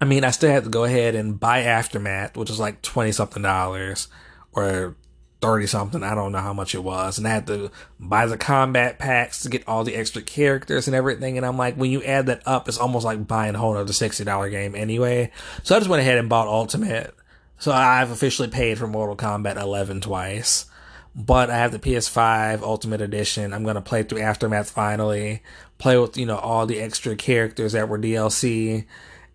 I 0.00 0.04
mean, 0.04 0.24
I 0.24 0.30
still 0.30 0.50
had 0.50 0.64
to 0.64 0.70
go 0.70 0.84
ahead 0.84 1.16
and 1.16 1.38
buy 1.38 1.62
Aftermath, 1.62 2.36
which 2.36 2.50
is 2.50 2.60
like 2.60 2.82
20 2.82 3.10
something 3.10 3.42
dollars 3.42 4.06
or 4.52 4.94
30 5.42 5.66
something. 5.66 6.02
I 6.02 6.14
don't 6.14 6.32
know 6.32 6.38
how 6.38 6.54
much 6.54 6.74
it 6.74 6.82
was. 6.82 7.18
And 7.18 7.26
I 7.26 7.30
had 7.30 7.46
to 7.48 7.70
buy 8.00 8.26
the 8.26 8.38
combat 8.38 8.98
packs 8.98 9.42
to 9.42 9.50
get 9.50 9.68
all 9.68 9.84
the 9.84 9.94
extra 9.94 10.22
characters 10.22 10.86
and 10.86 10.96
everything. 10.96 11.36
And 11.36 11.44
I'm 11.44 11.58
like, 11.58 11.74
when 11.76 11.90
you 11.90 12.02
add 12.02 12.26
that 12.26 12.42
up, 12.46 12.68
it's 12.68 12.78
almost 12.78 13.04
like 13.04 13.26
buying 13.26 13.54
a 13.54 13.58
whole 13.58 13.76
other 13.76 13.92
$60 13.92 14.50
game 14.50 14.74
anyway. 14.74 15.30
So 15.62 15.76
I 15.76 15.78
just 15.78 15.90
went 15.90 16.00
ahead 16.00 16.18
and 16.18 16.28
bought 16.28 16.48
Ultimate. 16.48 17.14
So 17.58 17.72
I've 17.72 18.10
officially 18.10 18.48
paid 18.48 18.78
for 18.78 18.86
Mortal 18.86 19.16
Kombat 19.16 19.60
11 19.60 20.00
twice. 20.00 20.66
But 21.14 21.50
I 21.50 21.58
have 21.58 21.72
the 21.72 21.78
PS5 21.78 22.62
Ultimate 22.62 23.02
Edition. 23.02 23.52
I'm 23.52 23.64
going 23.64 23.74
to 23.74 23.82
play 23.82 24.02
through 24.02 24.22
Aftermath 24.22 24.70
finally. 24.70 25.42
Play 25.76 25.98
with, 25.98 26.16
you 26.16 26.24
know, 26.24 26.38
all 26.38 26.64
the 26.64 26.80
extra 26.80 27.16
characters 27.16 27.72
that 27.72 27.88
were 27.88 27.98
DLC 27.98 28.86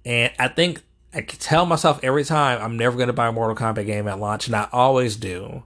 and 0.07 0.31
I 0.39 0.47
think 0.47 0.83
I 1.13 1.19
tell 1.21 1.65
myself 1.65 1.99
every 2.01 2.23
time 2.23 2.61
I'm 2.61 2.77
never 2.77 2.95
going 2.95 3.07
to 3.07 3.13
buy 3.13 3.27
a 3.27 3.31
Mortal 3.33 3.57
Kombat 3.57 3.85
game 3.85 4.07
at 4.07 4.19
launch, 4.19 4.47
and 4.47 4.55
I 4.55 4.69
always 4.71 5.17
do. 5.17 5.63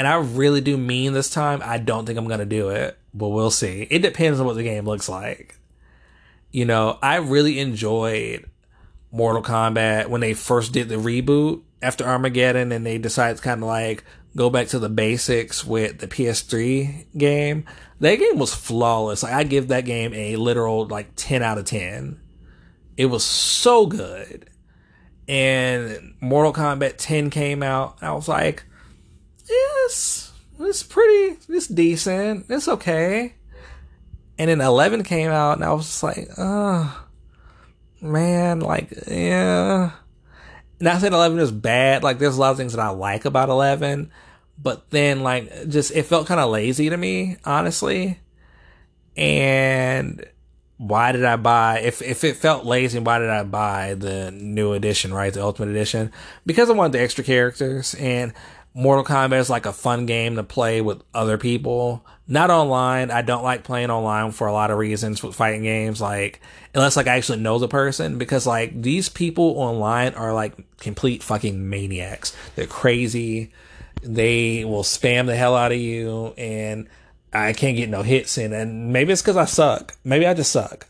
And 0.00 0.08
I 0.08 0.14
really 0.14 0.62
do 0.62 0.78
mean 0.78 1.12
this 1.12 1.28
time, 1.28 1.60
I 1.62 1.76
don't 1.76 2.06
think 2.06 2.18
I'm 2.18 2.26
going 2.26 2.40
to 2.40 2.46
do 2.46 2.70
it, 2.70 2.98
but 3.12 3.28
we'll 3.28 3.50
see. 3.50 3.86
It 3.90 3.98
depends 3.98 4.40
on 4.40 4.46
what 4.46 4.56
the 4.56 4.62
game 4.62 4.86
looks 4.86 5.10
like. 5.10 5.58
You 6.50 6.64
know, 6.64 6.98
I 7.02 7.16
really 7.16 7.58
enjoyed 7.58 8.48
Mortal 9.12 9.42
Kombat 9.42 10.06
when 10.06 10.22
they 10.22 10.32
first 10.32 10.72
did 10.72 10.88
the 10.88 10.94
reboot 10.94 11.60
after 11.82 12.06
Armageddon 12.06 12.72
and 12.72 12.86
they 12.86 12.96
decided 12.96 13.36
to 13.36 13.42
kind 13.42 13.62
of 13.62 13.68
like 13.68 14.02
go 14.34 14.48
back 14.48 14.68
to 14.68 14.78
the 14.78 14.88
basics 14.88 15.66
with 15.66 15.98
the 15.98 16.08
PS3 16.08 17.04
game. 17.18 17.66
That 17.98 18.16
game 18.16 18.38
was 18.38 18.54
flawless. 18.54 19.22
Like 19.22 19.34
I 19.34 19.44
give 19.44 19.68
that 19.68 19.84
game 19.84 20.14
a 20.14 20.36
literal 20.36 20.86
like 20.86 21.10
10 21.16 21.42
out 21.42 21.58
of 21.58 21.66
10 21.66 22.18
it 22.96 23.10
was 23.10 23.22
so 23.22 23.84
good. 23.84 24.48
And 25.28 26.14
Mortal 26.22 26.54
Kombat 26.54 26.94
10 26.96 27.28
came 27.28 27.62
out. 27.62 27.98
I 28.00 28.12
was 28.12 28.28
like, 28.28 28.64
yes, 29.50 30.32
it's 30.58 30.82
pretty, 30.82 31.38
it's 31.48 31.66
decent. 31.66 32.46
It's 32.48 32.68
okay. 32.68 33.34
And 34.38 34.48
then 34.48 34.60
11 34.60 35.02
came 35.02 35.30
out 35.30 35.56
and 35.58 35.64
I 35.64 35.72
was 35.72 35.86
just 35.86 36.02
like, 36.02 36.28
oh, 36.38 37.06
man, 38.00 38.60
like, 38.60 38.90
yeah. 39.06 39.90
Not 40.80 41.00
saying 41.00 41.12
11 41.12 41.38
is 41.38 41.52
bad. 41.52 42.02
Like, 42.02 42.18
there's 42.18 42.36
a 42.36 42.40
lot 42.40 42.52
of 42.52 42.56
things 42.56 42.72
that 42.72 42.80
I 42.80 42.88
like 42.88 43.26
about 43.26 43.50
11. 43.50 44.10
But 44.62 44.88
then, 44.90 45.22
like, 45.22 45.68
just, 45.68 45.90
it 45.92 46.04
felt 46.04 46.26
kind 46.26 46.40
of 46.40 46.50
lazy 46.50 46.88
to 46.88 46.96
me, 46.96 47.36
honestly. 47.44 48.18
And 49.16 50.24
why 50.80 51.12
did 51.12 51.26
I 51.26 51.36
buy 51.36 51.80
if 51.80 52.00
if 52.00 52.24
it 52.24 52.36
felt 52.36 52.64
lazy, 52.64 52.98
why 52.98 53.18
did 53.18 53.28
I 53.28 53.42
buy 53.42 53.92
the 53.92 54.30
new 54.30 54.72
edition, 54.72 55.12
right? 55.12 55.32
The 55.32 55.42
Ultimate 55.42 55.68
Edition? 55.68 56.10
Because 56.46 56.70
I 56.70 56.72
wanted 56.72 56.92
the 56.92 57.02
extra 57.02 57.22
characters 57.22 57.94
and 57.96 58.32
Mortal 58.72 59.04
Kombat 59.04 59.40
is 59.40 59.50
like 59.50 59.66
a 59.66 59.72
fun 59.72 60.06
game 60.06 60.36
to 60.36 60.44
play 60.44 60.80
with 60.80 61.02
other 61.12 61.38
people. 61.38 62.04
Not 62.28 62.50
online. 62.50 63.10
I 63.10 63.22
don't 63.22 63.42
like 63.42 63.64
playing 63.64 63.90
online 63.90 64.30
for 64.30 64.46
a 64.46 64.52
lot 64.52 64.70
of 64.70 64.78
reasons 64.78 65.22
with 65.22 65.34
fighting 65.34 65.64
games, 65.64 66.00
like 66.00 66.40
unless 66.74 66.96
like 66.96 67.08
I 67.08 67.16
actually 67.16 67.40
know 67.40 67.58
the 67.58 67.66
person, 67.66 68.18
because 68.18 68.46
like 68.46 68.80
these 68.80 69.08
people 69.08 69.58
online 69.58 70.14
are 70.14 70.32
like 70.32 70.54
complete 70.78 71.22
fucking 71.22 71.68
maniacs. 71.68 72.36
They're 72.54 72.66
crazy. 72.66 73.52
They 74.02 74.64
will 74.64 74.84
spam 74.84 75.26
the 75.26 75.36
hell 75.36 75.56
out 75.56 75.72
of 75.72 75.78
you 75.78 76.32
and 76.38 76.88
I 77.32 77.52
can't 77.52 77.76
get 77.76 77.88
no 77.88 78.02
hits 78.02 78.38
in, 78.38 78.52
and 78.52 78.92
maybe 78.92 79.12
it's 79.12 79.22
because 79.22 79.36
I 79.36 79.44
suck. 79.44 79.96
Maybe 80.04 80.26
I 80.26 80.34
just 80.34 80.52
suck. 80.52 80.88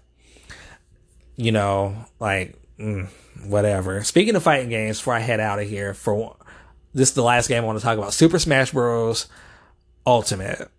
You 1.36 1.52
know, 1.52 1.96
like 2.18 2.56
mm, 2.78 3.08
whatever. 3.44 4.02
Speaking 4.04 4.36
of 4.36 4.42
fighting 4.42 4.70
games, 4.70 4.98
before 4.98 5.14
I 5.14 5.20
head 5.20 5.40
out 5.40 5.58
of 5.58 5.68
here, 5.68 5.92
for 5.92 6.36
this 6.94 7.10
is 7.10 7.14
the 7.14 7.22
last 7.22 7.48
game 7.48 7.62
I 7.62 7.66
want 7.66 7.78
to 7.78 7.84
talk 7.84 7.98
about: 7.98 8.12
Super 8.12 8.38
Smash 8.38 8.72
Bros. 8.72 9.26
Ultimate. 10.06 10.70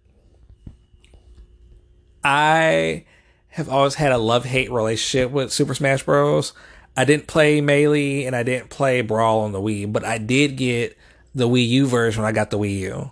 I 2.23 3.05
have 3.49 3.69
always 3.69 3.95
had 3.95 4.11
a 4.11 4.17
love 4.17 4.45
hate 4.45 4.71
relationship 4.71 5.31
with 5.31 5.51
Super 5.51 5.73
Smash 5.73 6.03
Bros. 6.03 6.53
I 6.95 7.05
didn't 7.05 7.27
play 7.27 7.61
Melee 7.61 8.25
and 8.25 8.35
I 8.35 8.43
didn't 8.43 8.69
play 8.69 9.01
Brawl 9.01 9.41
on 9.41 9.51
the 9.51 9.61
Wii, 9.61 9.91
but 9.91 10.03
I 10.03 10.17
did 10.17 10.57
get 10.57 10.97
the 11.33 11.47
Wii 11.47 11.67
U 11.67 11.87
version 11.87 12.21
when 12.21 12.29
I 12.29 12.33
got 12.33 12.49
the 12.49 12.59
Wii 12.59 12.79
U. 12.79 13.11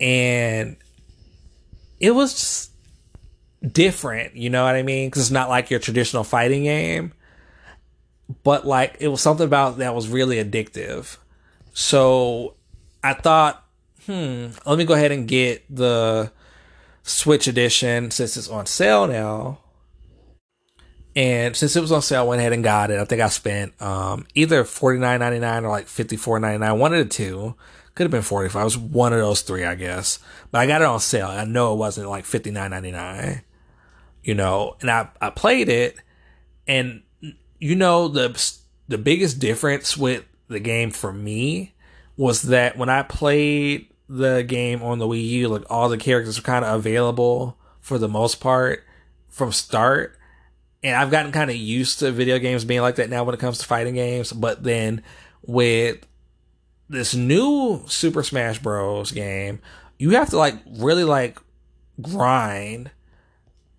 And 0.00 0.76
it 2.00 2.12
was 2.12 2.70
different, 3.66 4.36
you 4.36 4.50
know 4.50 4.64
what 4.64 4.74
I 4.74 4.82
mean? 4.82 5.08
Because 5.08 5.22
it's 5.22 5.30
not 5.30 5.48
like 5.48 5.70
your 5.70 5.80
traditional 5.80 6.24
fighting 6.24 6.64
game, 6.64 7.12
but 8.44 8.66
like 8.66 8.96
it 9.00 9.08
was 9.08 9.20
something 9.20 9.46
about 9.46 9.78
that 9.78 9.94
was 9.94 10.08
really 10.08 10.36
addictive. 10.36 11.16
So 11.72 12.54
I 13.02 13.14
thought, 13.14 13.64
hmm, 14.06 14.48
let 14.66 14.78
me 14.78 14.84
go 14.84 14.94
ahead 14.94 15.12
and 15.12 15.28
get 15.28 15.64
the 15.74 16.32
Switch 17.02 17.46
edition 17.46 18.10
since 18.10 18.36
it's 18.36 18.48
on 18.48 18.66
sale 18.66 19.06
now. 19.06 19.60
And 21.16 21.56
since 21.56 21.74
it 21.74 21.80
was 21.80 21.90
on 21.90 22.02
sale, 22.02 22.20
I 22.20 22.24
went 22.24 22.40
ahead 22.40 22.52
and 22.52 22.62
got 22.62 22.90
it. 22.90 23.00
I 23.00 23.04
think 23.04 23.22
I 23.22 23.28
spent 23.28 23.80
um, 23.82 24.26
either 24.34 24.62
forty 24.64 24.98
nine 24.98 25.20
ninety 25.20 25.38
nine 25.40 25.64
or 25.64 25.70
like 25.70 25.88
fifty 25.88 26.16
four 26.16 26.38
ninety 26.38 26.58
nine. 26.58 26.78
One 26.78 26.92
of 26.92 26.98
the 26.98 27.12
two. 27.12 27.54
Could 27.94 28.04
have 28.04 28.12
been 28.12 28.22
45. 28.22 28.60
It 28.60 28.62
was 28.62 28.78
one 28.78 29.12
of 29.12 29.18
those 29.18 29.42
three, 29.42 29.64
I 29.64 29.74
guess. 29.74 30.20
But 30.52 30.60
I 30.60 30.68
got 30.68 30.82
it 30.82 30.84
on 30.84 31.00
sale. 31.00 31.26
I 31.26 31.44
know 31.44 31.72
it 31.72 31.78
wasn't 31.78 32.08
like 32.08 32.24
59.99. 32.26 33.42
You 34.22 34.34
know, 34.36 34.76
and 34.80 34.88
I 34.88 35.08
I 35.20 35.30
played 35.30 35.68
it 35.68 35.96
and 36.68 37.02
you 37.58 37.74
know 37.74 38.06
the 38.06 38.54
the 38.86 38.98
biggest 38.98 39.40
difference 39.40 39.96
with 39.96 40.24
the 40.48 40.60
game 40.60 40.90
for 40.90 41.12
me 41.12 41.74
was 42.16 42.42
that 42.42 42.76
when 42.76 42.88
I 42.88 43.02
played 43.02 43.88
the 44.08 44.42
game 44.42 44.82
on 44.82 44.98
the 44.98 45.06
Wii 45.06 45.24
U, 45.28 45.48
like 45.48 45.64
all 45.70 45.88
the 45.88 45.98
characters 45.98 46.38
were 46.38 46.44
kind 46.44 46.64
of 46.64 46.74
available 46.74 47.56
for 47.80 47.98
the 47.98 48.08
most 48.08 48.40
part 48.40 48.84
from 49.28 49.52
start. 49.52 50.18
And 50.82 50.96
I've 50.96 51.10
gotten 51.10 51.32
kind 51.32 51.50
of 51.50 51.56
used 51.56 51.98
to 52.00 52.10
video 52.10 52.38
games 52.38 52.64
being 52.64 52.80
like 52.80 52.96
that 52.96 53.10
now 53.10 53.24
when 53.24 53.34
it 53.34 53.40
comes 53.40 53.58
to 53.58 53.66
fighting 53.66 53.94
games. 53.94 54.32
But 54.32 54.62
then 54.62 55.02
with 55.42 56.06
this 56.88 57.14
new 57.14 57.82
Super 57.86 58.22
Smash 58.22 58.58
Bros. 58.58 59.12
game, 59.12 59.60
you 59.98 60.10
have 60.10 60.30
to 60.30 60.38
like 60.38 60.54
really 60.78 61.04
like 61.04 61.38
grind 62.00 62.90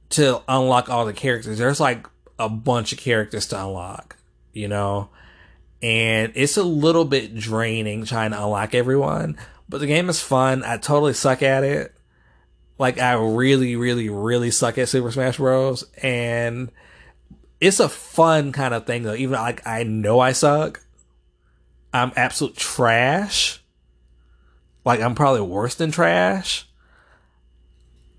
to 0.10 0.42
unlock 0.48 0.90
all 0.90 1.06
the 1.06 1.14
characters. 1.14 1.58
There's 1.58 1.80
like 1.80 2.06
a 2.38 2.50
bunch 2.50 2.92
of 2.92 3.00
characters 3.00 3.48
to 3.48 3.60
unlock, 3.60 4.18
you 4.54 4.68
know? 4.68 5.10
And 5.82 6.34
it's 6.36 6.58
a 6.58 6.64
little 6.64 7.06
bit 7.06 7.36
draining 7.36 8.06
trying 8.06 8.32
to 8.32 8.44
unlock 8.44 8.76
everyone, 8.76 9.38
but 9.68 9.80
the 9.80 9.88
game 9.88 10.10
is 10.10 10.22
fun. 10.22 10.64
I 10.64 10.78
totally 10.78 11.14
suck 11.14 11.42
at 11.42 11.64
it. 11.64 11.96
Like 12.78 13.00
I 13.00 13.14
really, 13.14 13.76
really, 13.76 14.10
really 14.10 14.52
suck 14.52 14.78
at 14.78 14.90
Super 14.90 15.12
Smash 15.12 15.38
Bros. 15.38 15.86
And 16.02 16.72
it's 17.60 17.80
a 17.80 17.90
fun 17.90 18.52
kind 18.52 18.74
of 18.74 18.86
thing 18.86 19.04
though. 19.04 19.16
Even 19.16 19.34
like 19.34 19.66
I 19.68 19.84
know 19.84 20.20
I 20.20 20.32
suck, 20.32 20.82
I'm 21.94 22.12
absolute 22.16 22.56
trash, 22.56 23.62
like 24.86 25.02
I'm 25.02 25.16
probably 25.16 25.42
worse 25.42 25.76
than 25.76 25.92
trash, 25.92 26.69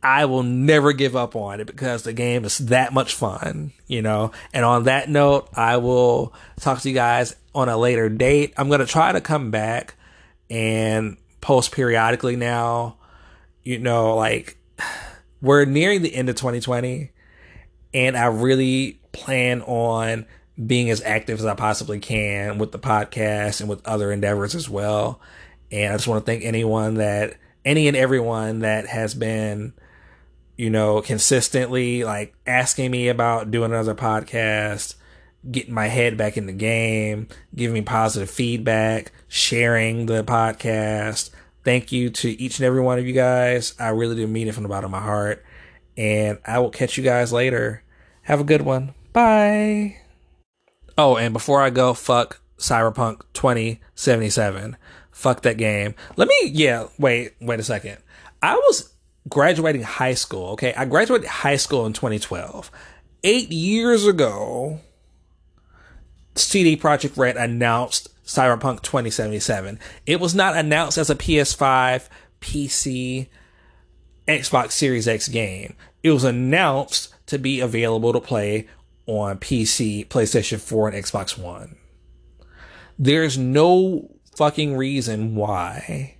I 0.02 0.24
will 0.24 0.42
never 0.42 0.92
give 0.92 1.14
up 1.14 1.36
on 1.36 1.60
it 1.60 1.66
because 1.66 2.04
the 2.04 2.12
game 2.12 2.44
is 2.44 2.58
that 2.58 2.92
much 2.94 3.14
fun, 3.14 3.72
you 3.86 4.00
know. 4.00 4.32
And 4.52 4.64
on 4.64 4.84
that 4.84 5.10
note, 5.10 5.48
I 5.54 5.76
will 5.76 6.32
talk 6.58 6.80
to 6.80 6.88
you 6.88 6.94
guys 6.94 7.36
on 7.54 7.68
a 7.68 7.76
later 7.76 8.08
date. 8.08 8.54
I'm 8.56 8.68
going 8.68 8.80
to 8.80 8.86
try 8.86 9.12
to 9.12 9.20
come 9.20 9.50
back 9.50 9.94
and 10.48 11.16
post 11.40 11.72
periodically 11.72 12.36
now. 12.36 12.96
you 13.62 13.78
know, 13.78 14.16
like 14.16 14.56
we're 15.42 15.64
nearing 15.64 16.02
the 16.02 16.14
end 16.14 16.28
of 16.28 16.36
2020 16.36 17.10
and 17.92 18.16
I 18.16 18.26
really 18.26 19.00
plan 19.12 19.62
on 19.62 20.26
being 20.66 20.90
as 20.90 21.02
active 21.02 21.38
as 21.38 21.44
I 21.44 21.54
possibly 21.54 21.98
can 21.98 22.58
with 22.58 22.72
the 22.72 22.78
podcast 22.78 23.60
and 23.60 23.68
with 23.68 23.86
other 23.86 24.12
endeavors 24.12 24.54
as 24.54 24.68
well. 24.68 25.20
And 25.70 25.92
I 25.92 25.96
just 25.96 26.08
want 26.08 26.24
to 26.24 26.30
thank 26.30 26.44
anyone 26.44 26.94
that, 26.94 27.34
any 27.64 27.88
and 27.88 27.96
everyone 27.96 28.60
that 28.60 28.86
has 28.86 29.14
been, 29.14 29.72
you 30.60 30.68
know, 30.68 31.00
consistently 31.00 32.04
like 32.04 32.34
asking 32.46 32.90
me 32.90 33.08
about 33.08 33.50
doing 33.50 33.70
another 33.70 33.94
podcast, 33.94 34.94
getting 35.50 35.72
my 35.72 35.86
head 35.86 36.18
back 36.18 36.36
in 36.36 36.44
the 36.44 36.52
game, 36.52 37.28
giving 37.54 37.72
me 37.72 37.80
positive 37.80 38.28
feedback, 38.28 39.10
sharing 39.26 40.04
the 40.04 40.22
podcast. 40.22 41.30
Thank 41.64 41.92
you 41.92 42.10
to 42.10 42.28
each 42.38 42.58
and 42.58 42.66
every 42.66 42.82
one 42.82 42.98
of 42.98 43.06
you 43.06 43.14
guys. 43.14 43.72
I 43.80 43.88
really 43.88 44.16
do 44.16 44.26
mean 44.26 44.48
it 44.48 44.54
from 44.54 44.64
the 44.64 44.68
bottom 44.68 44.92
of 44.94 45.00
my 45.00 45.00
heart. 45.00 45.42
And 45.96 46.38
I 46.44 46.58
will 46.58 46.68
catch 46.68 46.98
you 46.98 47.04
guys 47.04 47.32
later. 47.32 47.82
Have 48.24 48.40
a 48.40 48.44
good 48.44 48.60
one. 48.60 48.92
Bye. 49.14 49.96
Oh, 50.98 51.16
and 51.16 51.32
before 51.32 51.62
I 51.62 51.70
go, 51.70 51.94
fuck 51.94 52.42
Cyberpunk 52.58 53.22
2077. 53.32 54.76
Fuck 55.10 55.40
that 55.40 55.56
game. 55.56 55.94
Let 56.16 56.28
me, 56.28 56.50
yeah, 56.52 56.88
wait, 56.98 57.32
wait 57.40 57.60
a 57.60 57.62
second. 57.62 57.96
I 58.42 58.56
was 58.56 58.89
graduating 59.28 59.82
high 59.82 60.14
school, 60.14 60.50
okay? 60.50 60.74
I 60.74 60.84
graduated 60.84 61.28
high 61.28 61.56
school 61.56 61.86
in 61.86 61.92
2012. 61.92 62.70
Eight 63.22 63.50
years 63.50 64.06
ago, 64.06 64.80
CD 66.34 66.76
Projekt 66.76 67.16
Red 67.16 67.36
announced 67.36 68.08
Cyberpunk 68.24 68.82
2077. 68.82 69.78
It 70.06 70.20
was 70.20 70.34
not 70.34 70.56
announced 70.56 70.98
as 70.98 71.10
a 71.10 71.14
PS5, 71.14 72.08
PC, 72.40 73.28
Xbox 74.26 74.72
Series 74.72 75.08
X 75.08 75.28
game. 75.28 75.74
It 76.02 76.12
was 76.12 76.24
announced 76.24 77.14
to 77.26 77.38
be 77.38 77.60
available 77.60 78.12
to 78.12 78.20
play 78.20 78.68
on 79.06 79.38
PC, 79.38 80.06
PlayStation 80.06 80.60
4, 80.60 80.88
and 80.88 81.04
Xbox 81.04 81.36
One. 81.36 81.76
There's 82.98 83.36
no 83.36 84.10
fucking 84.36 84.76
reason 84.76 85.34
why 85.34 86.16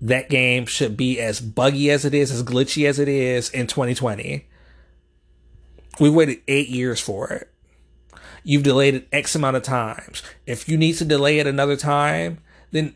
that 0.00 0.28
game 0.28 0.66
should 0.66 0.96
be 0.96 1.20
as 1.20 1.40
buggy 1.40 1.90
as 1.90 2.04
it 2.04 2.14
is, 2.14 2.30
as 2.30 2.42
glitchy 2.42 2.86
as 2.86 2.98
it 2.98 3.08
is 3.08 3.50
in 3.50 3.66
2020. 3.66 4.46
We 6.00 6.10
waited 6.10 6.42
eight 6.48 6.68
years 6.68 7.00
for 7.00 7.30
it. 7.30 7.50
You've 8.42 8.62
delayed 8.62 8.94
it 8.94 9.08
X 9.12 9.34
amount 9.34 9.56
of 9.56 9.62
times. 9.62 10.22
If 10.46 10.68
you 10.68 10.76
need 10.76 10.94
to 10.94 11.04
delay 11.04 11.38
it 11.38 11.46
another 11.46 11.76
time, 11.76 12.38
then 12.72 12.94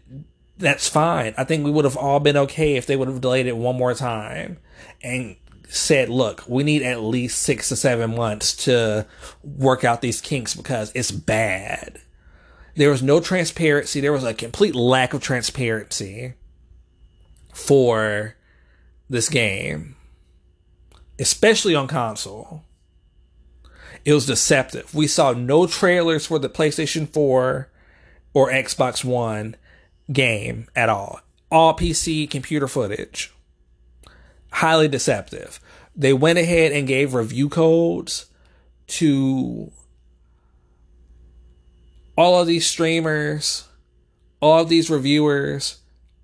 that's 0.59 0.89
fine. 0.89 1.35
I 1.39 1.45
think 1.45 1.65
we 1.65 1.71
would 1.71 1.85
have 1.85 1.97
all 1.97 2.21
been 2.21 2.37
okay 2.37 2.77
if 2.77 2.87
they 2.87 2.97
would 2.97 3.09
have 3.09 3.21
delayed 3.21 3.47
it 3.47 3.57
one 3.57 3.77
more 3.77 3.95
time 3.95 4.59
and 5.03 5.37
said, 5.69 6.09
look, 6.09 6.45
we 6.49 6.65
need 6.65 6.83
at 6.83 7.01
least 7.01 7.41
six 7.41 7.69
to 7.69 7.77
seven 7.77 8.17
months 8.17 8.55
to 8.65 9.07
work 9.43 9.85
out 9.85 10.03
these 10.03 10.21
kinks 10.21 10.55
because 10.55 10.93
it's 10.95 11.11
bad. 11.11 12.01
There 12.75 12.91
was 12.91 13.03
no 13.03 13.21
transparency. 13.21 14.01
There 14.01 14.13
was 14.13 14.25
a 14.25 14.35
complete 14.35 14.75
lack 14.75 15.15
of 15.15 15.23
transparency 15.23 16.35
for 17.59 18.37
this 19.11 19.29
game, 19.29 19.97
especially 21.19 21.75
on 21.75 21.89
console. 21.89 22.63
It 24.05 24.15
was 24.15 24.27
deceptive. 24.27 24.95
We 24.95 25.07
saw 25.07 25.33
no 25.33 25.67
trailers 25.67 26.25
for 26.25 26.39
the 26.39 26.49
PlayStation 26.49 27.09
4 27.09 27.69
or 28.33 28.51
Xbox 28.51 29.05
One 29.05 29.57
game 30.11 30.69
at 30.77 30.89
all. 30.89 31.21
All 31.51 31.77
PC 31.77 32.31
computer 32.31 32.69
footage. 32.69 33.35
Highly 34.53 34.89
deceptive. 34.89 35.61
They 35.97 36.13
went 36.13 36.39
ahead 36.39 36.73
and 36.73 36.87
gave 36.87 37.13
review 37.13 37.49
codes 37.49 38.27
to 38.87 39.73
all 42.17 42.41
of 42.41 42.47
these 42.47 42.67
streamers, 42.67 43.67
all 44.41 44.61
of 44.63 44.69
these 44.69 44.89
reviewers 44.89 45.79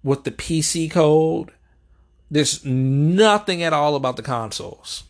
with 0.04 0.22
the 0.22 0.30
PC 0.30 0.88
code, 0.88 1.50
there's 2.30 2.64
nothing 2.64 3.64
at 3.64 3.72
all 3.72 3.96
about 3.96 4.16
the 4.16 4.22
consoles. 4.22 5.02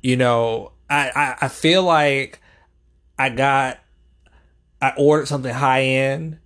You 0.00 0.16
know, 0.16 0.72
I, 0.88 1.10
I, 1.14 1.36
I 1.42 1.48
feel 1.48 1.82
like 1.82 2.40
I 3.18 3.28
got 3.28 3.78
I 4.80 4.92
ordered 4.96 5.28
something 5.28 5.52
high 5.52 5.82
end 5.82 6.38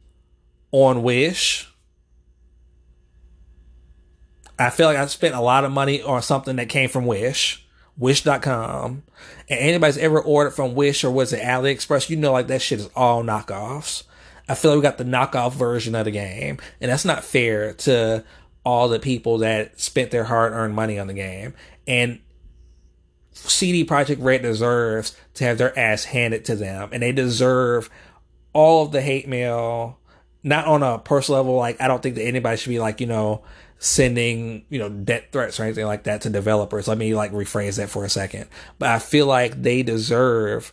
on 0.72 1.02
Wish. 1.02 1.68
I 4.58 4.70
feel 4.70 4.86
like 4.86 4.96
I 4.96 5.06
spent 5.06 5.34
a 5.34 5.40
lot 5.40 5.64
of 5.64 5.70
money 5.70 6.02
on 6.02 6.22
something 6.22 6.56
that 6.56 6.68
came 6.68 6.88
from 6.88 7.06
Wish 7.06 7.64
wish.com 7.98 9.02
and 9.48 9.60
anybody's 9.60 9.98
ever 9.98 10.20
ordered 10.20 10.52
from 10.52 10.74
wish 10.74 11.02
or 11.02 11.10
was 11.10 11.32
it 11.32 11.42
aliexpress 11.42 12.08
you 12.08 12.16
know 12.16 12.32
like 12.32 12.46
that 12.46 12.62
shit 12.62 12.78
is 12.78 12.88
all 12.94 13.24
knockoffs 13.24 14.04
i 14.48 14.54
feel 14.54 14.70
like 14.70 14.78
we 14.78 14.82
got 14.82 14.98
the 14.98 15.04
knockoff 15.04 15.52
version 15.52 15.94
of 15.94 16.04
the 16.04 16.10
game 16.10 16.58
and 16.80 16.90
that's 16.90 17.04
not 17.04 17.24
fair 17.24 17.72
to 17.74 18.24
all 18.64 18.88
the 18.88 18.98
people 18.98 19.38
that 19.38 19.78
spent 19.80 20.10
their 20.10 20.24
hard-earned 20.24 20.74
money 20.74 20.98
on 20.98 21.06
the 21.06 21.14
game 21.14 21.54
and 21.86 22.20
CD 23.46 23.84
Projekt 23.84 24.18
Red 24.20 24.42
deserves 24.42 25.16
to 25.34 25.44
have 25.44 25.58
their 25.58 25.76
ass 25.78 26.04
handed 26.04 26.44
to 26.46 26.56
them, 26.56 26.90
and 26.92 27.02
they 27.02 27.12
deserve 27.12 27.88
all 28.52 28.84
of 28.84 28.92
the 28.92 29.00
hate 29.00 29.28
mail. 29.28 29.98
Not 30.42 30.66
on 30.66 30.82
a 30.82 30.98
personal 30.98 31.40
level, 31.40 31.56
like 31.56 31.80
I 31.80 31.88
don't 31.88 32.02
think 32.02 32.14
that 32.14 32.24
anybody 32.24 32.56
should 32.56 32.70
be 32.70 32.78
like 32.78 33.00
you 33.00 33.06
know 33.06 33.42
sending, 33.80 34.64
you 34.70 34.78
know, 34.78 34.88
death 34.88 35.24
threats 35.30 35.60
or 35.60 35.64
anything 35.64 35.86
like 35.86 36.04
that 36.04 36.22
to 36.22 36.30
developers. 36.30 36.88
Let 36.88 36.98
me 36.98 37.14
like 37.14 37.32
rephrase 37.32 37.76
that 37.76 37.90
for 37.90 38.04
a 38.04 38.08
second. 38.08 38.48
But 38.78 38.90
I 38.90 38.98
feel 38.98 39.26
like 39.26 39.62
they 39.62 39.82
deserve 39.82 40.72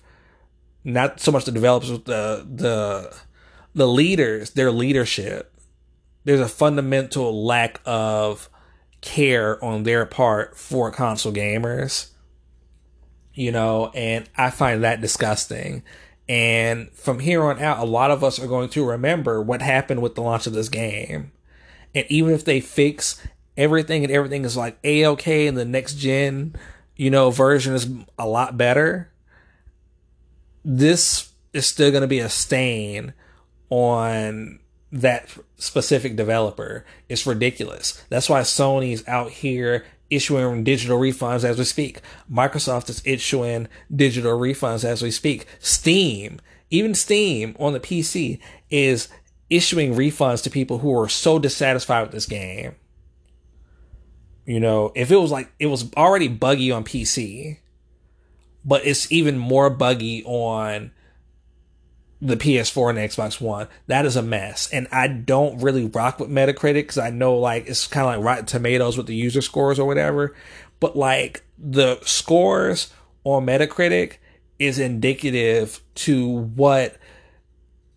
not 0.83 1.19
so 1.19 1.31
much 1.31 1.45
the 1.45 1.51
developers, 1.51 1.89
the 1.89 2.45
the 2.47 3.15
the 3.75 3.87
leaders, 3.87 4.51
their 4.51 4.71
leadership. 4.71 5.53
There's 6.23 6.39
a 6.39 6.47
fundamental 6.47 7.45
lack 7.45 7.79
of 7.85 8.49
care 9.01 9.63
on 9.63 9.83
their 9.83 10.07
part 10.07 10.57
for 10.57 10.89
console 10.89 11.31
gamers. 11.31 12.09
You 13.33 13.51
know, 13.51 13.91
and 13.93 14.27
I 14.35 14.49
find 14.49 14.83
that 14.83 15.01
disgusting. 15.01 15.83
And 16.27 16.89
from 16.93 17.19
here 17.19 17.43
on 17.43 17.61
out, 17.61 17.79
a 17.79 17.85
lot 17.85 18.09
of 18.09 18.23
us 18.23 18.39
are 18.39 18.47
going 18.47 18.69
to 18.69 18.83
remember 18.83 19.41
what 19.41 19.61
happened 19.61 20.01
with 20.01 20.15
the 20.15 20.23
launch 20.23 20.47
of 20.47 20.53
this 20.53 20.69
game 20.69 21.31
and 21.95 22.05
even 22.09 22.33
if 22.33 22.43
they 22.43 22.59
fix 22.59 23.25
everything 23.55 24.03
and 24.03 24.11
everything 24.11 24.43
is 24.43 24.57
like 24.57 24.77
a 24.83 25.07
okay 25.07 25.47
and 25.47 25.57
the 25.57 25.65
next 25.65 25.95
gen, 25.95 26.55
you 26.97 27.09
know, 27.09 27.31
version 27.31 27.73
is 27.73 27.89
a 28.19 28.27
lot 28.27 28.57
better, 28.57 29.09
this 30.65 31.31
is 31.53 31.65
still 31.65 31.89
going 31.89 32.01
to 32.01 32.07
be 32.07 32.19
a 32.19 32.29
stain 32.29 33.13
on 33.69 34.59
that 34.91 35.29
specific 35.57 36.15
developer. 36.15 36.85
It's 37.09 37.27
ridiculous. 37.27 38.03
That's 38.09 38.29
why 38.29 38.41
Sony's 38.41 39.05
out 39.07 39.31
here 39.31 39.85
issuing 40.09 40.63
digital 40.63 40.99
refunds 40.99 41.43
as 41.43 41.57
we 41.57 41.65
speak. 41.65 42.01
Microsoft 42.31 42.89
is 42.89 43.01
issuing 43.05 43.67
digital 43.93 44.39
refunds 44.39 44.85
as 44.85 45.01
we 45.01 45.11
speak. 45.11 45.47
Steam, 45.59 46.39
even 46.69 46.93
Steam 46.93 47.55
on 47.59 47.73
the 47.73 47.79
PC 47.79 48.39
is 48.69 49.09
issuing 49.49 49.95
refunds 49.95 50.43
to 50.43 50.49
people 50.49 50.79
who 50.79 50.97
are 50.97 51.09
so 51.09 51.39
dissatisfied 51.39 52.03
with 52.03 52.11
this 52.11 52.25
game. 52.25 52.75
You 54.45 54.59
know, 54.59 54.91
if 54.95 55.11
it 55.11 55.17
was 55.17 55.31
like 55.31 55.51
it 55.59 55.67
was 55.67 55.91
already 55.95 56.27
buggy 56.27 56.71
on 56.71 56.83
PC, 56.83 57.57
but 58.63 58.85
it's 58.85 59.11
even 59.11 59.37
more 59.37 59.69
buggy 59.69 60.23
on 60.23 60.91
the 62.25 62.37
PS4 62.37 62.89
and 62.89 62.97
the 62.97 63.01
Xbox 63.01 63.39
One. 63.39 63.67
That 63.87 64.05
is 64.05 64.15
a 64.15 64.21
mess. 64.21 64.69
And 64.71 64.87
I 64.91 65.07
don't 65.07 65.61
really 65.61 65.85
rock 65.85 66.19
with 66.19 66.29
Metacritic 66.29 66.83
because 66.83 66.97
I 66.97 67.09
know 67.09 67.37
like 67.37 67.67
it's 67.67 67.87
kind 67.87 68.07
of 68.07 68.15
like 68.15 68.25
Rotten 68.25 68.45
Tomatoes 68.45 68.97
with 68.97 69.07
the 69.07 69.15
user 69.15 69.41
scores 69.41 69.79
or 69.79 69.85
whatever. 69.85 70.35
But 70.79 70.95
like 70.95 71.43
the 71.57 71.99
scores 72.01 72.93
on 73.23 73.45
Metacritic 73.45 74.17
is 74.59 74.79
indicative 74.79 75.81
to 75.95 76.27
what 76.27 76.97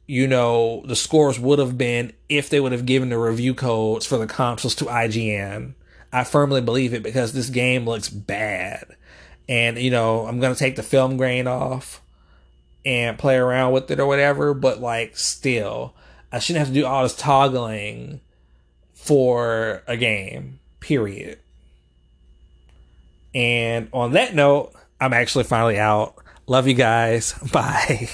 you 0.09 0.27
know, 0.27 0.83
the 0.87 0.97
scores 0.97 1.39
would 1.39 1.59
have 1.59 1.77
been 1.77 2.15
if 2.31 2.49
they 2.49 2.59
would 2.59 2.73
have 2.73 2.87
given 2.87 3.11
the 3.11 3.19
review 3.19 3.53
codes 3.53 4.07
for 4.07 4.17
the 4.17 4.27
consoles 4.27 4.75
to 4.77 4.87
IGN. 4.87 5.75
I 6.11 6.25
firmly 6.25 6.63
believe 6.63 6.95
it 6.95 7.03
because 7.03 7.35
this 7.35 7.51
game 7.51 7.85
looks 7.85 8.09
bad. 8.09 8.97
And, 9.51 9.79
you 9.79 9.91
know, 9.91 10.27
I'm 10.27 10.41
going 10.41 10.55
to 10.55 10.59
take 10.59 10.77
the 10.77 10.83
film 10.83 11.19
grain 11.19 11.47
off 11.47 12.01
and 12.89 13.19
play 13.19 13.37
around 13.37 13.73
with 13.73 13.91
it 13.91 14.01
or 14.01 14.07
whatever, 14.07 14.55
but 14.55 14.81
like, 14.81 15.15
still, 15.15 15.93
I 16.33 16.39
shouldn't 16.39 16.65
have 16.65 16.75
to 16.75 16.81
do 16.81 16.87
all 16.87 17.03
this 17.03 17.15
toggling 17.15 18.23
for 18.95 19.83
a 19.87 19.95
game, 19.99 20.59
period. 20.81 21.39
And 23.35 23.91
on 23.93 24.13
that 24.13 24.35
note, 24.35 24.73
I'm 24.99 25.13
actually 25.13 25.45
finally 25.45 25.79
out. 25.79 26.15
Love 26.47 26.67
you 26.67 26.73
guys. 26.73 27.35
Bye. 27.53 28.09